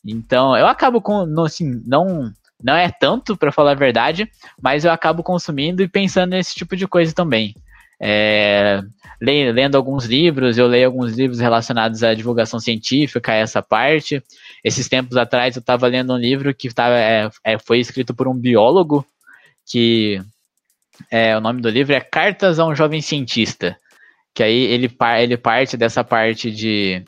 Então 0.05 0.57
eu 0.57 0.67
acabo 0.67 1.01
com, 1.01 1.27
não, 1.27 1.45
assim, 1.45 1.83
não 1.87 2.33
não 2.63 2.77
é 2.77 2.89
tanto 2.91 3.37
para 3.37 3.51
falar 3.51 3.73
a 3.73 3.75
verdade, 3.75 4.31
mas 4.61 4.85
eu 4.85 4.93
acabo 4.93 5.23
consumindo 5.23 5.83
e 5.83 5.89
pensando 5.89 6.31
nesse 6.31 6.55
tipo 6.55 6.77
de 6.77 6.87
coisa 6.87 7.13
também. 7.13 7.55
É, 8.01 8.81
lendo 9.21 9.77
alguns 9.77 10.05
livros, 10.07 10.59
eu 10.59 10.67
leio 10.67 10.87
alguns 10.87 11.17
livros 11.17 11.41
relacionados 11.41 12.03
à 12.03 12.15
divulgação 12.15 12.59
científica, 12.61 13.33
a 13.33 13.37
essa 13.37 13.63
parte. 13.63 14.23
Esses 14.63 14.89
tempos 14.89 15.17
atrás 15.17 15.57
eu 15.57 15.61
estava 15.61 15.87
lendo 15.87 16.13
um 16.13 16.19
livro 16.19 16.55
que 16.55 16.73
tava, 16.73 16.97
é, 16.97 17.29
é, 17.45 17.59
foi 17.59 17.81
escrito 17.81 18.15
por 18.15 18.29
um 18.29 18.35
biólogo, 18.35 19.05
que 19.67 20.21
é, 21.11 21.37
o 21.37 21.41
nome 21.41 21.61
do 21.61 21.69
livro 21.69 21.95
é 21.95 22.01
Cartas 22.01 22.59
a 22.59 22.67
um 22.67 22.75
Jovem 22.75 23.01
Cientista. 23.01 23.77
Que 24.35 24.43
aí 24.43 24.63
ele, 24.65 24.91
ele 25.19 25.37
parte 25.37 25.77
dessa 25.77 26.03
parte 26.03 26.51
de 26.51 27.05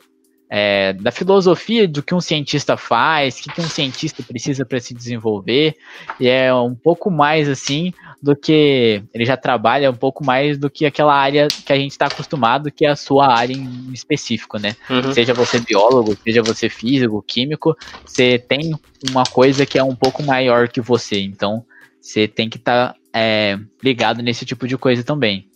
é, 0.49 0.93
da 0.93 1.11
filosofia 1.11 1.87
do 1.87 2.03
que 2.03 2.13
um 2.13 2.21
cientista 2.21 2.77
faz, 2.77 3.39
o 3.39 3.43
que, 3.43 3.53
que 3.53 3.61
um 3.61 3.67
cientista 3.69 4.21
precisa 4.23 4.65
para 4.65 4.79
se 4.79 4.93
desenvolver, 4.93 5.75
e 6.19 6.27
é 6.27 6.53
um 6.53 6.75
pouco 6.75 7.09
mais 7.09 7.49
assim 7.49 7.91
do 8.21 8.35
que 8.35 9.03
ele 9.13 9.25
já 9.25 9.37
trabalha 9.37 9.91
um 9.91 9.95
pouco 9.95 10.23
mais 10.23 10.57
do 10.57 10.69
que 10.69 10.85
aquela 10.85 11.15
área 11.15 11.47
que 11.47 11.71
a 11.71 11.75
gente 11.75 11.91
está 11.91 12.07
acostumado, 12.07 12.71
que 12.71 12.85
é 12.85 12.89
a 12.89 12.95
sua 12.95 13.33
área 13.33 13.53
em 13.53 13.91
específico, 13.93 14.57
né? 14.57 14.75
Uhum. 14.89 15.13
Seja 15.13 15.33
você 15.33 15.59
biólogo, 15.59 16.17
seja 16.23 16.41
você 16.41 16.69
físico, 16.69 17.23
químico, 17.25 17.75
você 18.05 18.39
tem 18.39 18.73
uma 19.09 19.23
coisa 19.23 19.65
que 19.65 19.77
é 19.77 19.83
um 19.83 19.95
pouco 19.95 20.23
maior 20.23 20.67
que 20.67 20.81
você, 20.81 21.19
então 21.19 21.65
você 22.01 22.27
tem 22.27 22.49
que 22.49 22.57
estar 22.57 22.93
tá, 22.93 22.95
é, 23.13 23.57
ligado 23.83 24.21
nesse 24.21 24.45
tipo 24.45 24.67
de 24.67 24.77
coisa 24.77 25.03
também. 25.03 25.47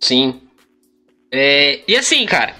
Sim. 0.00 0.40
É, 1.30 1.80
e 1.88 1.96
assim, 1.96 2.24
cara, 2.24 2.54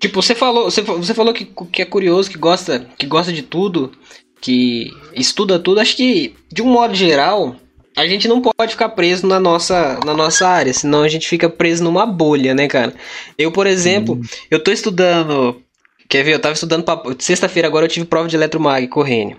Tipo, 0.00 0.22
você 0.22 0.34
falou, 0.34 0.64
você, 0.64 0.80
você 0.80 1.12
falou 1.12 1.34
que, 1.34 1.44
que 1.44 1.82
é 1.82 1.84
curioso, 1.84 2.30
que 2.30 2.38
gosta, 2.38 2.80
que 2.96 3.04
gosta 3.04 3.30
de 3.30 3.42
tudo, 3.42 3.92
que 4.40 4.90
estuda 5.14 5.58
tudo. 5.58 5.78
Acho 5.78 5.94
que, 5.94 6.34
de 6.50 6.62
um 6.62 6.72
modo 6.72 6.94
geral, 6.94 7.56
a 7.96 8.06
gente 8.06 8.28
não 8.28 8.40
pode 8.40 8.72
ficar 8.72 8.90
preso 8.90 9.26
na 9.26 9.40
nossa, 9.40 9.98
na 10.04 10.14
nossa 10.14 10.46
área, 10.46 10.72
senão 10.72 11.02
a 11.02 11.08
gente 11.08 11.28
fica 11.28 11.48
preso 11.48 11.82
numa 11.82 12.06
bolha, 12.06 12.54
né, 12.54 12.68
cara? 12.68 12.94
Eu, 13.36 13.50
por 13.50 13.66
exemplo, 13.66 14.14
hum. 14.14 14.22
eu 14.50 14.62
tô 14.62 14.70
estudando. 14.70 15.60
Quer 16.08 16.24
ver? 16.24 16.34
Eu 16.34 16.40
tava 16.40 16.54
estudando 16.54 16.84
pra. 16.84 17.00
Sexta-feira 17.18 17.68
agora 17.68 17.86
eu 17.86 17.90
tive 17.90 18.06
prova 18.06 18.28
de 18.28 18.36
eletromag 18.36 18.88
correndo. 18.88 19.36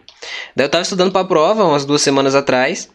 Daí 0.55 0.65
eu 0.65 0.69
tava 0.69 0.83
estudando 0.83 1.11
pra 1.11 1.23
prova 1.23 1.63
umas 1.63 1.85
duas 1.85 2.01
semanas 2.01 2.35
atrás. 2.35 2.89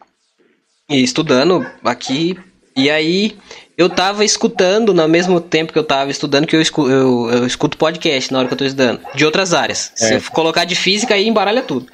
E 0.89 1.03
estudando 1.03 1.67
aqui. 1.83 2.39
E 2.77 2.91
aí 2.91 3.37
eu 3.77 3.89
tava 3.89 4.25
escutando, 4.25 4.95
no 4.95 5.09
mesmo 5.09 5.41
tempo 5.41 5.73
que 5.73 5.79
eu 5.79 5.85
tava 5.85 6.11
estudando, 6.11 6.47
que 6.47 6.55
eu 6.55 6.61
escuto, 6.61 6.91
eu, 6.91 7.31
eu 7.31 7.47
escuto 7.47 7.77
podcast 7.77 8.33
na 8.33 8.39
hora 8.39 8.49
que 8.49 8.55
eu 8.55 8.59
tô 8.59 8.65
estudando, 8.65 9.01
de 9.15 9.25
outras 9.25 9.53
áreas. 9.53 9.93
É. 10.01 10.07
Se 10.07 10.15
eu 10.15 10.33
colocar 10.33 10.65
de 10.65 10.75
física, 10.75 11.15
aí 11.15 11.27
embaralha 11.27 11.63
tudo. 11.63 11.87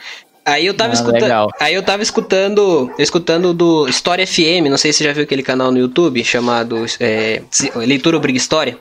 Aí 0.45 0.67
eu 0.67 0.75
tava 0.75 0.91
ah, 0.91 0.95
escutando. 0.95 1.49
Aí 1.61 1.75
eu 1.75 1.83
tava 1.83 2.03
escutando. 2.03 2.93
Escutando 2.99 3.55
do 3.55 3.89
História 3.89 4.27
FM. 4.27 4.69
Não 4.69 4.77
sei 4.77 4.93
se 4.93 4.99
você 4.99 5.05
já 5.05 5.13
viu 5.13 5.23
aquele 5.23 5.43
canal 5.43 5.71
no 5.71 5.79
YouTube 5.79 6.25
chamado 6.25 6.85
é, 6.99 7.43
Leitura 7.77 8.17
Obriga 8.17 8.37
História. 8.37 8.79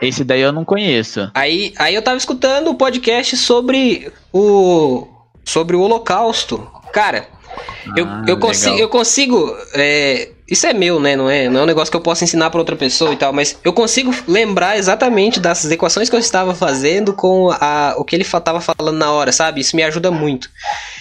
Esse 0.00 0.24
daí 0.24 0.40
eu 0.40 0.52
não 0.52 0.64
conheço. 0.64 1.30
Aí, 1.34 1.72
aí 1.78 1.94
eu 1.94 2.02
tava 2.02 2.16
escutando 2.16 2.68
o 2.68 2.74
podcast 2.74 3.36
sobre 3.36 4.12
o. 4.32 5.06
Sobre 5.44 5.76
o 5.76 5.80
Holocausto. 5.80 6.66
Cara, 6.92 7.28
eu, 7.96 8.06
ah, 8.06 8.24
eu, 8.26 8.38
consigo, 8.38 8.78
eu 8.78 8.88
consigo. 8.88 9.56
É, 9.74 10.30
isso 10.48 10.66
é 10.66 10.72
meu, 10.72 11.00
né? 11.00 11.16
Não 11.16 11.28
é, 11.28 11.48
não 11.48 11.60
é 11.60 11.62
um 11.64 11.66
negócio 11.66 11.90
que 11.90 11.96
eu 11.96 12.00
posso 12.00 12.22
ensinar 12.22 12.50
para 12.50 12.60
outra 12.60 12.76
pessoa 12.76 13.12
e 13.12 13.16
tal, 13.16 13.32
mas 13.32 13.58
eu 13.64 13.72
consigo 13.72 14.14
lembrar 14.28 14.78
exatamente 14.78 15.40
das 15.40 15.64
equações 15.70 16.08
que 16.08 16.14
eu 16.14 16.20
estava 16.20 16.54
fazendo 16.54 17.12
com 17.12 17.50
a, 17.50 17.94
o 17.98 18.04
que 18.04 18.14
ele 18.14 18.22
estava 18.22 18.60
falando 18.60 18.96
na 18.96 19.10
hora, 19.10 19.32
sabe? 19.32 19.60
Isso 19.60 19.74
me 19.74 19.82
ajuda 19.82 20.10
muito. 20.10 20.48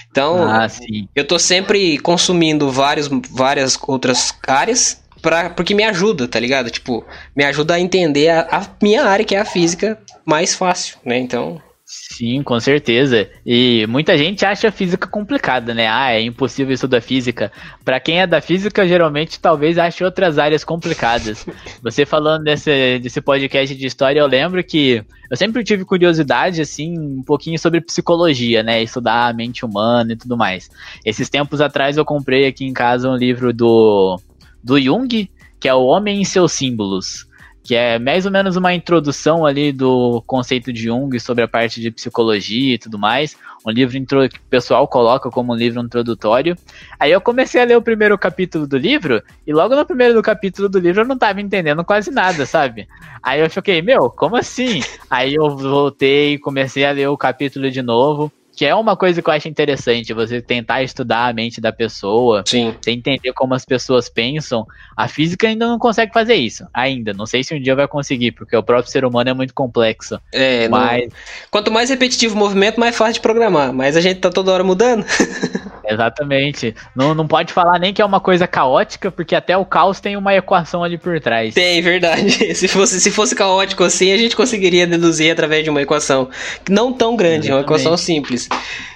Então, 0.09 0.43
ah, 0.47 0.67
eu 1.15 1.27
tô 1.27 1.37
sempre 1.37 1.97
consumindo 1.99 2.71
vários, 2.71 3.09
várias 3.29 3.77
outras 3.87 4.33
áreas 4.47 5.01
pra, 5.21 5.49
porque 5.49 5.73
me 5.73 5.83
ajuda, 5.83 6.27
tá 6.27 6.39
ligado? 6.39 6.69
Tipo, 6.69 7.05
me 7.35 7.43
ajuda 7.43 7.73
a 7.73 7.79
entender 7.79 8.29
a, 8.29 8.47
a 8.51 8.67
minha 8.81 9.03
área, 9.03 9.25
que 9.25 9.35
é 9.35 9.39
a 9.39 9.45
física, 9.45 9.99
mais 10.23 10.55
fácil, 10.55 10.97
né? 11.03 11.17
Então, 11.17 11.61
Sim, 12.07 12.43
com 12.43 12.59
certeza. 12.59 13.27
E 13.43 13.85
muita 13.87 14.15
gente 14.17 14.45
acha 14.45 14.67
a 14.67 14.71
física 14.71 15.07
complicada, 15.07 15.73
né? 15.73 15.87
Ah, 15.87 16.13
é 16.13 16.21
impossível 16.21 16.71
estudar 16.71 17.01
física. 17.01 17.51
Para 17.83 17.99
quem 17.99 18.21
é 18.21 18.27
da 18.27 18.39
física, 18.39 18.87
geralmente 18.87 19.39
talvez 19.39 19.77
ache 19.77 20.03
outras 20.03 20.37
áreas 20.37 20.63
complicadas. 20.63 21.45
Você 21.81 22.05
falando 22.05 22.43
desse, 22.43 22.99
desse 22.99 23.19
podcast 23.19 23.75
de 23.75 23.87
história, 23.87 24.19
eu 24.19 24.27
lembro 24.27 24.63
que 24.63 25.03
eu 25.29 25.35
sempre 25.35 25.63
tive 25.63 25.83
curiosidade, 25.83 26.61
assim, 26.61 26.97
um 26.97 27.23
pouquinho 27.23 27.57
sobre 27.57 27.81
psicologia, 27.81 28.61
né? 28.61 28.83
Estudar 28.83 29.27
a 29.27 29.33
mente 29.33 29.65
humana 29.65 30.13
e 30.13 30.15
tudo 30.15 30.37
mais. 30.37 30.69
Esses 31.03 31.27
tempos 31.27 31.59
atrás 31.59 31.97
eu 31.97 32.05
comprei 32.05 32.45
aqui 32.45 32.65
em 32.65 32.73
casa 32.73 33.09
um 33.09 33.15
livro 33.15 33.51
do, 33.51 34.19
do 34.63 34.79
Jung, 34.79 35.29
que 35.59 35.67
é 35.67 35.73
O 35.73 35.85
Homem 35.85 36.21
e 36.21 36.25
Seus 36.25 36.51
Símbolos 36.51 37.27
que 37.65 37.73
é 37.73 37.97
mais 37.97 38.27
ou 38.27 38.31
menos 38.31 38.55
uma 38.55 38.75
introdução 38.75 39.43
ali 39.43 39.71
do 39.71 40.21
conceito 40.27 40.71
de 40.71 40.83
Jung 40.83 41.19
sobre 41.19 41.43
a 41.43 41.47
parte 41.47 41.81
de 41.81 41.89
psicologia 41.89 42.75
e 42.75 42.77
tudo 42.77 42.99
mais. 42.99 43.35
Um 43.65 43.71
livro 43.71 43.99
que 44.29 44.37
o 44.37 44.49
pessoal 44.51 44.87
coloca 44.87 45.31
como 45.31 45.51
um 45.51 45.55
livro 45.55 45.81
introdutório. 45.81 46.55
Aí 46.99 47.11
eu 47.11 47.19
comecei 47.19 47.59
a 47.59 47.65
ler 47.65 47.75
o 47.75 47.81
primeiro 47.81 48.15
capítulo 48.19 48.67
do 48.67 48.77
livro, 48.77 49.19
e 49.47 49.51
logo 49.51 49.75
no 49.75 49.83
primeiro 49.83 50.21
capítulo 50.21 50.69
do 50.69 50.77
livro 50.77 51.01
eu 51.01 51.07
não 51.07 51.15
estava 51.15 51.41
entendendo 51.41 51.83
quase 51.83 52.11
nada, 52.11 52.45
sabe? 52.45 52.87
Aí 53.23 53.41
eu 53.41 53.49
fiquei, 53.49 53.81
meu, 53.81 54.11
como 54.11 54.35
assim? 54.35 54.81
Aí 55.09 55.33
eu 55.33 55.57
voltei, 55.57 56.37
comecei 56.37 56.85
a 56.85 56.91
ler 56.91 57.07
o 57.07 57.17
capítulo 57.17 57.71
de 57.71 57.81
novo 57.81 58.31
que 58.55 58.65
é 58.65 58.73
uma 58.73 58.95
coisa 58.95 59.21
que 59.21 59.29
eu 59.29 59.33
acho 59.33 59.47
interessante, 59.47 60.13
você 60.13 60.41
tentar 60.41 60.81
estudar 60.81 61.27
a 61.27 61.33
mente 61.33 61.59
da 61.59 61.71
pessoa, 61.71 62.43
Sim. 62.45 62.73
você 62.81 62.91
entender 62.91 63.33
como 63.33 63.53
as 63.53 63.65
pessoas 63.65 64.07
pensam. 64.07 64.65
A 64.95 65.07
física 65.07 65.47
ainda 65.47 65.67
não 65.67 65.77
consegue 65.77 66.13
fazer 66.13 66.35
isso, 66.35 66.65
ainda. 66.73 67.13
Não 67.13 67.25
sei 67.25 67.43
se 67.43 67.53
um 67.53 67.61
dia 67.61 67.75
vai 67.75 67.87
conseguir, 67.87 68.31
porque 68.31 68.55
o 68.55 68.63
próprio 68.63 68.91
ser 68.91 69.03
humano 69.03 69.29
é 69.29 69.33
muito 69.33 69.53
complexo. 69.53 70.19
É, 70.31 70.67
mas... 70.69 71.03
Não... 71.03 71.09
quanto 71.51 71.71
mais 71.71 71.89
repetitivo 71.89 72.35
o 72.35 72.37
movimento, 72.37 72.79
mais 72.79 72.95
fácil 72.95 73.15
de 73.15 73.21
programar. 73.21 73.73
Mas 73.73 73.97
a 73.97 74.01
gente 74.01 74.19
tá 74.19 74.29
toda 74.29 74.51
hora 74.51 74.63
mudando. 74.63 75.05
Exatamente. 75.87 76.75
Não, 76.95 77.13
não 77.13 77.27
pode 77.27 77.53
falar 77.53 77.79
nem 77.79 77.93
que 77.93 78.01
é 78.01 78.05
uma 78.05 78.19
coisa 78.19 78.47
caótica, 78.47 79.11
porque 79.11 79.35
até 79.35 79.55
o 79.55 79.65
caos 79.65 79.99
tem 79.99 80.17
uma 80.17 80.33
equação 80.33 80.83
ali 80.83 80.97
por 80.97 81.19
trás. 81.19 81.53
Tem, 81.53 81.81
verdade. 81.81 82.55
Se 82.55 82.67
fosse, 82.67 82.99
se 82.99 83.11
fosse 83.11 83.35
caótico 83.35 83.83
assim, 83.83 84.11
a 84.11 84.17
gente 84.17 84.35
conseguiria 84.35 84.87
deduzir 84.87 85.31
através 85.31 85.63
de 85.63 85.69
uma 85.69 85.81
equação 85.81 86.29
não 86.69 86.91
tão 86.91 87.15
grande, 87.15 87.47
Exatamente. 87.47 87.51
uma 87.51 87.61
equação 87.61 87.97
simples. 87.97 88.44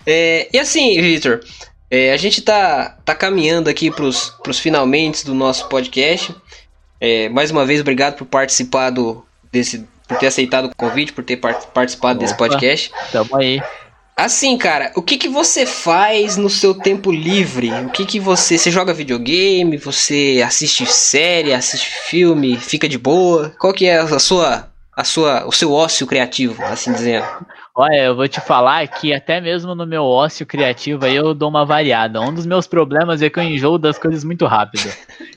É, 0.05 0.47
e 0.51 0.59
assim, 0.59 0.99
Victor, 1.01 1.41
É, 1.91 2.13
a 2.13 2.17
gente 2.17 2.41
tá, 2.43 2.97
tá 3.03 3.15
caminhando 3.15 3.67
aqui 3.67 3.89
pros, 3.89 4.29
pros 4.43 4.59
finalmente 4.59 5.25
do 5.25 5.33
nosso 5.33 5.67
podcast. 5.67 6.35
É, 7.01 7.29
mais 7.29 7.49
uma 7.49 7.65
vez, 7.65 7.81
obrigado 7.81 8.15
por 8.15 8.25
participar 8.25 8.91
do, 8.91 9.25
desse, 9.51 9.87
por 10.07 10.17
ter 10.17 10.27
aceitado 10.27 10.65
o 10.65 10.75
convite, 10.75 11.11
por 11.13 11.23
ter 11.23 11.37
participado 11.37 12.19
Opa, 12.19 12.25
desse 12.25 12.37
podcast. 12.37 12.91
Tamo 13.11 13.35
aí. 13.35 13.59
Assim, 14.15 14.57
cara, 14.57 14.91
o 14.95 15.01
que 15.01 15.17
que 15.17 15.29
você 15.29 15.65
faz 15.65 16.35
no 16.35 16.49
seu 16.49 16.75
tempo 16.75 17.09
livre? 17.09 17.71
O 17.71 17.89
que 17.89 18.05
que 18.05 18.19
você, 18.19 18.57
você 18.57 18.69
joga 18.69 18.93
videogame? 18.93 19.77
Você 19.77 20.43
assiste 20.45 20.85
série, 20.85 21.53
assiste 21.53 21.87
filme, 22.09 22.57
fica 22.57 22.87
de 22.87 22.97
boa? 22.97 23.51
Qual 23.57 23.73
que 23.73 23.85
é 23.85 23.97
a 23.97 24.19
sua, 24.19 24.69
a 24.95 25.03
sua, 25.05 25.47
o 25.47 25.51
seu 25.51 25.71
ócio 25.71 26.05
criativo, 26.05 26.61
assim 26.65 26.91
dizendo? 26.91 27.25
Olha, 27.81 28.03
eu 28.03 28.15
vou 28.15 28.27
te 28.27 28.41
falar 28.41 28.85
que 28.87 29.13
até 29.13 29.39
mesmo 29.39 29.73
no 29.73 29.87
meu 29.87 30.03
ócio 30.03 30.45
criativo 30.45 31.05
aí 31.05 31.15
eu 31.15 31.33
dou 31.33 31.47
uma 31.47 31.65
variada. 31.65 32.19
Um 32.19 32.33
dos 32.33 32.45
meus 32.45 32.67
problemas 32.67 33.21
é 33.21 33.29
que 33.29 33.39
eu 33.39 33.43
enjoo 33.43 33.77
das 33.77 33.97
coisas 33.97 34.21
muito 34.25 34.45
rápido. 34.45 34.91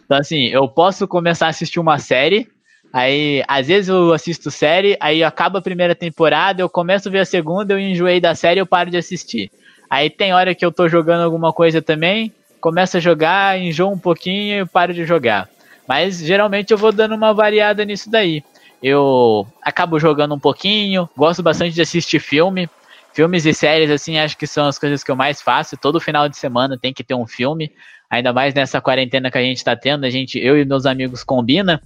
Então 0.04 0.18
assim, 0.18 0.48
eu 0.48 0.66
posso 0.68 1.06
começar 1.06 1.46
a 1.46 1.50
assistir 1.50 1.78
uma 1.78 1.98
série 1.98 2.48
Aí, 2.92 3.42
às 3.48 3.68
vezes 3.68 3.88
eu 3.88 4.12
assisto 4.12 4.50
série, 4.50 4.98
aí 5.00 5.24
acaba 5.24 5.60
a 5.60 5.62
primeira 5.62 5.94
temporada, 5.94 6.60
eu 6.60 6.68
começo 6.68 7.08
a 7.08 7.10
ver 7.10 7.20
a 7.20 7.24
segunda, 7.24 7.72
eu 7.72 7.78
enjoei 7.78 8.20
da 8.20 8.34
série 8.34 8.60
eu 8.60 8.66
paro 8.66 8.90
de 8.90 8.98
assistir. 8.98 9.50
Aí 9.88 10.10
tem 10.10 10.34
hora 10.34 10.54
que 10.54 10.64
eu 10.64 10.70
tô 10.70 10.86
jogando 10.88 11.22
alguma 11.22 11.52
coisa 11.54 11.80
também, 11.80 12.30
começo 12.60 12.98
a 12.98 13.00
jogar, 13.00 13.58
enjoo 13.58 13.90
um 13.90 13.98
pouquinho 13.98 14.62
e 14.62 14.66
paro 14.66 14.92
de 14.92 15.06
jogar. 15.06 15.48
Mas 15.88 16.18
geralmente 16.18 16.70
eu 16.70 16.78
vou 16.78 16.92
dando 16.92 17.14
uma 17.14 17.32
variada 17.32 17.82
nisso 17.84 18.10
daí. 18.10 18.44
Eu 18.82 19.46
acabo 19.62 19.98
jogando 19.98 20.34
um 20.34 20.38
pouquinho, 20.38 21.08
gosto 21.16 21.42
bastante 21.42 21.74
de 21.74 21.82
assistir 21.82 22.18
filme. 22.18 22.68
Filmes 23.14 23.44
e 23.44 23.52
séries, 23.52 23.90
assim, 23.90 24.18
acho 24.18 24.36
que 24.38 24.46
são 24.46 24.66
as 24.66 24.78
coisas 24.78 25.04
que 25.04 25.10
eu 25.10 25.16
mais 25.16 25.42
faço. 25.42 25.76
Todo 25.76 26.00
final 26.00 26.28
de 26.28 26.36
semana 26.36 26.78
tem 26.78 26.94
que 26.94 27.04
ter 27.04 27.14
um 27.14 27.26
filme. 27.26 27.70
Ainda 28.08 28.32
mais 28.32 28.54
nessa 28.54 28.80
quarentena 28.80 29.30
que 29.30 29.38
a 29.38 29.42
gente 29.42 29.62
tá 29.62 29.76
tendo, 29.76 30.04
a 30.04 30.10
gente, 30.10 30.38
eu 30.38 30.58
e 30.58 30.64
meus 30.64 30.86
amigos 30.86 31.22
combina 31.22 31.80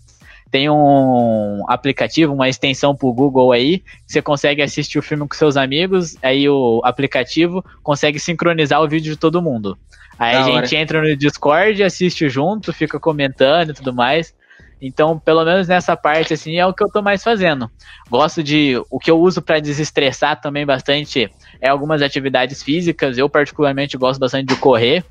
tem 0.50 0.70
um 0.70 1.64
aplicativo, 1.68 2.32
uma 2.32 2.48
extensão 2.48 2.94
pro 2.94 3.12
Google 3.12 3.52
aí, 3.52 3.78
que 3.78 4.12
você 4.12 4.22
consegue 4.22 4.62
assistir 4.62 4.98
o 4.98 5.02
filme 5.02 5.26
com 5.26 5.34
seus 5.34 5.56
amigos, 5.56 6.16
aí 6.22 6.48
o 6.48 6.80
aplicativo 6.84 7.64
consegue 7.82 8.18
sincronizar 8.18 8.80
o 8.80 8.88
vídeo 8.88 9.12
de 9.12 9.18
todo 9.18 9.42
mundo. 9.42 9.76
Aí 10.18 10.34
da 10.34 10.40
a 10.40 10.44
gente 10.44 10.74
hora. 10.74 10.82
entra 10.82 11.02
no 11.02 11.16
Discord, 11.16 11.82
assiste 11.82 12.28
junto, 12.28 12.72
fica 12.72 12.98
comentando 12.98 13.70
e 13.70 13.74
tudo 13.74 13.92
mais. 13.92 14.34
Então, 14.80 15.18
pelo 15.18 15.44
menos 15.44 15.66
nessa 15.68 15.96
parte, 15.96 16.34
assim, 16.34 16.56
é 16.56 16.66
o 16.66 16.74
que 16.74 16.84
eu 16.84 16.90
tô 16.90 17.00
mais 17.00 17.22
fazendo. 17.22 17.70
Gosto 18.10 18.42
de. 18.42 18.74
O 18.90 18.98
que 18.98 19.10
eu 19.10 19.18
uso 19.18 19.40
para 19.40 19.60
desestressar 19.60 20.40
também 20.40 20.66
bastante 20.66 21.30
é 21.60 21.68
algumas 21.68 22.02
atividades 22.02 22.62
físicas. 22.62 23.16
Eu, 23.16 23.28
particularmente, 23.28 23.96
gosto 23.96 24.20
bastante 24.20 24.48
de 24.48 24.56
correr. 24.56 25.04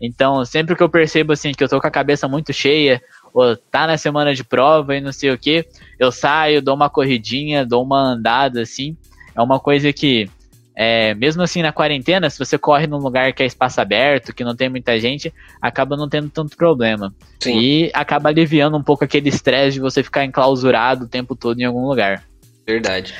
Então, 0.00 0.44
sempre 0.44 0.74
que 0.74 0.82
eu 0.82 0.88
percebo, 0.88 1.32
assim, 1.32 1.52
que 1.52 1.62
eu 1.62 1.68
tô 1.68 1.80
com 1.80 1.86
a 1.86 1.90
cabeça 1.90 2.26
muito 2.26 2.52
cheia, 2.52 3.00
ou 3.32 3.56
tá 3.56 3.86
na 3.86 3.96
semana 3.96 4.34
de 4.34 4.42
prova 4.42 4.96
e 4.96 5.00
não 5.00 5.12
sei 5.12 5.30
o 5.30 5.38
que, 5.38 5.64
eu 5.98 6.10
saio, 6.10 6.60
dou 6.60 6.74
uma 6.74 6.90
corridinha, 6.90 7.64
dou 7.64 7.84
uma 7.84 8.00
andada 8.00 8.62
assim. 8.62 8.96
É 9.36 9.40
uma 9.40 9.60
coisa 9.60 9.92
que, 9.92 10.28
é, 10.74 11.14
mesmo 11.14 11.42
assim 11.42 11.62
na 11.62 11.72
quarentena, 11.72 12.30
se 12.30 12.38
você 12.38 12.56
corre 12.56 12.86
num 12.86 12.98
lugar 12.98 13.32
que 13.32 13.42
é 13.42 13.46
espaço 13.46 13.80
aberto, 13.80 14.34
que 14.34 14.44
não 14.44 14.56
tem 14.56 14.68
muita 14.68 14.98
gente, 14.98 15.32
acaba 15.60 15.96
não 15.96 16.08
tendo 16.08 16.30
tanto 16.30 16.56
problema. 16.56 17.14
Sim. 17.40 17.58
E 17.58 17.90
acaba 17.92 18.30
aliviando 18.30 18.76
um 18.76 18.82
pouco 18.82 19.04
aquele 19.04 19.28
estresse 19.28 19.74
de 19.74 19.80
você 19.80 20.02
ficar 20.02 20.24
enclausurado 20.24 21.04
o 21.04 21.08
tempo 21.08 21.36
todo 21.36 21.60
em 21.60 21.64
algum 21.64 21.86
lugar. 21.86 22.24
Verdade. 22.66 23.14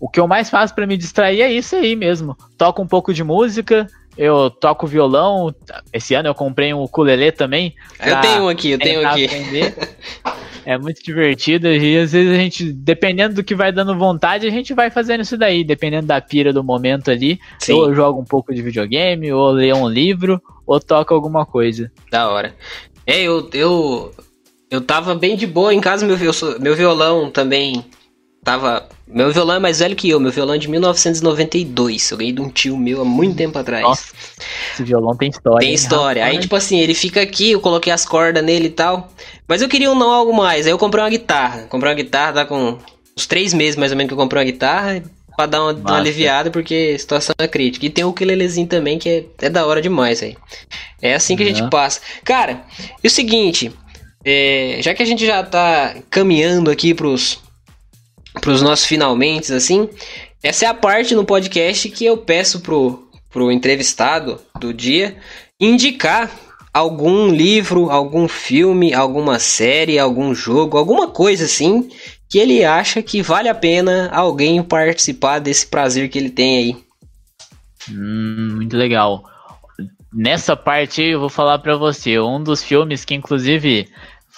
O 0.00 0.08
que 0.08 0.18
eu 0.18 0.26
mais 0.26 0.48
faço 0.48 0.74
para 0.74 0.86
me 0.86 0.96
distrair 0.96 1.42
é 1.42 1.52
isso 1.52 1.76
aí 1.76 1.94
mesmo. 1.94 2.36
Toco 2.56 2.82
um 2.82 2.86
pouco 2.86 3.12
de 3.12 3.22
música, 3.22 3.86
eu 4.16 4.50
toco 4.50 4.86
violão. 4.86 5.54
Esse 5.92 6.14
ano 6.14 6.28
eu 6.28 6.34
comprei 6.34 6.72
um 6.72 6.82
ukulele 6.82 7.32
também. 7.32 7.74
Eu 8.04 8.20
tenho 8.20 8.44
um 8.44 8.48
aqui, 8.48 8.70
eu 8.72 8.78
tenho 8.78 9.06
aqui. 9.06 9.28
é 10.64 10.78
muito 10.78 11.02
divertido 11.02 11.66
e 11.68 11.98
às 11.98 12.12
vezes 12.12 12.32
a 12.32 12.36
gente, 12.36 12.72
dependendo 12.72 13.36
do 13.36 13.44
que 13.44 13.54
vai 13.54 13.72
dando 13.72 13.98
vontade, 13.98 14.46
a 14.46 14.50
gente 14.50 14.74
vai 14.74 14.90
fazendo 14.90 15.22
isso 15.22 15.36
daí, 15.36 15.64
dependendo 15.64 16.06
da 16.06 16.20
pira 16.20 16.52
do 16.52 16.62
momento 16.62 17.10
ali. 17.10 17.40
Sim. 17.58 17.72
Ou 17.72 17.88
eu 17.88 17.94
jogo 17.94 18.20
um 18.20 18.24
pouco 18.24 18.54
de 18.54 18.62
videogame, 18.62 19.32
ou 19.32 19.50
leio 19.50 19.76
um 19.76 19.88
livro, 19.88 20.40
ou 20.66 20.78
toco 20.78 21.14
alguma 21.14 21.44
coisa. 21.44 21.90
Da 22.10 22.28
hora. 22.28 22.54
É, 23.06 23.22
eu, 23.22 23.48
eu, 23.52 24.12
eu 24.70 24.80
tava 24.80 25.14
bem 25.14 25.36
de 25.36 25.46
boa 25.46 25.74
em 25.74 25.80
casa, 25.80 26.06
meu, 26.06 26.16
meu 26.60 26.76
violão 26.76 27.30
também 27.30 27.84
tava. 28.44 28.88
Meu 29.12 29.30
violão 29.30 29.56
é 29.56 29.58
mais 29.58 29.80
velho 29.80 29.94
que 29.94 30.08
eu, 30.08 30.18
meu 30.18 30.32
violão 30.32 30.54
é 30.54 30.58
de 30.58 30.68
1992. 30.68 32.10
Eu 32.10 32.16
ganhei 32.16 32.32
de 32.32 32.40
um 32.40 32.48
tio 32.48 32.76
meu 32.76 33.02
há 33.02 33.04
muito 33.04 33.36
tempo 33.36 33.58
atrás. 33.58 33.82
Nossa, 33.82 34.12
esse 34.72 34.82
violão 34.82 35.14
tem 35.14 35.28
história. 35.28 35.66
Tem 35.66 35.74
história. 35.74 36.24
Aí, 36.24 36.38
tipo 36.38 36.56
assim, 36.56 36.78
ele 36.78 36.94
fica 36.94 37.20
aqui, 37.20 37.50
eu 37.52 37.60
coloquei 37.60 37.92
as 37.92 38.06
cordas 38.06 38.42
nele 38.42 38.66
e 38.66 38.70
tal. 38.70 39.12
Mas 39.46 39.60
eu 39.60 39.68
queria 39.68 39.90
um 39.90 39.94
não 39.94 40.10
algo 40.10 40.34
mais. 40.34 40.66
Aí 40.66 40.72
eu 40.72 40.78
comprei 40.78 41.04
uma 41.04 41.10
guitarra. 41.10 41.66
Comprei 41.68 41.90
uma 41.90 41.96
guitarra, 41.96 42.32
tá 42.32 42.44
com 42.46 42.78
uns 43.16 43.26
três 43.26 43.52
meses 43.52 43.76
mais 43.76 43.92
ou 43.92 43.98
menos 43.98 44.08
que 44.08 44.14
eu 44.14 44.18
comprei 44.18 44.40
uma 44.40 44.50
guitarra. 44.50 45.02
Pra 45.36 45.46
dar 45.46 45.62
uma, 45.62 45.72
uma 45.72 45.96
aliviada, 45.96 46.50
porque 46.50 46.92
a 46.94 46.98
situação 46.98 47.34
é 47.38 47.48
crítica. 47.48 47.86
E 47.86 47.90
tem 47.90 48.04
o 48.04 48.08
ukulelezinho 48.08 48.66
também, 48.66 48.98
que 48.98 49.08
é, 49.08 49.46
é 49.46 49.50
da 49.50 49.66
hora 49.66 49.80
demais, 49.80 50.22
aí. 50.22 50.36
É 51.00 51.14
assim 51.14 51.36
que 51.36 51.42
uhum. 51.42 51.50
a 51.50 51.52
gente 51.54 51.70
passa. 51.70 52.00
Cara, 52.22 52.64
e 53.02 53.06
o 53.06 53.10
seguinte, 53.10 53.72
é, 54.24 54.78
já 54.80 54.94
que 54.94 55.02
a 55.02 55.06
gente 55.06 55.26
já 55.26 55.42
tá 55.42 55.96
caminhando 56.10 56.70
aqui 56.70 56.94
pros, 56.94 57.41
para 58.40 58.50
os 58.50 58.62
nossos 58.62 58.86
finalmente, 58.86 59.52
assim, 59.52 59.88
essa 60.42 60.64
é 60.64 60.68
a 60.68 60.74
parte 60.74 61.14
no 61.14 61.24
podcast 61.24 61.88
que 61.90 62.04
eu 62.04 62.16
peço 62.18 62.60
pro, 62.60 63.08
pro 63.30 63.52
entrevistado 63.52 64.40
do 64.58 64.72
dia 64.72 65.16
indicar 65.60 66.30
algum 66.72 67.28
livro, 67.28 67.90
algum 67.90 68.26
filme, 68.26 68.94
alguma 68.94 69.38
série, 69.38 69.98
algum 69.98 70.34
jogo, 70.34 70.78
alguma 70.78 71.08
coisa 71.08 71.44
assim 71.44 71.88
que 72.28 72.38
ele 72.38 72.64
acha 72.64 73.02
que 73.02 73.20
vale 73.20 73.48
a 73.48 73.54
pena 73.54 74.08
alguém 74.10 74.62
participar 74.62 75.38
desse 75.38 75.66
prazer 75.66 76.08
que 76.08 76.18
ele 76.18 76.30
tem 76.30 76.56
aí. 76.56 76.76
Hum, 77.90 78.54
muito 78.56 78.74
legal. 78.74 79.22
Nessa 80.10 80.56
parte 80.56 81.02
eu 81.02 81.20
vou 81.20 81.28
falar 81.28 81.58
para 81.58 81.76
você, 81.76 82.18
um 82.18 82.42
dos 82.42 82.64
filmes 82.64 83.04
que 83.04 83.14
inclusive 83.14 83.86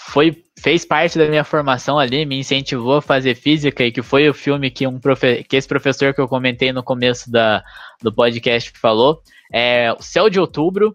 foi 0.09 0.45
fez 0.59 0.85
parte 0.85 1.19
da 1.19 1.29
minha 1.29 1.45
formação 1.45 1.99
ali, 1.99 2.25
me 2.25 2.39
incentivou 2.39 2.97
a 2.97 3.03
fazer 3.03 3.35
física 3.35 3.85
e 3.85 3.93
que 3.93 4.03
foi 4.03 4.29
o 4.29 4.35
filme 4.35 4.71
que 4.71 4.87
um 4.87 4.99
profe 4.99 5.45
que 5.45 5.57
esse 5.57 5.69
professor 5.69 6.15
que 6.15 6.21
eu 6.21 6.29
comentei 6.29 6.73
no 6.73 6.83
começo 6.83 7.31
da, 7.31 7.63
do 8.03 8.13
podcast 8.13 8.73
falou. 8.79 9.21
É 9.53 9.93
O 9.93 10.03
Céu 10.03 10.31
de 10.31 10.39
Outubro. 10.39 10.95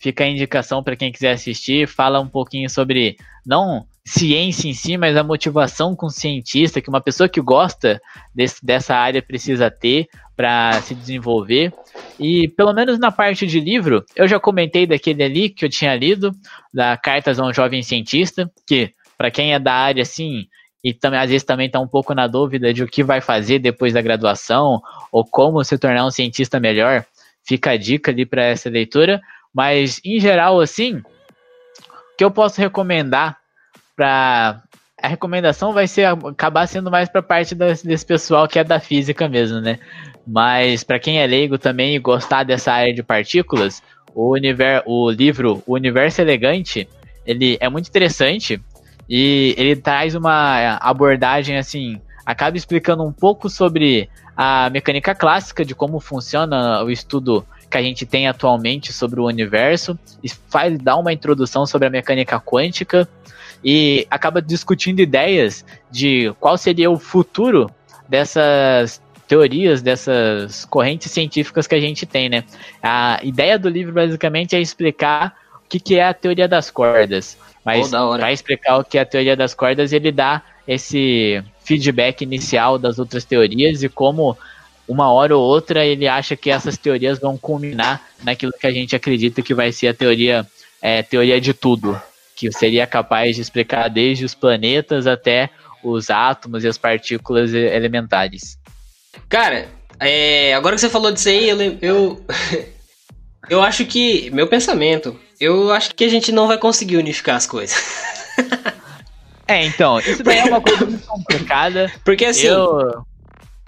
Fica 0.00 0.24
a 0.24 0.28
indicação 0.28 0.82
para 0.82 0.94
quem 0.94 1.10
quiser 1.10 1.32
assistir. 1.32 1.88
Fala 1.88 2.20
um 2.20 2.28
pouquinho 2.28 2.70
sobre 2.70 3.16
não 3.44 3.86
ciência 4.08 4.68
em 4.68 4.74
si, 4.74 4.96
mas 4.96 5.16
a 5.16 5.22
motivação 5.22 5.94
com 5.94 6.08
cientista 6.08 6.80
que 6.80 6.88
uma 6.88 7.00
pessoa 7.00 7.28
que 7.28 7.40
gosta 7.40 8.00
desse, 8.34 8.64
dessa 8.64 8.94
área 8.94 9.20
precisa 9.22 9.70
ter 9.70 10.08
para 10.36 10.80
se 10.80 10.94
desenvolver. 10.94 11.72
E 12.18 12.48
pelo 12.48 12.72
menos 12.72 12.98
na 12.98 13.10
parte 13.10 13.46
de 13.46 13.60
livro, 13.60 14.04
eu 14.16 14.26
já 14.26 14.40
comentei 14.40 14.86
daquele 14.86 15.22
ali 15.22 15.50
que 15.50 15.64
eu 15.64 15.68
tinha 15.68 15.94
lido, 15.94 16.32
da 16.72 16.96
Cartas 16.96 17.38
a 17.38 17.44
um 17.44 17.52
Jovem 17.52 17.82
Cientista, 17.82 18.50
que 18.66 18.92
para 19.16 19.30
quem 19.30 19.52
é 19.52 19.58
da 19.58 19.74
área 19.74 20.02
assim, 20.02 20.46
e 20.82 20.94
também 20.94 21.20
às 21.20 21.28
vezes 21.28 21.44
também 21.44 21.66
está 21.66 21.80
um 21.80 21.88
pouco 21.88 22.14
na 22.14 22.26
dúvida 22.26 22.72
de 22.72 22.82
o 22.82 22.88
que 22.88 23.02
vai 23.02 23.20
fazer 23.20 23.58
depois 23.58 23.92
da 23.92 24.00
graduação 24.00 24.80
ou 25.12 25.24
como 25.24 25.62
se 25.64 25.76
tornar 25.76 26.06
um 26.06 26.10
cientista 26.10 26.58
melhor, 26.58 27.04
fica 27.44 27.72
a 27.72 27.76
dica 27.76 28.10
ali 28.10 28.24
para 28.24 28.44
essa 28.44 28.70
leitura. 28.70 29.20
Mas 29.52 30.00
em 30.04 30.20
geral, 30.20 30.60
assim, 30.60 30.96
o 30.96 31.04
que 32.16 32.24
eu 32.24 32.30
posso 32.30 32.60
recomendar 32.60 33.37
para 33.98 34.62
a 35.02 35.08
recomendação 35.08 35.72
vai 35.72 35.88
ser 35.88 36.04
acabar 36.04 36.68
sendo 36.68 36.88
mais 36.88 37.08
para 37.08 37.20
parte 37.20 37.52
desse, 37.52 37.84
desse 37.84 38.06
pessoal 38.06 38.46
que 38.46 38.60
é 38.60 38.64
da 38.64 38.78
física 38.78 39.28
mesmo, 39.28 39.60
né? 39.60 39.80
Mas 40.24 40.84
para 40.84 41.00
quem 41.00 41.20
é 41.20 41.26
leigo 41.26 41.58
também 41.58 41.96
e 41.96 41.98
gostar 41.98 42.44
dessa 42.44 42.72
área 42.72 42.94
de 42.94 43.02
partículas, 43.02 43.82
o, 44.14 44.32
univer, 44.32 44.82
o 44.86 45.10
livro 45.10 45.62
O 45.66 45.74
Universo 45.74 46.20
Elegante, 46.20 46.88
ele 47.26 47.58
é 47.60 47.68
muito 47.68 47.88
interessante 47.88 48.60
e 49.08 49.54
ele 49.58 49.74
traz 49.74 50.14
uma 50.14 50.76
abordagem 50.80 51.56
assim, 51.56 52.00
acaba 52.24 52.56
explicando 52.56 53.02
um 53.02 53.12
pouco 53.12 53.50
sobre 53.50 54.08
a 54.36 54.70
mecânica 54.70 55.12
clássica 55.14 55.64
de 55.64 55.74
como 55.74 55.98
funciona 55.98 56.84
o 56.84 56.90
estudo 56.90 57.44
que 57.68 57.76
a 57.76 57.82
gente 57.82 58.06
tem 58.06 58.28
atualmente 58.28 58.92
sobre 58.92 59.20
o 59.20 59.26
universo 59.26 59.98
e 60.22 60.28
faz 60.28 60.78
dar 60.78 60.96
uma 60.96 61.12
introdução 61.12 61.66
sobre 61.66 61.88
a 61.88 61.90
mecânica 61.90 62.40
quântica 62.40 63.08
e 63.64 64.06
acaba 64.10 64.40
discutindo 64.40 65.00
ideias 65.00 65.64
de 65.90 66.32
qual 66.38 66.56
seria 66.56 66.90
o 66.90 66.98
futuro 66.98 67.70
dessas 68.08 69.00
teorias 69.28 69.82
dessas 69.82 70.64
correntes 70.64 71.12
científicas 71.12 71.66
que 71.66 71.74
a 71.74 71.80
gente 71.80 72.06
tem, 72.06 72.30
né? 72.30 72.44
A 72.82 73.20
ideia 73.22 73.58
do 73.58 73.68
livro 73.68 73.92
basicamente 73.92 74.56
é 74.56 74.60
explicar 74.60 75.36
o 75.56 75.68
que, 75.68 75.78
que 75.78 75.96
é 75.96 76.06
a 76.06 76.14
teoria 76.14 76.48
das 76.48 76.70
cordas. 76.70 77.36
Mas 77.62 77.92
oh, 77.92 78.16
para 78.16 78.32
explicar 78.32 78.78
o 78.78 78.84
que 78.84 78.96
é 78.96 79.02
a 79.02 79.04
teoria 79.04 79.36
das 79.36 79.52
cordas, 79.52 79.92
ele 79.92 80.10
dá 80.10 80.42
esse 80.66 81.44
feedback 81.62 82.22
inicial 82.22 82.78
das 82.78 82.98
outras 82.98 83.24
teorias 83.24 83.82
e 83.82 83.88
como 83.90 84.36
uma 84.88 85.12
hora 85.12 85.36
ou 85.36 85.42
outra 85.42 85.84
ele 85.84 86.08
acha 86.08 86.34
que 86.34 86.50
essas 86.50 86.78
teorias 86.78 87.18
vão 87.18 87.36
culminar 87.36 88.02
naquilo 88.24 88.52
que 88.58 88.66
a 88.66 88.70
gente 88.70 88.96
acredita 88.96 89.42
que 89.42 89.52
vai 89.52 89.70
ser 89.70 89.88
a 89.88 89.94
teoria, 89.94 90.46
é, 90.80 91.02
teoria 91.02 91.38
de 91.38 91.52
tudo, 91.52 92.00
que 92.38 92.52
seria 92.52 92.86
capaz 92.86 93.34
de 93.34 93.42
explicar 93.42 93.88
desde 93.88 94.24
os 94.24 94.32
planetas 94.32 95.08
até 95.08 95.50
os 95.82 96.08
átomos 96.08 96.62
e 96.62 96.68
as 96.68 96.78
partículas 96.78 97.52
elementares. 97.52 98.56
Cara, 99.28 99.68
é, 99.98 100.54
agora 100.54 100.76
que 100.76 100.80
você 100.80 100.88
falou 100.88 101.10
disso 101.10 101.28
aí, 101.28 101.48
eu, 101.48 101.78
eu, 101.82 102.24
eu 103.50 103.60
acho 103.60 103.84
que. 103.84 104.30
Meu 104.30 104.46
pensamento. 104.46 105.18
Eu 105.40 105.72
acho 105.72 105.94
que 105.96 106.04
a 106.04 106.08
gente 106.08 106.30
não 106.30 106.46
vai 106.46 106.58
conseguir 106.58 106.96
unificar 106.96 107.36
as 107.36 107.46
coisas. 107.46 107.76
É, 109.50 109.64
então, 109.64 109.98
isso 110.00 110.22
daí 110.22 110.40
é 110.40 110.44
uma 110.44 110.60
coisa 110.60 110.84
muito 110.84 111.06
complicada. 111.06 111.90
Porque 112.04 112.26
assim. 112.26 112.48
Eu... 112.48 113.02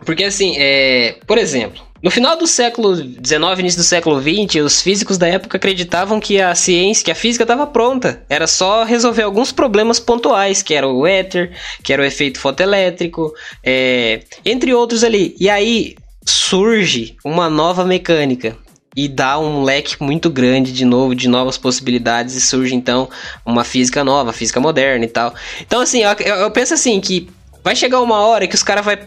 Porque 0.05 0.25
assim, 0.25 0.55
é, 0.59 1.19
por 1.27 1.39
exemplo, 1.39 1.83
no 2.03 2.11
final 2.11 2.37
do 2.37 2.47
século 2.47 2.97
XIX, 2.97 3.59
início 3.59 3.81
do 3.81 3.85
século 3.85 4.21
XX, 4.21 4.63
os 4.65 4.81
físicos 4.81 5.19
da 5.19 5.29
época 5.29 5.59
acreditavam 5.59 6.19
que 6.19 6.41
a 6.41 6.55
ciência, 6.55 7.05
que 7.05 7.11
a 7.11 7.15
física 7.15 7.45
estava 7.45 7.67
pronta. 7.67 8.23
Era 8.29 8.47
só 8.47 8.85
resolver 8.85 9.23
alguns 9.23 9.53
problemas 9.53 10.01
pontuais, 10.01 10.63
que 10.63 10.73
era 10.73 10.89
o 10.89 11.07
éter, 11.07 11.53
que 11.83 11.93
era 11.93 12.01
o 12.01 12.05
efeito 12.05 12.41
fotoelétrico, 12.41 13.35
é, 13.63 14.23
entre 14.47 14.73
outros 14.73 15.05
ali. 15.05 15.37
E 15.39 15.51
aí 15.51 15.95
surge 16.25 17.17
uma 17.23 17.51
nova 17.51 17.85
mecânica 17.85 18.57
e 18.97 19.07
dá 19.07 19.39
um 19.39 19.63
leque 19.63 20.03
muito 20.03 20.31
grande 20.31 20.73
de 20.73 20.85
novo 20.87 21.15
de 21.15 21.29
novas 21.29 21.59
possibilidades 21.59 22.35
e 22.35 22.41
surge 22.41 22.75
então 22.75 23.11
uma 23.45 23.63
física 23.63 24.03
nova, 24.03 24.33
física 24.33 24.59
moderna 24.59 25.05
e 25.05 25.09
tal. 25.09 25.35
Então 25.61 25.83
assim, 25.83 26.03
eu, 26.03 26.13
eu 26.13 26.51
penso 26.51 26.73
assim 26.73 26.99
que 26.99 27.29
vai 27.63 27.77
chegar 27.77 28.01
uma 28.01 28.21
hora 28.21 28.47
que 28.47 28.55
os 28.55 28.63
caras 28.63 28.85
vai 28.85 28.99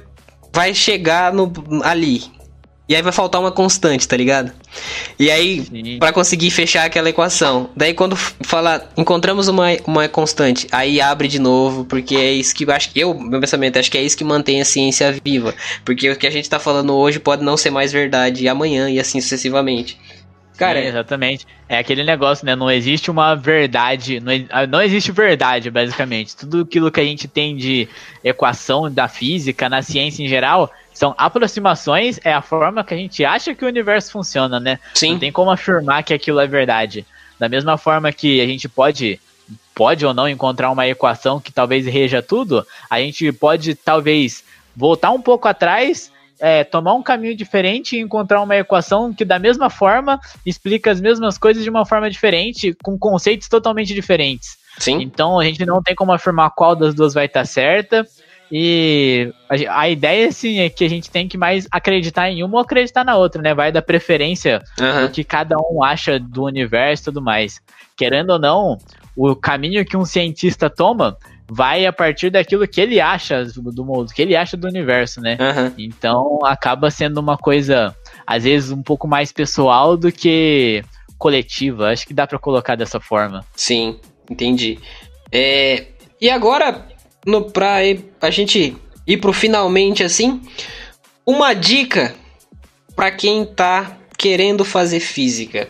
vai 0.53 0.75
chegar 0.75 1.33
no 1.33 1.51
ali 1.83 2.21
e 2.87 2.95
aí 2.95 3.01
vai 3.01 3.13
faltar 3.13 3.39
uma 3.39 3.51
constante, 3.51 4.05
tá 4.05 4.17
ligado? 4.17 4.51
E 5.17 5.31
aí, 5.31 5.97
para 5.99 6.11
conseguir 6.11 6.51
fechar 6.51 6.85
aquela 6.85 7.09
equação. 7.09 7.69
Daí 7.75 7.93
quando 7.93 8.15
fala, 8.15 8.89
encontramos 8.97 9.47
uma, 9.47 9.67
uma 9.87 10.07
constante, 10.09 10.67
aí 10.69 10.99
abre 10.99 11.29
de 11.29 11.39
novo, 11.39 11.85
porque 11.85 12.15
é 12.15 12.33
isso 12.33 12.53
que 12.53 12.69
acho 12.69 12.91
que 12.91 12.99
eu, 12.99 13.13
meu 13.13 13.39
pensamento, 13.39 13.79
acho 13.79 13.89
que 13.89 13.97
é 13.97 14.03
isso 14.03 14.17
que 14.17 14.23
mantém 14.23 14.59
a 14.59 14.65
ciência 14.65 15.15
viva. 15.23 15.55
Porque 15.85 16.09
o 16.09 16.17
que 16.17 16.27
a 16.27 16.31
gente 16.31 16.49
tá 16.49 16.59
falando 16.59 16.93
hoje 16.93 17.19
pode 17.19 17.43
não 17.43 17.55
ser 17.55 17.69
mais 17.69 17.91
verdade 17.93 18.47
amanhã 18.49 18.89
e 18.89 18.99
assim 18.99 19.21
sucessivamente. 19.21 19.97
Cara, 20.57 20.81
Sim, 20.81 20.87
exatamente. 20.87 21.47
É 21.67 21.77
aquele 21.79 22.03
negócio, 22.03 22.45
né? 22.45 22.55
Não 22.55 22.69
existe 22.69 23.09
uma 23.09 23.33
verdade, 23.33 24.19
não, 24.19 24.31
ah, 24.51 24.67
não 24.67 24.81
existe 24.81 25.11
verdade, 25.11 25.71
basicamente. 25.71 26.35
Tudo 26.35 26.61
aquilo 26.61 26.91
que 26.91 26.99
a 26.99 27.03
gente 27.03 27.27
tem 27.27 27.55
de 27.55 27.87
equação 28.23 28.91
da 28.91 29.07
física, 29.07 29.67
na 29.67 29.81
ciência 29.81 30.23
em 30.23 30.27
geral, 30.27 30.71
são 30.93 31.13
aproximações, 31.17 32.19
é 32.23 32.33
a 32.33 32.41
forma 32.41 32.83
que 32.83 32.93
a 32.93 32.97
gente 32.97 33.25
acha 33.25 33.53
que 33.55 33.65
o 33.65 33.67
universo 33.67 34.11
funciona, 34.11 34.59
né? 34.59 34.79
Sim. 34.93 35.13
Não 35.13 35.19
tem 35.19 35.31
como 35.31 35.51
afirmar 35.51 36.03
que 36.03 36.13
aquilo 36.13 36.39
é 36.39 36.47
verdade. 36.47 37.05
Da 37.39 37.49
mesma 37.49 37.77
forma 37.77 38.11
que 38.11 38.39
a 38.39 38.45
gente 38.45 38.69
pode 38.69 39.19
pode 39.73 40.05
ou 40.05 40.13
não 40.13 40.29
encontrar 40.29 40.71
uma 40.71 40.87
equação 40.87 41.39
que 41.39 41.51
talvez 41.51 41.85
reja 41.85 42.21
tudo, 42.21 42.65
a 42.89 42.99
gente 42.99 43.31
pode 43.31 43.75
talvez 43.75 44.43
voltar 44.75 45.11
um 45.11 45.21
pouco 45.21 45.47
atrás, 45.47 46.11
é, 46.39 46.63
tomar 46.63 46.93
um 46.93 47.03
caminho 47.03 47.35
diferente 47.35 47.95
e 47.95 47.99
encontrar 47.99 48.41
uma 48.41 48.55
equação 48.55 49.13
que 49.13 49.25
da 49.25 49.39
mesma 49.39 49.69
forma 49.69 50.19
explica 50.45 50.91
as 50.91 51.01
mesmas 51.01 51.37
coisas 51.37 51.63
de 51.63 51.69
uma 51.69 51.85
forma 51.85 52.09
diferente, 52.09 52.75
com 52.83 52.97
conceitos 52.97 53.47
totalmente 53.47 53.93
diferentes. 53.93 54.57
Sim. 54.77 55.01
Então 55.01 55.39
a 55.39 55.45
gente 55.45 55.65
não 55.65 55.81
tem 55.81 55.95
como 55.95 56.11
afirmar 56.11 56.51
qual 56.51 56.75
das 56.75 56.93
duas 56.93 57.13
vai 57.13 57.25
estar 57.25 57.45
certa. 57.45 58.05
E 58.55 59.33
a, 59.49 59.79
a, 59.79 59.89
ideia, 59.89 60.27
assim, 60.27 60.59
é 60.59 60.69
que 60.69 60.85
a 60.85 60.87
gente 60.87 61.09
tem 61.09 61.27
que 61.27 61.35
mais 61.35 61.67
acreditar 61.71 62.29
em 62.29 62.43
uma 62.43 62.57
ou 62.57 62.61
acreditar 62.61 63.03
na 63.03 63.17
outra, 63.17 63.41
né? 63.41 63.51
Vai 63.51 63.71
da 63.71 63.81
preferência 63.81 64.61
uhum. 64.79 65.07
do 65.07 65.11
que 65.11 65.23
cada 65.23 65.57
um 65.57 65.83
acha 65.83 66.19
do 66.19 66.43
universo 66.43 67.01
e 67.01 67.05
tudo 67.05 67.19
mais. 67.19 67.59
Querendo 67.97 68.29
ou 68.29 68.37
não, 68.37 68.77
o 69.17 69.35
caminho 69.35 69.83
que 69.83 69.97
um 69.97 70.05
cientista 70.05 70.69
toma 70.69 71.17
vai 71.49 71.87
a 71.87 71.91
partir 71.91 72.29
daquilo 72.29 72.67
que 72.67 72.79
ele 72.79 73.01
acha 73.01 73.43
do 73.43 73.83
mundo, 73.83 74.13
que 74.13 74.21
ele 74.21 74.35
acha 74.35 74.55
do 74.55 74.67
universo, 74.67 75.19
né? 75.19 75.35
Uhum. 75.39 75.73
Então 75.75 76.37
acaba 76.45 76.91
sendo 76.91 77.17
uma 77.17 77.39
coisa, 77.39 77.95
às 78.23 78.43
vezes, 78.43 78.69
um 78.69 78.83
pouco 78.83 79.07
mais 79.07 79.31
pessoal 79.31 79.97
do 79.97 80.11
que 80.11 80.83
coletiva. 81.17 81.89
Acho 81.89 82.05
que 82.05 82.13
dá 82.13 82.27
para 82.27 82.37
colocar 82.37 82.75
dessa 82.75 82.99
forma. 82.99 83.43
Sim, 83.55 83.99
entendi. 84.29 84.77
É, 85.31 85.87
e 86.21 86.29
agora, 86.29 86.92
no, 87.25 87.49
pra 87.49 87.77
a 88.21 88.29
gente 88.29 88.75
ir 89.05 89.17
pro 89.17 89.33
finalmente 89.33 90.03
assim, 90.03 90.41
uma 91.25 91.53
dica 91.53 92.15
para 92.95 93.11
quem 93.11 93.45
tá 93.45 93.97
querendo 94.17 94.63
fazer 94.63 94.99
física 94.99 95.69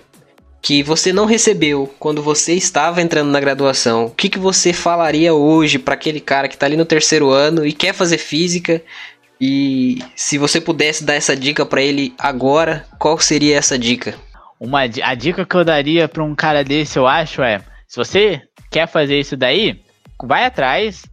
que 0.63 0.81
você 0.81 1.11
não 1.11 1.25
recebeu 1.25 1.93
quando 1.99 2.23
você 2.23 2.53
estava 2.53 3.01
entrando 3.01 3.29
na 3.29 3.39
graduação, 3.39 4.05
o 4.05 4.09
que, 4.09 4.29
que 4.29 4.39
você 4.39 4.71
falaria 4.71 5.33
hoje 5.33 5.77
para 5.77 5.93
aquele 5.93 6.21
cara 6.21 6.47
que 6.47 6.55
está 6.55 6.65
ali 6.65 6.77
no 6.77 6.85
terceiro 6.85 7.29
ano 7.29 7.65
e 7.65 7.73
quer 7.73 7.93
fazer 7.93 8.17
física? 8.17 8.81
E 9.41 9.99
se 10.15 10.37
você 10.37 10.61
pudesse 10.61 11.03
dar 11.03 11.15
essa 11.15 11.35
dica 11.35 11.65
para 11.65 11.81
ele 11.81 12.13
agora, 12.17 12.85
qual 12.97 13.19
seria 13.19 13.57
essa 13.57 13.77
dica? 13.77 14.15
Uma, 14.57 14.83
a 14.83 15.15
dica 15.15 15.45
que 15.45 15.53
eu 15.53 15.65
daria 15.65 16.07
para 16.07 16.23
um 16.23 16.33
cara 16.33 16.63
desse, 16.63 16.97
eu 16.97 17.05
acho, 17.05 17.43
é: 17.43 17.59
se 17.85 17.97
você 17.97 18.41
quer 18.71 18.87
fazer 18.87 19.19
isso 19.19 19.35
daí, 19.35 19.81
vai 20.23 20.45
atrás, 20.45 21.03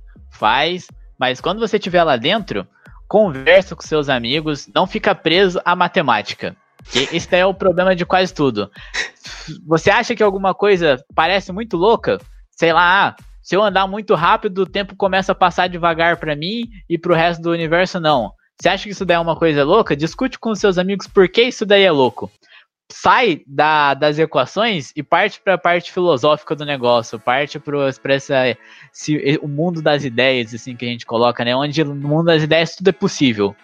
faz, 0.40 0.88
mas 1.18 1.38
quando 1.38 1.60
você 1.60 1.76
estiver 1.76 2.02
lá 2.02 2.16
dentro, 2.16 2.66
conversa 3.06 3.76
com 3.76 3.82
seus 3.82 4.08
amigos, 4.08 4.66
não 4.74 4.86
fica 4.86 5.14
preso 5.14 5.60
à 5.66 5.76
matemática. 5.76 6.56
Esse 6.94 7.36
é 7.36 7.44
o 7.44 7.52
problema 7.52 7.94
de 7.94 8.06
quase 8.06 8.32
tudo. 8.32 8.70
Você 9.66 9.90
acha 9.90 10.16
que 10.16 10.22
alguma 10.22 10.54
coisa 10.54 11.04
parece 11.14 11.52
muito 11.52 11.76
louca? 11.76 12.18
Sei 12.56 12.72
lá, 12.72 13.08
ah, 13.08 13.16
se 13.42 13.54
eu 13.54 13.62
andar 13.62 13.86
muito 13.86 14.14
rápido, 14.14 14.62
o 14.62 14.66
tempo 14.66 14.96
começa 14.96 15.32
a 15.32 15.34
passar 15.34 15.68
devagar 15.68 16.16
para 16.16 16.34
mim 16.34 16.70
e 16.88 16.96
pro 16.96 17.14
resto 17.14 17.42
do 17.42 17.50
universo 17.50 18.00
não. 18.00 18.32
Você 18.58 18.68
acha 18.70 18.84
que 18.84 18.90
isso 18.90 19.04
daí 19.04 19.16
é 19.16 19.20
uma 19.20 19.36
coisa 19.36 19.62
louca? 19.62 19.94
Discute 19.94 20.38
com 20.38 20.54
seus 20.54 20.78
amigos 20.78 21.06
por 21.06 21.28
que 21.28 21.42
isso 21.42 21.66
daí 21.66 21.82
é 21.82 21.90
louco 21.90 22.30
sai 22.90 23.42
da, 23.46 23.94
das 23.94 24.18
equações 24.18 24.92
e 24.94 25.02
parte 25.02 25.40
para 25.40 25.54
a 25.54 25.58
parte 25.58 25.92
filosófica 25.92 26.54
do 26.54 26.64
negócio, 26.64 27.18
parte 27.18 27.58
para 27.58 27.90
se, 28.92 29.38
o 29.40 29.48
mundo 29.48 29.80
das 29.80 30.04
ideias 30.04 30.52
assim 30.52 30.74
que 30.76 30.84
a 30.84 30.88
gente 30.88 31.06
coloca, 31.06 31.44
né? 31.44 31.54
Onde 31.54 31.82
no 31.84 31.94
mundo 31.94 32.26
das 32.26 32.42
ideias 32.42 32.76
tudo 32.76 32.88
é 32.88 32.92
possível. 32.92 33.54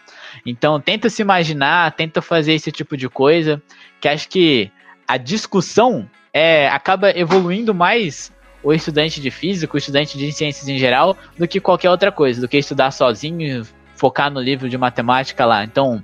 Então 0.45 0.81
tenta 0.81 1.11
se 1.11 1.23
imaginar, 1.23 1.93
tenta 1.93 2.23
fazer 2.23 2.55
esse 2.55 2.71
tipo 2.71 2.97
de 2.97 3.09
coisa, 3.09 3.63
que 4.01 4.09
acho 4.09 4.29
que 4.29 4.71
a 5.07 5.17
discussão 5.17 6.09
é 6.33 6.69
acaba 6.69 7.11
evoluindo 7.11 7.75
mais 7.75 8.33
o 8.63 8.73
estudante 8.73 9.21
de 9.21 9.31
física, 9.31 9.75
o 9.75 9.79
estudante 9.79 10.19
de 10.19 10.33
ciências 10.33 10.69
em 10.69 10.79
geral, 10.79 11.17
do 11.39 11.47
que 11.47 11.61
qualquer 11.61 11.91
outra 11.91 12.11
coisa, 12.11 12.41
do 12.41 12.49
que 12.49 12.59
estudar 12.59 12.91
sozinho, 12.91 13.65
focar 13.95 14.31
no 14.31 14.41
livro 14.41 14.69
de 14.69 14.77
matemática 14.77 15.47
lá. 15.47 15.65
Então, 15.65 16.03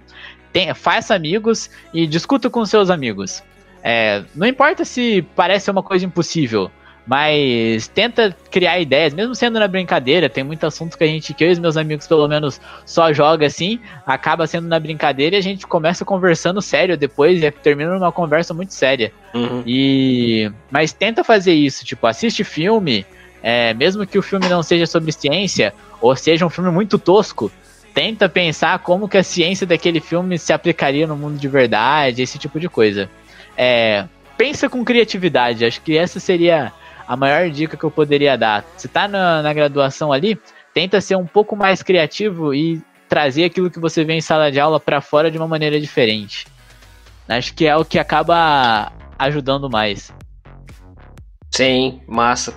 tem, 0.53 0.73
faça 0.75 1.15
amigos 1.15 1.71
e 1.93 2.07
discuta 2.07 2.51
com 2.51 2.65
seus 2.65 2.91
amigos. 2.91 3.43
É, 3.83 4.23
não 4.35 4.47
importa 4.47 4.85
se 4.85 5.23
parece 5.35 5.71
uma 5.71 5.83
coisa 5.83 6.05
impossível, 6.05 6.71
mas 7.07 7.89
tenta 7.89 8.37
criar 8.51 8.79
ideias, 8.79 9.13
mesmo 9.13 9.35
sendo 9.35 9.59
na 9.59 9.67
brincadeira. 9.67 10.29
Tem 10.29 10.45
muito 10.45 10.65
assunto 10.65 10.97
que 10.97 11.03
a 11.03 11.07
gente, 11.07 11.35
que 11.35 11.43
eu 11.43 11.49
e 11.49 11.53
os 11.53 11.59
meus 11.59 11.77
amigos, 11.77 12.07
pelo 12.07 12.29
menos, 12.29 12.61
só 12.87 13.13
joga 13.13 13.47
assim, 13.47 13.81
acaba 14.07 14.47
sendo 14.47 14.69
na 14.69 14.79
brincadeira 14.79 15.35
e 15.35 15.39
a 15.39 15.43
gente 15.43 15.67
começa 15.67 16.05
conversando 16.05 16.63
sério 16.63 16.97
depois 16.97 17.43
e 17.43 17.51
termina 17.51 17.95
numa 17.95 18.13
conversa 18.13 18.55
muito 18.55 18.73
séria. 18.73 19.13
Uhum. 19.35 19.63
E 19.67 20.51
mas 20.71 20.93
tenta 20.93 21.25
fazer 21.25 21.55
isso, 21.55 21.85
tipo, 21.85 22.07
assiste 22.07 22.45
filme, 22.45 23.05
é, 23.43 23.75
mesmo 23.75 24.07
que 24.07 24.19
o 24.19 24.23
filme 24.23 24.49
não 24.49 24.63
seja 24.63 24.87
sobre 24.87 25.11
ciência 25.11 25.75
ou 26.01 26.15
seja 26.15 26.47
um 26.47 26.51
filme 26.51 26.71
muito 26.71 26.99
tosco, 26.99 27.51
tenta 27.95 28.29
pensar 28.29 28.79
como 28.81 29.09
que 29.09 29.19
a 29.19 29.23
ciência 29.23 29.67
daquele 29.67 30.01
filme 30.01 30.39
se 30.39 30.53
aplicaria 30.53 31.07
no 31.07 31.17
mundo 31.17 31.39
de 31.39 31.49
verdade, 31.49 32.23
esse 32.23 32.39
tipo 32.39 32.59
de 32.59 32.69
coisa. 32.69 33.09
É, 33.57 34.07
pensa 34.37 34.69
com 34.69 34.85
criatividade, 34.85 35.65
acho 35.65 35.81
que 35.83 35.97
essa 35.97 36.19
seria 36.19 36.73
a 37.07 37.17
maior 37.17 37.51
dica 37.51 37.77
que 37.77 37.85
eu 37.85 37.91
poderia 37.91 38.37
dar. 38.37 38.65
Se 38.77 38.89
tá 38.89 39.07
na, 39.07 39.43
na 39.43 39.53
graduação 39.53 40.13
ali, 40.13 40.39
tenta 40.73 41.01
ser 41.01 41.17
um 41.17 41.27
pouco 41.27 41.55
mais 41.55 41.83
criativo 41.83 42.55
e 42.55 42.81
trazer 43.09 43.45
aquilo 43.45 43.71
que 43.71 43.79
você 43.79 44.05
vê 44.05 44.15
em 44.15 44.21
sala 44.21 44.51
de 44.51 44.59
aula 44.59 44.81
para 44.81 45.01
fora 45.01 45.31
de 45.31 45.37
uma 45.37 45.47
maneira 45.47 45.79
diferente. 45.79 46.47
Acho 47.29 47.55
que 47.55 47.67
é 47.67 47.77
o 47.77 47.85
que 47.85 47.99
acaba 47.99 48.93
ajudando 49.19 49.69
mais. 49.71 50.13
Sim, 51.51 52.01
massa. 52.07 52.55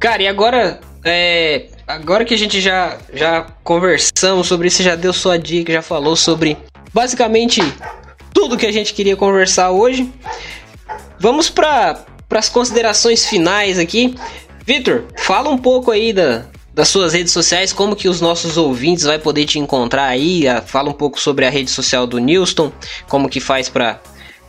Cara, 0.00 0.22
e 0.22 0.26
agora 0.26 0.80
é, 1.04 1.68
agora 1.86 2.24
que 2.24 2.34
a 2.34 2.38
gente 2.38 2.60
já, 2.60 2.98
já 3.12 3.42
conversamos 3.62 4.46
sobre 4.46 4.68
isso, 4.68 4.82
já 4.82 4.94
deu 4.94 5.12
sua 5.12 5.38
dica, 5.38 5.72
já 5.72 5.82
falou 5.82 6.16
sobre 6.16 6.56
basicamente 6.92 7.60
tudo 8.32 8.56
que 8.56 8.66
a 8.66 8.72
gente 8.72 8.94
queria 8.94 9.16
conversar 9.16 9.70
hoje. 9.70 10.10
Vamos 11.18 11.48
para 11.48 12.04
as 12.30 12.48
considerações 12.48 13.26
finais 13.26 13.78
aqui. 13.78 14.14
Vitor, 14.64 15.04
fala 15.18 15.50
um 15.50 15.58
pouco 15.58 15.90
aí 15.90 16.12
da, 16.12 16.46
das 16.74 16.88
suas 16.88 17.12
redes 17.12 17.32
sociais, 17.32 17.72
como 17.72 17.96
que 17.96 18.08
os 18.08 18.20
nossos 18.20 18.56
ouvintes 18.56 19.04
vai 19.04 19.18
poder 19.18 19.44
te 19.44 19.58
encontrar 19.58 20.06
aí. 20.06 20.44
Fala 20.66 20.90
um 20.90 20.94
pouco 20.94 21.20
sobre 21.20 21.44
a 21.44 21.50
rede 21.50 21.70
social 21.70 22.06
do 22.06 22.18
Newston, 22.18 22.72
como 23.08 23.28
que 23.28 23.40
faz 23.40 23.68
para 23.68 24.00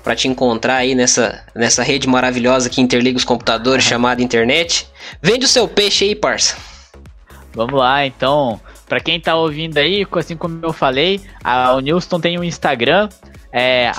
para 0.03 0.17
te 0.17 0.27
encontrar 0.27 0.75
aí 0.75 0.95
nessa, 0.95 1.45
nessa 1.55 1.81
rede 1.81 2.09
maravilhosa 2.09 2.69
que 2.69 2.81
interliga 2.81 3.17
os 3.17 3.23
computadores 3.23 3.85
chamada 3.87 4.21
internet. 4.21 4.85
Vende 5.21 5.45
o 5.45 5.47
seu 5.47 5.65
peixe 5.65 6.03
aí, 6.03 6.13
parça. 6.13 6.57
Vamos 7.53 7.79
lá, 7.79 8.05
então. 8.05 8.59
Para 8.87 8.99
quem 8.99 9.19
tá 9.19 9.35
ouvindo 9.35 9.77
aí, 9.77 10.05
assim 10.11 10.35
como 10.35 10.59
eu 10.63 10.73
falei, 10.73 11.21
a, 11.43 11.73
o 11.73 11.79
Newston 11.79 12.19
tem 12.19 12.37
um 12.37 12.43
Instagram, 12.43 13.09
é 13.51 13.91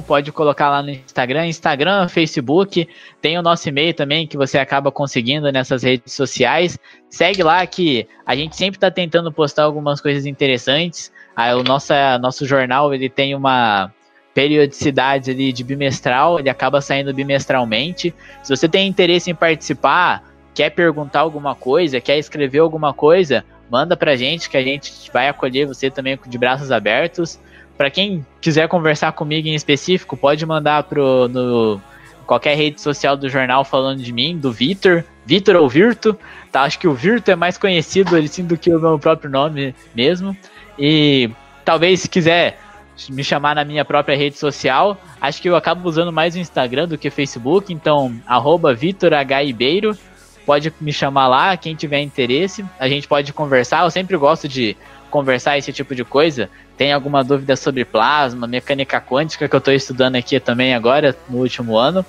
pode 0.00 0.32
colocar 0.32 0.70
lá 0.70 0.82
no 0.82 0.90
Instagram, 0.90 1.46
Instagram, 1.46 2.08
Facebook, 2.08 2.88
tem 3.20 3.38
o 3.38 3.42
nosso 3.42 3.68
e-mail 3.68 3.92
também 3.92 4.26
que 4.26 4.36
você 4.36 4.58
acaba 4.58 4.90
conseguindo 4.90 5.52
nessas 5.52 5.82
redes 5.82 6.14
sociais. 6.14 6.78
Segue 7.10 7.42
lá 7.42 7.66
que 7.66 8.08
a 8.24 8.34
gente 8.34 8.56
sempre 8.56 8.78
está 8.78 8.90
tentando 8.90 9.30
postar 9.30 9.64
algumas 9.64 10.00
coisas 10.00 10.24
interessantes. 10.24 11.12
O 11.58 11.62
nosso, 11.62 11.92
nosso 12.20 12.46
jornal 12.46 12.94
ele 12.94 13.10
tem 13.10 13.34
uma 13.34 13.92
periodicidade 14.34 15.30
ali 15.30 15.52
de 15.52 15.62
bimestral, 15.62 16.38
ele 16.38 16.48
acaba 16.48 16.80
saindo 16.80 17.12
bimestralmente. 17.12 18.14
Se 18.42 18.56
você 18.56 18.66
tem 18.66 18.88
interesse 18.88 19.30
em 19.30 19.34
participar, 19.34 20.31
quer 20.54 20.70
perguntar 20.70 21.20
alguma 21.20 21.54
coisa, 21.54 22.00
quer 22.00 22.18
escrever 22.18 22.58
alguma 22.58 22.92
coisa, 22.92 23.44
manda 23.70 23.96
pra 23.96 24.16
gente 24.16 24.50
que 24.50 24.56
a 24.56 24.62
gente 24.62 25.10
vai 25.12 25.28
acolher 25.28 25.66
você 25.66 25.90
também 25.90 26.18
de 26.26 26.38
braços 26.38 26.70
abertos. 26.70 27.38
Para 27.76 27.90
quem 27.90 28.24
quiser 28.40 28.68
conversar 28.68 29.12
comigo 29.12 29.48
em 29.48 29.54
específico, 29.54 30.16
pode 30.16 30.44
mandar 30.44 30.84
pro 30.84 31.28
no 31.28 31.80
qualquer 32.26 32.56
rede 32.56 32.80
social 32.80 33.16
do 33.16 33.28
jornal 33.28 33.64
falando 33.64 34.00
de 34.02 34.12
mim, 34.12 34.38
do 34.38 34.52
Vitor, 34.52 35.04
Vitor 35.26 35.56
ou 35.56 35.68
Virto, 35.68 36.16
tá? 36.50 36.62
Acho 36.62 36.78
que 36.78 36.88
o 36.88 36.94
Virto 36.94 37.30
é 37.30 37.36
mais 37.36 37.58
conhecido 37.58 38.16
assim 38.16 38.44
do 38.44 38.56
que 38.56 38.72
o 38.72 38.80
meu 38.80 38.98
próprio 38.98 39.30
nome 39.30 39.74
mesmo. 39.94 40.36
E 40.78 41.30
talvez 41.64 42.00
se 42.00 42.08
quiser 42.08 42.58
me 43.08 43.24
chamar 43.24 43.54
na 43.54 43.64
minha 43.64 43.84
própria 43.84 44.16
rede 44.16 44.36
social. 44.36 45.00
Acho 45.20 45.40
que 45.40 45.48
eu 45.48 45.56
acabo 45.56 45.88
usando 45.88 46.12
mais 46.12 46.34
o 46.34 46.38
Instagram 46.38 46.88
do 46.88 46.98
que 46.98 47.08
o 47.08 47.12
Facebook, 47.12 47.72
então 47.72 48.14
arroba 48.26 48.74
Vitor 48.74 49.12
H. 49.12 49.44
Ibeiro. 49.44 49.96
Pode 50.44 50.72
me 50.80 50.92
chamar 50.92 51.28
lá, 51.28 51.56
quem 51.56 51.74
tiver 51.74 52.00
interesse. 52.00 52.64
A 52.78 52.88
gente 52.88 53.06
pode 53.06 53.32
conversar. 53.32 53.84
Eu 53.84 53.90
sempre 53.90 54.16
gosto 54.16 54.48
de 54.48 54.76
conversar 55.10 55.58
esse 55.58 55.72
tipo 55.72 55.94
de 55.94 56.04
coisa. 56.04 56.50
Tem 56.76 56.92
alguma 56.92 57.22
dúvida 57.22 57.54
sobre 57.54 57.84
plasma, 57.84 58.46
mecânica 58.46 59.00
quântica 59.00 59.48
que 59.48 59.54
eu 59.54 59.58
estou 59.58 59.74
estudando 59.74 60.16
aqui 60.16 60.40
também 60.40 60.74
agora, 60.74 61.16
no 61.28 61.38
último 61.38 61.76
ano. 61.76 62.04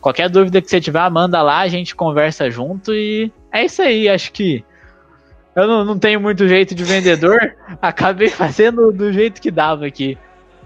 Qualquer 0.00 0.28
dúvida 0.28 0.60
que 0.60 0.68
você 0.68 0.80
tiver, 0.80 1.08
manda 1.10 1.40
lá, 1.42 1.60
a 1.60 1.68
gente 1.68 1.94
conversa 1.94 2.50
junto 2.50 2.92
e 2.92 3.32
é 3.52 3.64
isso 3.64 3.82
aí. 3.82 4.08
Acho 4.08 4.32
que 4.32 4.64
eu 5.54 5.66
não, 5.66 5.84
não 5.84 5.98
tenho 5.98 6.20
muito 6.20 6.46
jeito 6.48 6.74
de 6.74 6.84
vendedor, 6.84 7.38
acabei 7.80 8.28
fazendo 8.28 8.92
do 8.92 9.12
jeito 9.12 9.40
que 9.40 9.50
dava 9.50 9.86
aqui. 9.86 10.18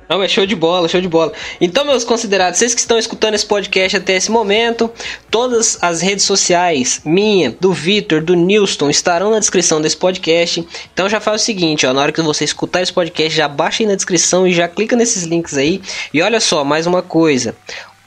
Não, 0.08 0.22
é 0.22 0.28
show 0.28 0.46
de 0.46 0.54
bola, 0.54 0.88
show 0.88 1.00
de 1.00 1.08
bola. 1.08 1.32
Então, 1.60 1.84
meus 1.84 2.04
considerados, 2.04 2.58
vocês 2.58 2.74
que 2.74 2.80
estão 2.80 2.98
escutando 2.98 3.34
esse 3.34 3.46
podcast 3.46 3.96
até 3.96 4.16
esse 4.16 4.30
momento, 4.30 4.90
todas 5.30 5.78
as 5.82 6.00
redes 6.00 6.24
sociais, 6.24 7.00
minha, 7.04 7.56
do 7.60 7.72
Vitor, 7.72 8.22
do 8.22 8.34
Nilston, 8.34 8.88
estarão 8.88 9.30
na 9.30 9.38
descrição 9.38 9.80
desse 9.80 9.96
podcast. 9.96 10.66
Então 10.92 11.08
já 11.08 11.20
faz 11.20 11.42
o 11.42 11.44
seguinte, 11.44 11.86
ó, 11.86 11.92
na 11.92 12.00
hora 12.00 12.12
que 12.12 12.22
você 12.22 12.44
escutar 12.44 12.82
esse 12.82 12.92
podcast, 12.92 13.36
já 13.36 13.48
baixa 13.48 13.82
aí 13.82 13.88
na 13.88 13.94
descrição 13.94 14.46
e 14.46 14.52
já 14.52 14.68
clica 14.68 14.96
nesses 14.96 15.24
links 15.24 15.56
aí. 15.56 15.80
E 16.12 16.22
olha 16.22 16.40
só, 16.40 16.64
mais 16.64 16.86
uma 16.86 17.02
coisa 17.02 17.56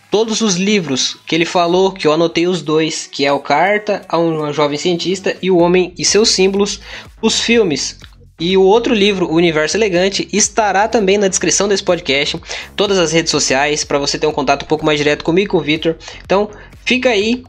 todos 0.10 0.42
os 0.42 0.56
livros 0.56 1.18
que 1.26 1.36
ele 1.36 1.46
falou, 1.46 1.92
que 1.92 2.08
eu 2.08 2.14
anotei 2.14 2.48
os 2.48 2.62
dois, 2.62 3.08
que 3.08 3.26
é 3.26 3.32
o 3.32 3.40
Carta 3.40 4.02
a 4.10 4.18
uma 4.18 4.52
Jovem 4.52 4.78
Cientista 4.78 5.36
e 5.42 5.52
O 5.52 5.58
Homem 5.58 5.94
e 5.98 6.04
Seus 6.04 6.30
Símbolos, 6.30 6.80
os 7.22 7.40
filmes. 7.40 7.98
E 8.40 8.56
o 8.56 8.64
outro 8.64 8.94
livro, 8.94 9.30
O 9.30 9.36
Universo 9.36 9.76
Elegante, 9.76 10.28
estará 10.32 10.88
também 10.88 11.18
na 11.18 11.28
descrição 11.28 11.68
desse 11.68 11.84
podcast, 11.84 12.40
todas 12.76 12.98
as 12.98 13.11
redes 13.11 13.32
sociais, 13.32 13.84
para 13.84 13.99
você 13.99 14.18
ter 14.18 14.28
um 14.28 14.32
contato 14.32 14.64
um 14.64 14.68
pouco 14.68 14.86
mais 14.86 14.98
direto 14.98 15.24
comigo 15.24 15.48
e 15.48 15.49
com 15.49 15.57
o 15.57 15.61
Victor. 15.61 15.98
Então, 16.24 16.49
fica 16.86 17.10
aí 17.10 17.44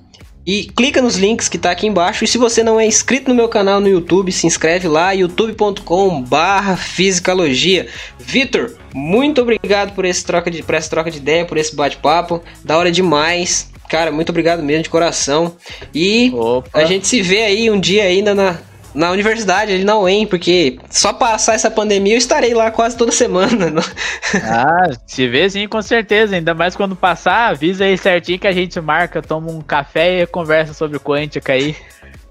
e 0.46 0.64
clica 0.64 1.02
nos 1.02 1.16
links 1.16 1.48
que 1.48 1.58
tá 1.58 1.70
aqui 1.70 1.86
embaixo. 1.86 2.24
E 2.24 2.26
se 2.26 2.38
você 2.38 2.62
não 2.62 2.80
é 2.80 2.86
inscrito 2.86 3.28
no 3.28 3.34
meu 3.34 3.48
canal 3.48 3.80
no 3.80 3.88
YouTube, 3.88 4.32
se 4.32 4.46
inscreve 4.46 4.88
lá, 4.88 5.12
youtube.com/barra 5.12 6.76
Fisicalogia. 6.76 7.86
Vitor, 8.18 8.74
muito 8.94 9.42
obrigado 9.42 9.94
por, 9.94 10.04
esse 10.04 10.24
troca 10.24 10.50
de, 10.50 10.62
por 10.62 10.74
essa 10.74 10.90
troca 10.90 11.10
de 11.10 11.18
ideia, 11.18 11.44
por 11.44 11.56
esse 11.56 11.76
bate-papo. 11.76 12.42
Da 12.64 12.76
hora 12.76 12.90
demais. 12.90 13.70
Cara, 13.88 14.10
muito 14.10 14.30
obrigado 14.30 14.62
mesmo 14.62 14.84
de 14.84 14.90
coração. 14.90 15.56
E 15.94 16.32
Opa. 16.34 16.70
a 16.72 16.84
gente 16.84 17.06
se 17.06 17.20
vê 17.20 17.42
aí 17.42 17.70
um 17.70 17.78
dia 17.78 18.04
ainda 18.04 18.34
na, 18.34 18.58
na 18.94 19.10
universidade, 19.10 19.72
ali 19.72 19.84
na 19.84 19.98
UEM, 19.98 20.26
porque 20.26 20.78
só 20.90 21.12
passar 21.12 21.54
essa 21.54 21.70
pandemia 21.70 22.14
eu 22.14 22.18
estarei 22.18 22.54
lá 22.54 22.70
quase 22.70 22.96
toda 22.96 23.12
semana. 23.12 23.72
ah, 24.44 24.90
se 25.06 25.28
vê 25.28 25.48
sim, 25.48 25.68
com 25.68 25.80
certeza. 25.80 26.36
Ainda 26.36 26.54
mais 26.54 26.76
quando 26.76 26.96
passar, 26.96 27.50
avisa 27.50 27.84
aí 27.84 27.96
certinho 27.96 28.38
que 28.38 28.46
a 28.46 28.52
gente 28.52 28.80
marca, 28.80 29.22
toma 29.22 29.50
um 29.50 29.60
café 29.60 30.22
e 30.22 30.26
conversa 30.26 30.74
sobre 30.74 30.98
quântica 30.98 31.52
aí. 31.52 31.76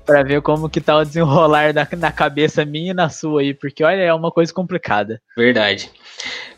Pra 0.05 0.23
ver 0.23 0.41
como 0.41 0.67
que 0.67 0.81
tá 0.81 0.97
o 0.97 1.05
desenrolar 1.05 1.71
da, 1.71 1.87
na 1.95 2.11
cabeça 2.11 2.65
minha 2.65 2.91
e 2.91 2.95
na 2.95 3.09
sua 3.09 3.41
aí, 3.41 3.53
porque 3.53 3.83
olha, 3.83 4.01
é 4.01 4.13
uma 4.13 4.31
coisa 4.31 4.51
complicada. 4.51 5.21
Verdade. 5.37 5.91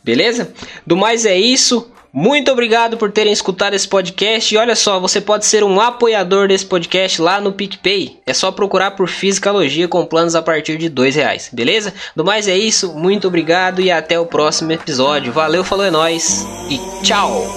Beleza? 0.02 0.54
Do 0.88 0.96
mais 0.96 1.26
é 1.26 1.36
isso. 1.36 1.92
Muito 2.14 2.52
obrigado 2.52 2.98
por 2.98 3.12
terem 3.12 3.32
escutado 3.32 3.74
esse 3.74 3.88
podcast. 3.88 4.54
E 4.54 4.58
olha 4.58 4.76
só, 4.76 5.00
você 5.00 5.22
pode 5.22 5.46
ser 5.46 5.64
um 5.64 5.80
apoiador 5.80 6.48
desse 6.48 6.66
podcast 6.66 7.22
lá 7.22 7.40
no 7.40 7.54
PicPay. 7.54 8.20
É 8.26 8.34
só 8.34 8.52
procurar 8.52 8.92
por 8.92 9.08
Fisicalogia 9.08 9.88
com 9.88 10.06
planos 10.06 10.36
a 10.36 10.42
partir 10.42 10.78
de 10.78 10.90
dois 10.90 11.16
reais, 11.16 11.50
beleza? 11.52 11.94
Do 12.16 12.26
mais 12.26 12.48
é 12.48 12.58
isso, 12.58 12.94
muito 12.94 13.28
obrigado 13.28 13.82
e 13.82 13.90
até 13.90 14.20
o 14.20 14.26
próximo 14.26 14.72
episódio. 14.72 15.32
Valeu, 15.32 15.64
falou 15.64 15.86
é 15.86 15.92
nóis 15.92 16.46
e 16.70 16.80
tchau! 17.04 17.48